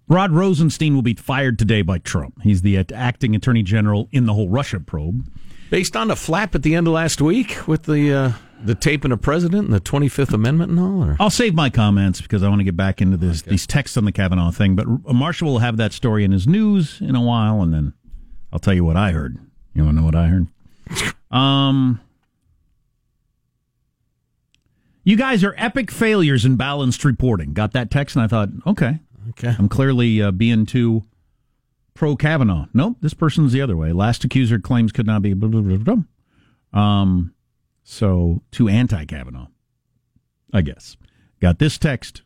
Rod 0.08 0.32
Rosenstein 0.32 0.94
will 0.94 1.02
be 1.02 1.14
fired 1.14 1.58
today 1.58 1.82
by 1.82 1.98
Trump. 1.98 2.42
He's 2.42 2.62
the 2.62 2.78
acting 2.92 3.34
attorney 3.36 3.62
general 3.62 4.08
in 4.12 4.26
the 4.26 4.34
whole 4.34 4.48
Russia 4.48 4.80
probe. 4.80 5.28
Based 5.70 5.96
on 5.96 6.08
the 6.08 6.16
flap 6.16 6.54
at 6.54 6.62
the 6.62 6.74
end 6.74 6.86
of 6.86 6.92
last 6.92 7.20
week 7.20 7.66
with 7.66 7.84
the 7.84 8.12
uh, 8.12 8.32
the 8.62 8.74
taping 8.74 9.12
of 9.12 9.20
president 9.20 9.64
and 9.64 9.74
the 9.74 9.80
Twenty 9.80 10.08
Fifth 10.08 10.32
Amendment 10.32 10.70
and 10.70 10.80
all. 10.80 11.02
Or? 11.02 11.16
I'll 11.18 11.30
save 11.30 11.54
my 11.54 11.70
comments 11.70 12.20
because 12.20 12.42
I 12.42 12.48
want 12.48 12.60
to 12.60 12.64
get 12.64 12.76
back 12.76 13.02
into 13.02 13.16
this 13.16 13.42
okay. 13.42 13.50
these 13.50 13.66
texts 13.66 13.96
on 13.96 14.04
the 14.04 14.12
Kavanaugh 14.12 14.50
thing. 14.50 14.76
But 14.76 14.86
Marshall 15.12 15.48
will 15.48 15.58
have 15.58 15.76
that 15.78 15.92
story 15.92 16.24
in 16.24 16.32
his 16.32 16.46
news 16.46 17.00
in 17.00 17.16
a 17.16 17.22
while, 17.22 17.62
and 17.62 17.74
then 17.74 17.94
I'll 18.52 18.58
tell 18.58 18.74
you 18.74 18.84
what 18.84 18.96
I 18.96 19.10
heard. 19.10 19.38
You 19.74 19.84
want 19.84 19.96
to 19.96 20.00
know 20.00 20.06
what 20.06 20.14
I 20.14 20.28
heard? 20.28 20.46
Um, 21.30 22.00
you 25.04 25.16
guys 25.16 25.44
are 25.44 25.54
epic 25.58 25.90
failures 25.90 26.44
in 26.44 26.56
balanced 26.56 27.04
reporting. 27.04 27.52
Got 27.52 27.72
that 27.72 27.90
text, 27.90 28.16
and 28.16 28.22
I 28.24 28.28
thought, 28.28 28.48
okay, 28.66 29.00
okay, 29.30 29.54
I'm 29.58 29.68
clearly 29.68 30.22
uh, 30.22 30.30
being 30.30 30.64
too 30.64 31.04
pro 31.96 32.16
Kavanaugh. 32.16 32.66
Nope, 32.72 32.98
this 33.00 33.14
person's 33.14 33.52
the 33.52 33.60
other 33.60 33.76
way. 33.76 33.92
Last 33.92 34.24
accuser 34.24 34.58
claims 34.58 34.92
could 34.92 35.06
not 35.06 35.22
be. 35.22 35.34
Blah, 35.34 35.48
blah, 35.48 35.76
blah. 35.76 36.80
Um, 36.80 37.34
so 37.82 38.42
too 38.50 38.68
anti 38.68 39.04
Kavanaugh, 39.04 39.48
I 40.52 40.62
guess. 40.62 40.96
Got 41.40 41.58
this 41.58 41.78
text. 41.78 42.22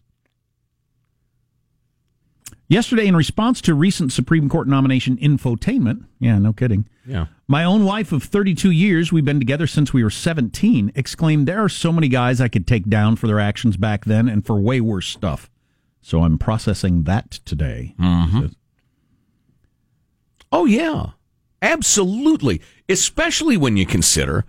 Yesterday, 2.68 3.09
in 3.09 3.16
response 3.16 3.61
to 3.62 3.74
recent 3.74 4.12
Supreme 4.12 4.48
Court 4.48 4.68
nomination 4.68 5.16
infotainment, 5.16 6.04
yeah, 6.20 6.38
no 6.38 6.52
kidding. 6.52 6.88
Yeah. 7.04 7.26
My 7.48 7.64
own 7.64 7.85
wife 7.85 8.12
of 8.12 8.22
32 8.22 8.70
years, 8.70 9.11
we've 9.11 9.24
been 9.24 9.40
together 9.40 9.66
since 9.66 9.92
we 9.92 10.04
were 10.04 10.11
17, 10.11 10.92
exclaimed, 10.94 11.48
There 11.48 11.64
are 11.64 11.68
so 11.68 11.92
many 11.92 12.06
guys 12.06 12.40
I 12.40 12.46
could 12.46 12.68
take 12.68 12.88
down 12.88 13.16
for 13.16 13.26
their 13.26 13.40
actions 13.40 13.76
back 13.76 14.04
then 14.04 14.28
and 14.28 14.46
for 14.46 14.61
way 14.61 14.80
worse 14.80 15.09
stuff. 15.09 15.50
So 16.00 16.22
I'm 16.22 16.38
processing 16.38 17.02
that 17.04 17.33
today. 17.44 17.96
Mm-hmm. 17.98 18.46
Oh, 20.52 20.64
yeah. 20.64 21.10
Absolutely. 21.62 22.60
Especially 22.88 23.56
when 23.56 23.76
you 23.76 23.86
consider 23.86 24.44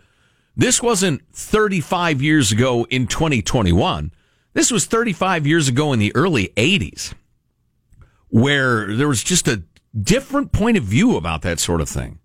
this 0.56 0.82
wasn't 0.82 1.22
35 1.34 2.22
years 2.22 2.52
ago 2.52 2.86
in 2.90 3.08
2021. 3.08 4.12
This 4.54 4.72
was 4.72 4.86
35 4.86 5.48
years 5.48 5.68
ago 5.68 5.94
in 5.94 6.00
the 6.00 6.14
early 6.16 6.50
80s 6.58 7.14
where 8.32 8.96
there 8.96 9.08
was 9.08 9.24
just 9.24 9.48
a 9.48 9.64
different 10.00 10.52
point 10.52 10.78
of 10.78 10.84
view 10.84 11.18
about 11.18 11.42
that 11.44 11.60
sort 11.60 11.82
of 11.82 11.90
thing. 11.90 12.20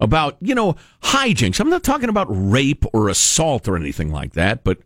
About, 0.00 0.36
you 0.40 0.54
know, 0.54 0.76
hijinks. 1.02 1.60
I'm 1.60 1.70
not 1.70 1.84
talking 1.84 2.08
about 2.08 2.26
rape 2.28 2.84
or 2.92 3.08
assault 3.08 3.68
or 3.68 3.76
anything 3.76 4.10
like 4.10 4.32
that, 4.32 4.64
but, 4.64 4.78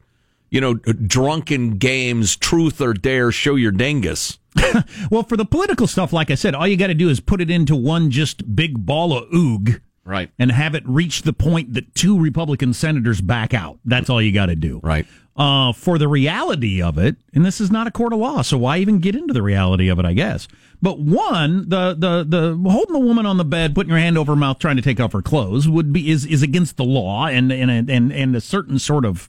you 0.51 0.61
know, 0.61 0.75
drunken 0.75 1.79
games, 1.79 2.37
truth 2.37 2.81
or 2.81 2.93
dare, 2.93 3.33
show 3.33 3.55
your 3.55 3.73
dingus. 3.73 4.39
well, 5.11 5.23
for 5.23 5.37
the 5.37 5.45
political 5.45 5.87
stuff, 5.87 6.13
like 6.13 6.31
I 6.31 6.35
said, 6.35 6.55
all 6.55 6.67
you 6.67 6.77
got 6.77 6.89
to 6.89 6.95
do 6.95 7.09
is 7.09 7.21
put 7.21 7.41
it 7.41 7.51
into 7.51 7.77
one 7.77 8.11
just 8.11 8.55
big 8.55 8.85
ball 8.85 9.17
of 9.17 9.29
oog. 9.31 9.81
Right. 10.05 10.31
And 10.39 10.53
have 10.53 10.75
it 10.75 10.85
reach 10.87 11.23
the 11.23 11.33
point 11.33 11.75
that 11.75 11.95
two 11.95 12.19
Republican 12.19 12.73
senators 12.73 13.21
back 13.21 13.53
out. 13.53 13.81
That's 13.85 14.09
all 14.09 14.23
you 14.23 14.33
got 14.33 14.47
to 14.47 14.57
do. 14.57 14.81
Right. 14.83 15.07
Uh, 15.37 15.73
for 15.73 15.99
the 15.99 16.09
reality 16.09 16.81
of 16.81 16.97
it, 16.97 17.17
and 17.35 17.45
this 17.45 17.61
is 17.61 17.71
not 17.71 17.87
a 17.87 17.91
court 17.91 18.15
of 18.15 18.21
law, 18.21 18.41
so 18.41 18.57
why 18.57 18.79
even 18.79 19.01
get 19.01 19.15
into 19.15 19.35
the 19.35 19.43
reality 19.43 19.89
of 19.89 19.99
it, 19.99 20.07
I 20.07 20.15
guess. 20.15 20.49
But 20.81 20.99
one, 20.99 21.69
the, 21.69 21.93
the, 21.93 22.25
the 22.27 22.71
holding 22.71 22.95
the 22.95 22.99
woman 23.01 23.27
on 23.27 23.37
the 23.37 23.45
bed, 23.45 23.75
putting 23.75 23.91
your 23.91 23.99
hand 23.99 24.17
over 24.17 24.33
her 24.33 24.37
mouth, 24.37 24.59
trying 24.59 24.77
to 24.77 24.83
take 24.83 24.99
off 24.99 25.13
her 25.13 25.21
clothes 25.21 25.69
would 25.69 25.93
be, 25.93 26.11
is, 26.11 26.25
is 26.25 26.43
against 26.43 26.79
the 26.79 26.85
law 26.85 27.27
and, 27.27 27.53
and, 27.53 27.91
and, 27.91 28.13
and 28.13 28.37
a 28.37 28.41
certain 28.41 28.79
sort 28.79 29.05
of, 29.05 29.29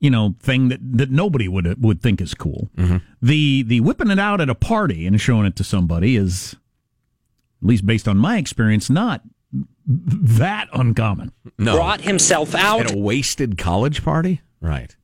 you 0.00 0.10
know, 0.10 0.34
thing 0.40 0.68
that, 0.68 0.80
that 0.82 1.10
nobody 1.10 1.48
would, 1.48 1.82
would 1.82 2.02
think 2.02 2.20
is 2.20 2.34
cool. 2.34 2.70
Mm-hmm. 2.76 2.98
The, 3.22 3.62
the 3.62 3.80
whipping 3.80 4.10
it 4.10 4.18
out 4.18 4.40
at 4.40 4.50
a 4.50 4.54
party 4.54 5.06
and 5.06 5.20
showing 5.20 5.46
it 5.46 5.56
to 5.56 5.64
somebody 5.64 6.16
is, 6.16 6.56
at 7.62 7.68
least 7.68 7.86
based 7.86 8.06
on 8.06 8.18
my 8.18 8.38
experience, 8.38 8.90
not 8.90 9.22
that 9.86 10.68
uncommon. 10.72 11.32
No. 11.58 11.76
Brought 11.76 12.00
himself 12.00 12.54
out 12.54 12.80
at 12.80 12.94
a 12.94 12.98
wasted 12.98 13.58
college 13.58 14.02
party? 14.02 14.40
Right. 14.60 14.96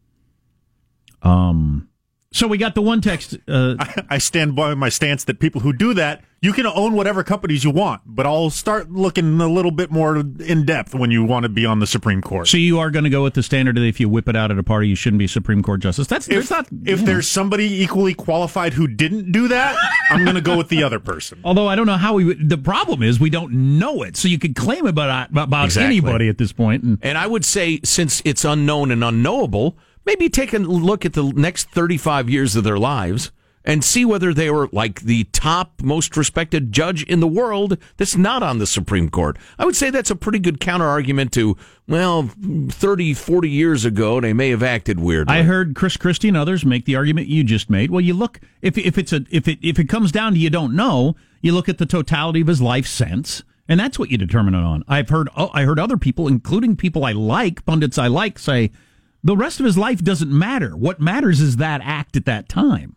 Um, 1.23 1.90
so 2.33 2.47
we 2.47 2.59
got 2.59 2.75
the 2.75 2.83
one 2.83 3.01
text. 3.01 3.37
Uh, 3.49 3.75
I, 3.79 4.05
I, 4.11 4.19
stand 4.19 4.55
by 4.55 4.75
my 4.75 4.89
stance 4.89 5.25
that 5.25 5.41
people 5.41 5.63
who 5.63 5.73
do 5.73 5.95
that, 5.95 6.23
you 6.41 6.53
can 6.53 6.65
own 6.65 6.93
whatever 6.93 7.25
companies 7.25 7.65
you 7.65 7.71
want, 7.71 8.03
but 8.07 8.25
I'll 8.25 8.51
start 8.51 8.91
looking 8.91 9.41
a 9.41 9.49
little 9.49 9.73
bit 9.73 9.91
more 9.91 10.17
in 10.17 10.65
depth 10.65 10.95
when 10.95 11.11
you 11.11 11.25
want 11.25 11.43
to 11.43 11.49
be 11.49 11.67
on 11.67 11.81
the 11.81 11.89
Supreme 11.89 12.23
Court. 12.23 12.47
So 12.47 12.57
you 12.57 12.79
are 12.79 12.91
going 12.91 13.03
to 13.03 13.11
go 13.11 13.25
with 13.25 13.35
the 13.35 13.43
standard 13.43 13.77
that 13.77 13.85
if 13.85 13.99
you 13.99 14.09
whip 14.09 14.29
it 14.29 14.37
out 14.37 14.53
at 14.53 14.59
a 14.59 14.63
party, 14.63 14.89
you 14.89 14.95
shouldn't 14.95 15.19
be 15.19 15.27
Supreme 15.27 15.61
Court 15.63 15.81
justice. 15.81 16.07
That's 16.07 16.29
if, 16.29 16.51
not. 16.51 16.69
If 16.85 17.01
there's 17.01 17.29
somebody 17.29 17.83
equally 17.83 18.15
qualified 18.15 18.75
who 18.75 18.87
didn't 18.87 19.33
do 19.33 19.49
that, 19.49 19.77
I'm 20.11 20.23
going 20.23 20.37
to 20.37 20.41
go 20.41 20.57
with 20.57 20.69
the 20.69 20.85
other 20.85 21.01
person. 21.01 21.41
Although 21.45 21.67
I 21.67 21.75
don't 21.75 21.87
know 21.87 21.97
how 21.97 22.15
we. 22.15 22.33
The 22.35 22.59
problem 22.59 23.03
is 23.03 23.19
we 23.19 23.31
don't 23.31 23.79
know 23.79 24.03
it, 24.03 24.17
so 24.17 24.29
you 24.29 24.39
could 24.39 24.55
claim 24.55 24.87
about 24.87 25.31
about 25.31 25.65
exactly. 25.65 25.99
anybody 25.99 26.29
at 26.29 26.39
this 26.39 26.53
point. 26.53 26.85
And, 26.85 26.99
and 27.03 27.19
I 27.19 27.27
would 27.27 27.45
say 27.45 27.81
since 27.83 28.23
it's 28.25 28.45
unknown 28.45 28.93
and 28.93 29.03
unknowable 29.03 29.77
maybe 30.05 30.29
take 30.29 30.53
a 30.53 30.59
look 30.59 31.05
at 31.05 31.13
the 31.13 31.33
next 31.33 31.71
35 31.71 32.29
years 32.31 32.57
of 32.57 32.65
their 32.65 32.79
lives 32.79 33.33
and 33.65 33.85
see 33.85 34.05
whether 34.05 34.33
they 34.33 34.51
were 34.51 34.69
like 34.73 35.03
the 35.03 35.25
top 35.25 35.83
most 35.83 36.17
respected 36.17 36.73
judge 36.73 37.03
in 37.05 37.21
the 37.21 37.27
world 37.27 37.77
that's 37.99 38.17
not 38.17 38.43
on 38.43 38.59
the 38.59 38.67
Supreme 38.67 39.11
Court. 39.11 39.37
I 39.59 39.65
would 39.65 39.77
say 39.77 39.91
that's 39.91 40.11
a 40.11 40.17
pretty 40.17 40.39
good 40.39 40.61
counter 40.61 40.87
argument 40.87 41.33
to, 41.35 41.57
well, 41.87 42.31
30, 42.71 43.15
40 43.15 43.51
years 43.51 43.85
ago, 43.85 44.21
they 44.21 44.33
may 44.33 44.51
have 44.51 44.63
acted 44.63 44.99
weirdly. 44.99 45.35
I 45.35 45.43
heard 45.43 45.75
Chris 45.75 45.97
Christie 45.97 46.29
and 46.29 46.37
others 46.37 46.65
make 46.65 46.87
the 46.87 46.97
argument 46.97 47.29
you 47.29 47.45
just 47.45 47.69
made. 47.69 47.91
Well, 47.91 48.01
you 48.01 48.15
look, 48.15 48.41
if, 48.63 48.79
if 48.79 48.97
it's 48.97 49.13
a, 49.13 49.25
if 49.31 49.47
it, 49.47 49.59
if 49.63 49.79
it 49.79 49.89
comes 49.89 50.11
down 50.11 50.33
to 50.33 50.39
you 50.39 50.51
don't 50.51 50.75
know, 50.75 51.17
you 51.43 51.53
look 51.53 51.69
at 51.69 51.79
the 51.79 51.87
totality 51.87 52.41
of 52.41 52.47
his 52.47 52.63
life 52.63 52.87
sense. 52.87 53.43
And 53.69 53.79
that's 53.79 53.99
what 53.99 54.11
you 54.11 54.19
determine 54.19 54.55
it 54.55 54.65
on. 54.65 54.83
I've 54.89 55.11
heard, 55.11 55.29
oh, 55.37 55.51
I 55.53 55.63
heard 55.63 55.79
other 55.79 55.97
people, 55.97 56.27
including 56.27 56.77
people 56.77 57.05
I 57.05 57.13
like, 57.13 57.65
pundits 57.65 57.99
I 57.99 58.09
like, 58.09 58.39
say, 58.39 58.73
the 59.23 59.37
rest 59.37 59.61
of 59.61 59.67
his 59.67 59.79
life 59.79 60.03
doesn't 60.03 60.31
matter. 60.31 60.77
What 60.77 61.01
matters 61.01 61.41
is 61.41 61.57
that 61.57 61.81
act 61.85 62.17
at 62.17 62.25
that 62.25 62.49
time. 62.49 62.97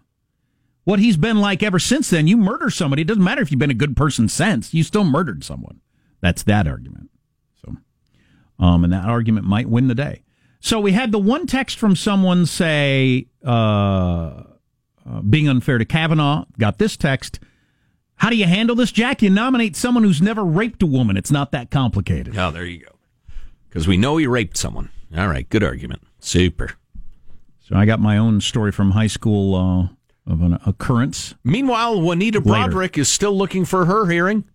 What 0.85 0.99
he's 0.99 1.17
been 1.17 1.39
like 1.39 1.63
ever 1.63 1.79
since 1.79 2.09
then, 2.09 2.27
you 2.27 2.37
murder 2.37 2.69
somebody, 2.69 3.03
it 3.03 3.07
doesn't 3.07 3.23
matter 3.23 3.41
if 3.41 3.51
you've 3.51 3.59
been 3.59 3.69
a 3.69 3.75
good 3.75 3.95
person 3.95 4.27
since, 4.27 4.73
you 4.73 4.83
still 4.83 5.05
murdered 5.05 5.43
someone. 5.43 5.79
That's 6.21 6.43
that 6.43 6.67
argument. 6.67 7.09
So, 7.61 7.75
um, 8.59 8.83
and 8.83 8.91
that 8.91 9.05
argument 9.05 9.45
might 9.45 9.69
win 9.69 9.87
the 9.87 9.95
day. 9.95 10.23
So 10.59 10.79
we 10.79 10.93
had 10.93 11.11
the 11.11 11.19
one 11.19 11.47
text 11.47 11.77
from 11.77 11.95
someone 11.95 12.45
say, 12.45 13.27
uh, 13.45 14.43
uh, 15.05 15.21
being 15.21 15.49
unfair 15.49 15.77
to 15.77 15.85
Kavanaugh. 15.85 16.45
Got 16.57 16.77
this 16.77 16.95
text. 16.95 17.39
How 18.15 18.29
do 18.29 18.37
you 18.37 18.45
handle 18.45 18.75
this, 18.75 18.91
Jack? 18.91 19.21
You 19.21 19.29
nominate 19.29 19.75
someone 19.75 20.03
who's 20.03 20.21
never 20.21 20.43
raped 20.43 20.81
a 20.81 20.85
woman. 20.85 21.17
It's 21.17 21.31
not 21.31 21.51
that 21.51 21.71
complicated. 21.71 22.37
Oh, 22.37 22.51
there 22.51 22.65
you 22.65 22.79
go. 22.79 22.95
Because 23.67 23.87
we 23.87 23.97
know 23.97 24.17
he 24.17 24.27
raped 24.27 24.55
someone. 24.55 24.89
All 25.17 25.27
right, 25.27 25.47
good 25.49 25.63
argument. 25.63 26.01
Super. 26.23 26.71
So 27.59 27.75
I 27.75 27.85
got 27.85 27.99
my 27.99 28.17
own 28.17 28.41
story 28.41 28.71
from 28.71 28.91
high 28.91 29.07
school 29.07 29.55
uh, 29.55 30.31
of 30.31 30.41
an 30.41 30.57
occurrence. 30.65 31.35
Meanwhile, 31.43 32.01
Juanita 32.01 32.41
Broaddrick 32.41 32.97
is 32.97 33.09
still 33.09 33.37
looking 33.37 33.65
for 33.65 33.85
her 33.85 34.09
hearing. 34.09 34.45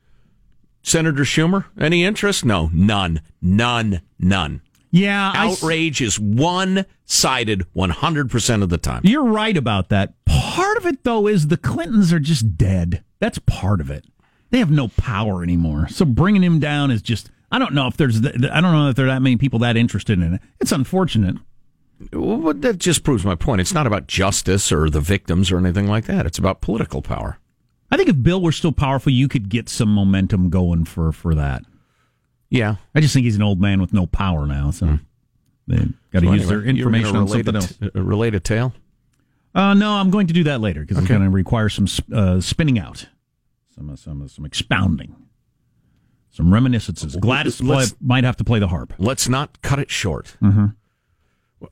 Senator 0.82 1.24
Schumer, 1.24 1.66
any 1.78 2.04
interest? 2.04 2.44
No, 2.44 2.70
none, 2.72 3.20
none, 3.42 4.00
none. 4.18 4.62
Yeah, 4.90 5.32
outrage 5.34 6.00
is 6.00 6.18
one 6.18 6.86
sided 7.04 7.66
100% 7.76 8.62
of 8.62 8.70
the 8.70 8.78
time. 8.78 9.02
You're 9.04 9.24
right 9.24 9.56
about 9.56 9.90
that. 9.90 10.14
Part 10.24 10.78
of 10.78 10.86
it, 10.86 11.04
though, 11.04 11.26
is 11.26 11.48
the 11.48 11.58
Clintons 11.58 12.12
are 12.12 12.18
just 12.20 12.56
dead. 12.56 13.04
That's 13.18 13.38
part 13.40 13.82
of 13.82 13.90
it. 13.90 14.06
They 14.50 14.58
have 14.58 14.70
no 14.70 14.88
power 14.88 15.42
anymore. 15.42 15.88
So 15.88 16.06
bringing 16.06 16.42
him 16.42 16.58
down 16.58 16.90
is 16.90 17.02
just 17.02 17.30
I 17.50 17.58
don't 17.58 17.74
know 17.74 17.86
if 17.86 17.96
there's 17.96 18.24
I 18.24 18.60
don't 18.60 18.72
know 18.72 18.88
if 18.88 18.96
there 18.96 19.06
are 19.06 19.10
that 19.10 19.22
many 19.22 19.36
people 19.36 19.58
that 19.60 19.76
interested 19.76 20.18
in 20.18 20.34
it. 20.34 20.40
It's 20.60 20.72
unfortunate. 20.72 21.36
Well, 22.12 22.54
that 22.54 22.78
just 22.78 23.02
proves 23.02 23.24
my 23.24 23.34
point. 23.34 23.60
It's 23.60 23.74
not 23.74 23.86
about 23.86 24.06
justice 24.06 24.70
or 24.70 24.88
the 24.88 25.00
victims 25.00 25.50
or 25.50 25.58
anything 25.58 25.86
like 25.86 26.04
that. 26.04 26.26
It's 26.26 26.38
about 26.38 26.60
political 26.60 27.02
power. 27.02 27.38
I 27.90 27.96
think 27.96 28.08
if 28.08 28.22
Bill 28.22 28.40
were 28.40 28.52
still 28.52 28.72
powerful, 28.72 29.12
you 29.12 29.28
could 29.28 29.48
get 29.48 29.68
some 29.68 29.92
momentum 29.92 30.50
going 30.50 30.84
for 30.84 31.10
for 31.12 31.34
that. 31.34 31.62
Yeah, 32.50 32.76
I 32.94 33.00
just 33.00 33.14
think 33.14 33.24
he's 33.24 33.36
an 33.36 33.42
old 33.42 33.60
man 33.60 33.80
with 33.80 33.92
no 33.92 34.06
power 34.06 34.46
now, 34.46 34.70
so 34.70 34.86
mm. 34.86 35.00
they 35.66 35.76
got 36.12 36.20
to 36.20 36.26
so 36.26 36.32
use 36.32 36.42
anyway, 36.42 36.46
their 36.46 36.62
information 36.62 37.16
on 37.16 37.28
something 37.28 37.54
a, 37.54 37.58
else. 37.58 37.78
A 37.94 38.02
relate 38.02 38.34
a 38.34 38.40
tale? 38.40 38.72
Uh, 39.54 39.74
no, 39.74 39.92
I'm 39.92 40.10
going 40.10 40.26
to 40.28 40.34
do 40.34 40.44
that 40.44 40.60
later 40.60 40.80
because 40.80 40.98
okay. 40.98 41.04
it's 41.04 41.08
going 41.08 41.22
to 41.22 41.30
require 41.30 41.68
some 41.68 41.86
uh, 42.14 42.40
spinning 42.40 42.78
out, 42.78 43.06
some 43.74 43.96
some 43.96 44.28
some 44.28 44.44
expounding. 44.44 45.16
Some 46.30 46.54
reminiscences. 46.54 47.16
Gladys 47.16 47.60
play, 47.60 47.86
might 48.00 48.22
have 48.22 48.36
to 48.36 48.44
play 48.44 48.60
the 48.60 48.68
harp. 48.68 48.92
Let's 48.98 49.28
not 49.28 49.60
cut 49.60 49.80
it 49.80 49.90
short. 49.90 50.36
Mm-hmm. 50.40 50.66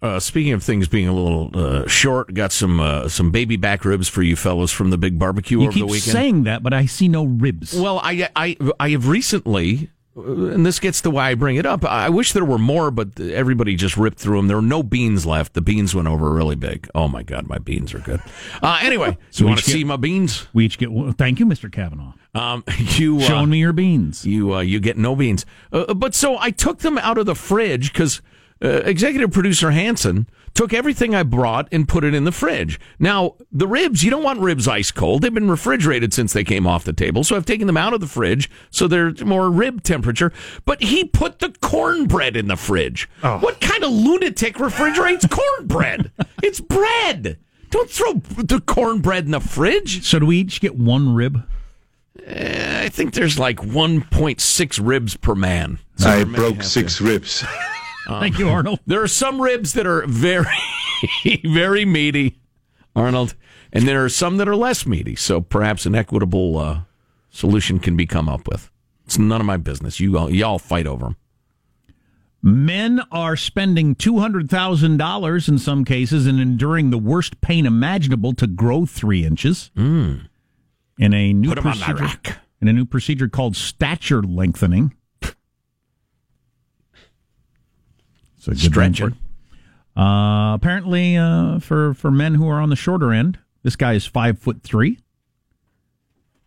Uh, 0.02 0.18
speaking 0.18 0.52
of 0.52 0.64
things 0.64 0.88
being 0.88 1.06
a 1.06 1.12
little 1.12 1.50
uh, 1.54 1.86
short, 1.86 2.34
got 2.34 2.50
some 2.50 2.80
uh, 2.80 3.08
some 3.08 3.30
baby 3.30 3.56
back 3.56 3.84
ribs 3.84 4.08
for 4.08 4.22
you 4.22 4.34
fellows 4.34 4.72
from 4.72 4.90
the 4.90 4.98
big 4.98 5.16
barbecue 5.18 5.60
you 5.60 5.68
over 5.68 5.78
the 5.78 5.84
weekend. 5.84 6.02
saying 6.02 6.42
that, 6.44 6.62
but 6.62 6.72
I 6.72 6.86
see 6.86 7.06
no 7.06 7.24
ribs. 7.24 7.72
Well, 7.72 8.00
I 8.02 8.28
I 8.34 8.56
I 8.80 8.90
have 8.90 9.06
recently, 9.06 9.90
uh, 10.16 10.22
and 10.22 10.66
this 10.66 10.80
gets 10.80 11.00
to 11.02 11.10
why 11.10 11.30
I 11.30 11.34
bring 11.34 11.54
it 11.54 11.66
up. 11.66 11.84
I 11.84 12.08
wish 12.08 12.32
there 12.32 12.44
were 12.44 12.58
more, 12.58 12.90
but 12.90 13.20
everybody 13.20 13.76
just 13.76 13.96
ripped 13.96 14.18
through 14.18 14.38
them. 14.38 14.48
There 14.48 14.56
were 14.56 14.62
no 14.62 14.82
beans 14.82 15.24
left. 15.24 15.54
The 15.54 15.60
beans 15.60 15.94
went 15.94 16.08
over 16.08 16.32
really 16.32 16.56
big. 16.56 16.90
Oh 16.92 17.06
my 17.06 17.22
god, 17.22 17.46
my 17.46 17.58
beans 17.58 17.94
are 17.94 18.00
good. 18.00 18.20
Uh, 18.60 18.80
anyway, 18.82 19.16
so 19.30 19.44
you 19.44 19.48
want 19.48 19.60
to 19.60 19.70
see 19.70 19.84
my 19.84 19.96
beans? 19.96 20.48
We 20.52 20.64
each 20.64 20.78
get. 20.78 20.90
Well, 20.90 21.12
thank 21.12 21.38
you, 21.38 21.46
Mr. 21.46 21.70
Kavanaugh. 21.70 22.14
Um, 22.34 22.64
you 22.78 23.18
uh, 23.18 23.22
Showing 23.22 23.50
me 23.50 23.58
your 23.58 23.72
beans. 23.72 24.26
You 24.26 24.54
uh, 24.54 24.60
you 24.62 24.80
get 24.80 24.98
no 24.98 25.14
beans. 25.14 25.46
Uh, 25.72 25.94
but 25.94 26.12
so 26.12 26.38
I 26.38 26.50
took 26.50 26.78
them 26.80 26.98
out 26.98 27.18
of 27.18 27.26
the 27.26 27.36
fridge 27.36 27.92
because 27.92 28.20
uh, 28.62 28.68
executive 28.84 29.30
producer 29.32 29.70
Hanson 29.70 30.26
took 30.54 30.72
everything 30.72 31.14
I 31.14 31.22
brought 31.22 31.68
and 31.70 31.86
put 31.86 32.02
it 32.02 32.14
in 32.14 32.24
the 32.24 32.32
fridge. 32.32 32.80
Now 32.98 33.34
the 33.52 33.66
ribs, 33.68 34.02
you 34.02 34.10
don't 34.10 34.22
want 34.22 34.40
ribs 34.40 34.66
ice 34.66 34.90
cold. 34.90 35.20
They've 35.22 35.32
been 35.34 35.50
refrigerated 35.50 36.14
since 36.14 36.32
they 36.32 36.44
came 36.44 36.66
off 36.66 36.84
the 36.84 36.94
table, 36.94 37.22
so 37.24 37.36
I've 37.36 37.44
taken 37.44 37.66
them 37.66 37.76
out 37.76 37.92
of 37.92 38.00
the 38.00 38.06
fridge 38.06 38.50
so 38.70 38.88
they're 38.88 39.12
more 39.24 39.50
rib 39.50 39.82
temperature. 39.82 40.32
But 40.64 40.82
he 40.82 41.04
put 41.04 41.40
the 41.40 41.50
cornbread 41.60 42.36
in 42.36 42.48
the 42.48 42.56
fridge. 42.56 43.08
What 43.20 43.60
kind 43.60 43.84
of 43.84 43.90
lunatic 43.90 44.58
refrigerates 44.58 45.26
cornbread? 45.30 46.10
it's 46.42 46.60
bread. 46.60 47.38
Don't 47.70 47.90
throw 47.90 48.14
the 48.14 48.62
cornbread 48.64 49.26
in 49.26 49.32
the 49.32 49.40
fridge. 49.40 50.04
So 50.06 50.18
do 50.20 50.26
we 50.26 50.38
each 50.38 50.62
get 50.62 50.76
one 50.76 51.14
rib? 51.14 51.42
Uh, 52.26 52.80
I 52.82 52.88
think 52.88 53.12
there's 53.12 53.38
like 53.38 53.58
1.6 53.58 54.80
ribs 54.82 55.16
per 55.16 55.34
man. 55.34 55.78
I 56.04 56.24
broke 56.24 56.56
have 56.56 56.66
six 56.66 57.00
ribs. 57.00 57.44
Thank 58.06 58.38
you, 58.38 58.48
Arnold. 58.48 58.80
There 58.86 59.02
are 59.02 59.08
some 59.08 59.40
ribs 59.42 59.72
that 59.74 59.86
are 59.86 60.06
very, 60.06 60.46
very 61.44 61.84
meaty, 61.84 62.38
Arnold, 62.94 63.34
and 63.72 63.86
there 63.86 64.04
are 64.04 64.08
some 64.08 64.36
that 64.38 64.48
are 64.48 64.56
less 64.56 64.86
meaty. 64.86 65.16
So 65.16 65.40
perhaps 65.40 65.86
an 65.86 65.94
equitable 65.94 66.58
uh, 66.58 66.80
solution 67.30 67.78
can 67.78 67.96
be 67.96 68.06
come 68.06 68.28
up 68.28 68.46
with. 68.48 68.70
It's 69.04 69.18
none 69.18 69.40
of 69.40 69.46
my 69.46 69.56
business. 69.56 70.00
You 70.00 70.16
all, 70.18 70.30
y'all 70.30 70.58
fight 70.58 70.86
over 70.86 71.06
them. 71.06 71.16
Men 72.42 73.00
are 73.10 73.36
spending 73.36 73.94
$200,000 73.96 75.48
in 75.48 75.58
some 75.58 75.84
cases 75.84 76.26
and 76.26 76.38
enduring 76.38 76.90
the 76.90 76.98
worst 76.98 77.40
pain 77.40 77.66
imaginable 77.66 78.34
to 78.34 78.46
grow 78.46 78.86
three 78.86 79.24
inches. 79.24 79.70
In 80.98 81.12
a 81.12 81.32
new 81.32 81.48
Put 81.48 81.62
procedure, 81.62 82.08
in 82.60 82.68
a 82.68 82.72
new 82.72 82.84
procedure 82.84 83.28
called 83.28 83.56
stature 83.56 84.22
lengthening. 84.22 84.94
It's 88.48 88.66
a 88.66 88.70
good 88.70 88.80
name 88.80 88.94
Stretching. 88.94 89.18
Uh, 89.96 90.54
apparently, 90.54 91.16
uh, 91.16 91.58
for 91.58 91.94
for 91.94 92.10
men 92.10 92.34
who 92.34 92.48
are 92.48 92.60
on 92.60 92.68
the 92.70 92.76
shorter 92.76 93.12
end, 93.12 93.38
this 93.62 93.76
guy 93.76 93.94
is 93.94 94.04
five 94.06 94.38
foot 94.38 94.62
three. 94.62 94.98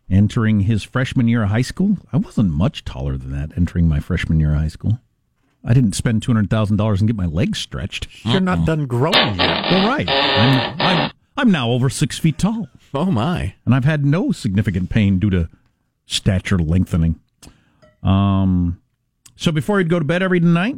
Entering 0.08 0.60
his 0.60 0.82
freshman 0.82 1.28
year 1.28 1.44
of 1.44 1.50
high 1.50 1.62
school, 1.62 1.96
I 2.12 2.16
wasn't 2.16 2.50
much 2.52 2.84
taller 2.84 3.16
than 3.16 3.30
that. 3.32 3.56
Entering 3.56 3.88
my 3.88 4.00
freshman 4.00 4.40
year 4.40 4.52
of 4.54 4.58
high 4.60 4.68
school, 4.68 4.98
I 5.64 5.72
didn't 5.72 5.92
spend 5.92 6.22
two 6.22 6.32
hundred 6.32 6.50
thousand 6.50 6.78
dollars 6.78 7.00
and 7.00 7.08
get 7.08 7.16
my 7.16 7.26
legs 7.26 7.58
stretched. 7.58 8.08
You're 8.24 8.40
not 8.40 8.66
done 8.66 8.86
growing 8.86 9.14
yet. 9.36 9.70
Well, 9.70 9.88
right, 9.88 10.08
I'm, 10.08 10.80
I'm 10.80 11.10
I'm 11.36 11.50
now 11.52 11.70
over 11.70 11.88
six 11.88 12.18
feet 12.18 12.38
tall, 12.38 12.68
Oh 12.92 13.10
my! 13.10 13.54
and 13.64 13.72
I've 13.74 13.84
had 13.84 14.04
no 14.04 14.32
significant 14.32 14.90
pain 14.90 15.18
due 15.20 15.30
to 15.30 15.48
stature 16.06 16.58
lengthening. 16.58 17.20
Um, 18.02 18.80
so 19.36 19.52
before 19.52 19.78
he'd 19.78 19.88
go 19.90 19.98
to 20.00 20.04
bed 20.04 20.22
every 20.24 20.40
night, 20.40 20.76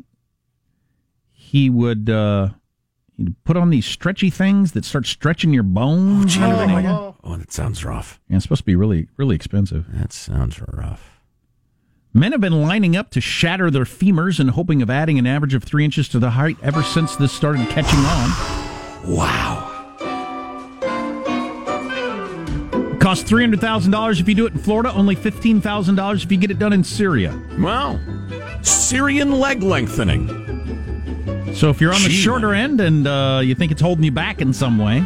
he 1.53 1.69
would 1.69 2.09
uh, 2.09 2.49
he'd 3.19 3.35
put 3.45 3.59
on 3.59 3.69
these 3.69 3.85
stretchy 3.85 4.31
things 4.31 4.73
that 4.73 4.87
start 4.87 5.05
stretching 5.05 5.53
your 5.53 5.63
bones. 5.65 6.35
and 6.35 6.45
everything 6.47 6.73
like 6.73 6.85
that. 6.87 7.15
Oh, 7.23 7.37
that 7.37 7.53
sounds 7.53 7.85
rough. 7.85 8.19
Yeah, 8.27 8.37
it's 8.37 8.45
supposed 8.47 8.63
to 8.63 8.65
be 8.65 8.75
really 8.75 9.09
really 9.19 9.37
expensive. 9.37 9.85
That 9.93 10.15
sounds 10.15 10.59
rough. 10.67 11.21
Men 12.15 12.33
have 12.33 12.41
been 12.41 12.63
lining 12.63 12.97
up 12.97 13.11
to 13.11 13.21
shatter 13.21 13.71
their 13.71 13.85
femurs 13.85 14.41
in 14.41 14.49
hoping 14.49 14.81
of 14.81 14.89
adding 14.89 15.19
an 15.19 15.27
average 15.27 15.53
of 15.53 15.63
three 15.63 15.85
inches 15.85 16.09
to 16.09 16.19
the 16.19 16.31
height 16.31 16.57
ever 16.63 16.83
since 16.83 17.17
this 17.17 17.33
started 17.33 17.69
catching 17.69 17.99
on. 18.01 19.15
Wow. 19.15 19.69
Costs 22.99 23.29
three 23.29 23.43
hundred 23.43 23.61
thousand 23.61 23.93
dollars 23.93 24.21
if 24.21 24.29
you 24.29 24.35
do 24.35 24.47
it 24.47 24.55
in 24.55 24.59
Florida. 24.59 24.91
Only 24.95 25.17
fifteen 25.17 25.61
thousand 25.61 25.97
dollars 25.97 26.25
if 26.25 26.33
you 26.33 26.39
get 26.39 26.51
it 26.51 26.59
done 26.59 26.73
in 26.73 26.83
Syria. 26.83 27.39
Wow. 27.59 28.01
Syrian 28.63 29.33
leg 29.33 29.63
lengthening. 29.63 30.52
So 31.55 31.71
if 31.71 31.81
you're 31.81 31.93
on 31.93 32.03
the 32.03 32.09
Gee. 32.09 32.15
shorter 32.15 32.55
end 32.55 32.81
and 32.81 33.07
uh, 33.07 33.41
you 33.43 33.55
think 33.55 33.73
it's 33.73 33.81
holding 33.81 34.05
you 34.05 34.13
back 34.13 34.41
in 34.41 34.53
some 34.53 34.79
way, 34.79 35.05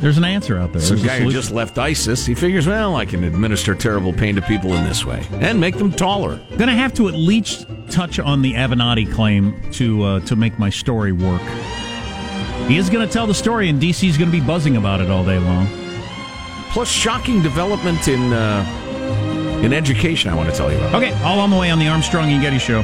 there's 0.00 0.18
an 0.18 0.24
answer 0.24 0.58
out 0.58 0.72
there. 0.72 0.82
Some 0.82 0.96
There's 0.96 1.06
guy 1.08 1.20
who 1.20 1.30
just 1.30 1.50
left 1.50 1.78
ISIS, 1.78 2.26
he 2.26 2.34
figures, 2.34 2.66
well, 2.66 2.96
I 2.96 3.06
can 3.06 3.24
administer 3.24 3.74
terrible 3.74 4.12
pain 4.12 4.36
to 4.36 4.42
people 4.42 4.74
in 4.74 4.84
this 4.84 5.04
way 5.04 5.26
and 5.32 5.60
make 5.60 5.76
them 5.76 5.90
taller. 5.90 6.40
Gonna 6.56 6.74
have 6.76 6.92
to 6.94 7.08
at 7.08 7.14
least 7.14 7.66
touch 7.90 8.18
on 8.18 8.42
the 8.42 8.54
Avenatti 8.54 9.10
claim 9.12 9.70
to 9.72 10.02
uh, 10.02 10.20
to 10.20 10.36
make 10.36 10.58
my 10.58 10.70
story 10.70 11.12
work. 11.12 11.42
He 12.68 12.76
is 12.76 12.90
gonna 12.90 13.06
tell 13.06 13.26
the 13.26 13.34
story, 13.34 13.68
and 13.68 13.80
DC's 13.80 14.18
gonna 14.18 14.30
be 14.30 14.40
buzzing 14.40 14.76
about 14.76 15.00
it 15.00 15.10
all 15.10 15.24
day 15.24 15.38
long. 15.38 15.66
Plus, 16.70 16.90
shocking 16.90 17.42
development 17.42 18.06
in 18.08 18.32
uh, 18.32 19.60
in 19.62 19.72
education. 19.72 20.30
I 20.30 20.34
want 20.34 20.50
to 20.50 20.56
tell 20.56 20.70
you 20.70 20.78
about. 20.78 20.94
Okay, 20.96 21.12
all 21.22 21.40
on 21.40 21.50
the 21.50 21.56
way 21.56 21.70
on 21.70 21.78
the 21.78 21.88
Armstrong 21.88 22.30
and 22.30 22.42
Getty 22.42 22.58
Show. 22.58 22.82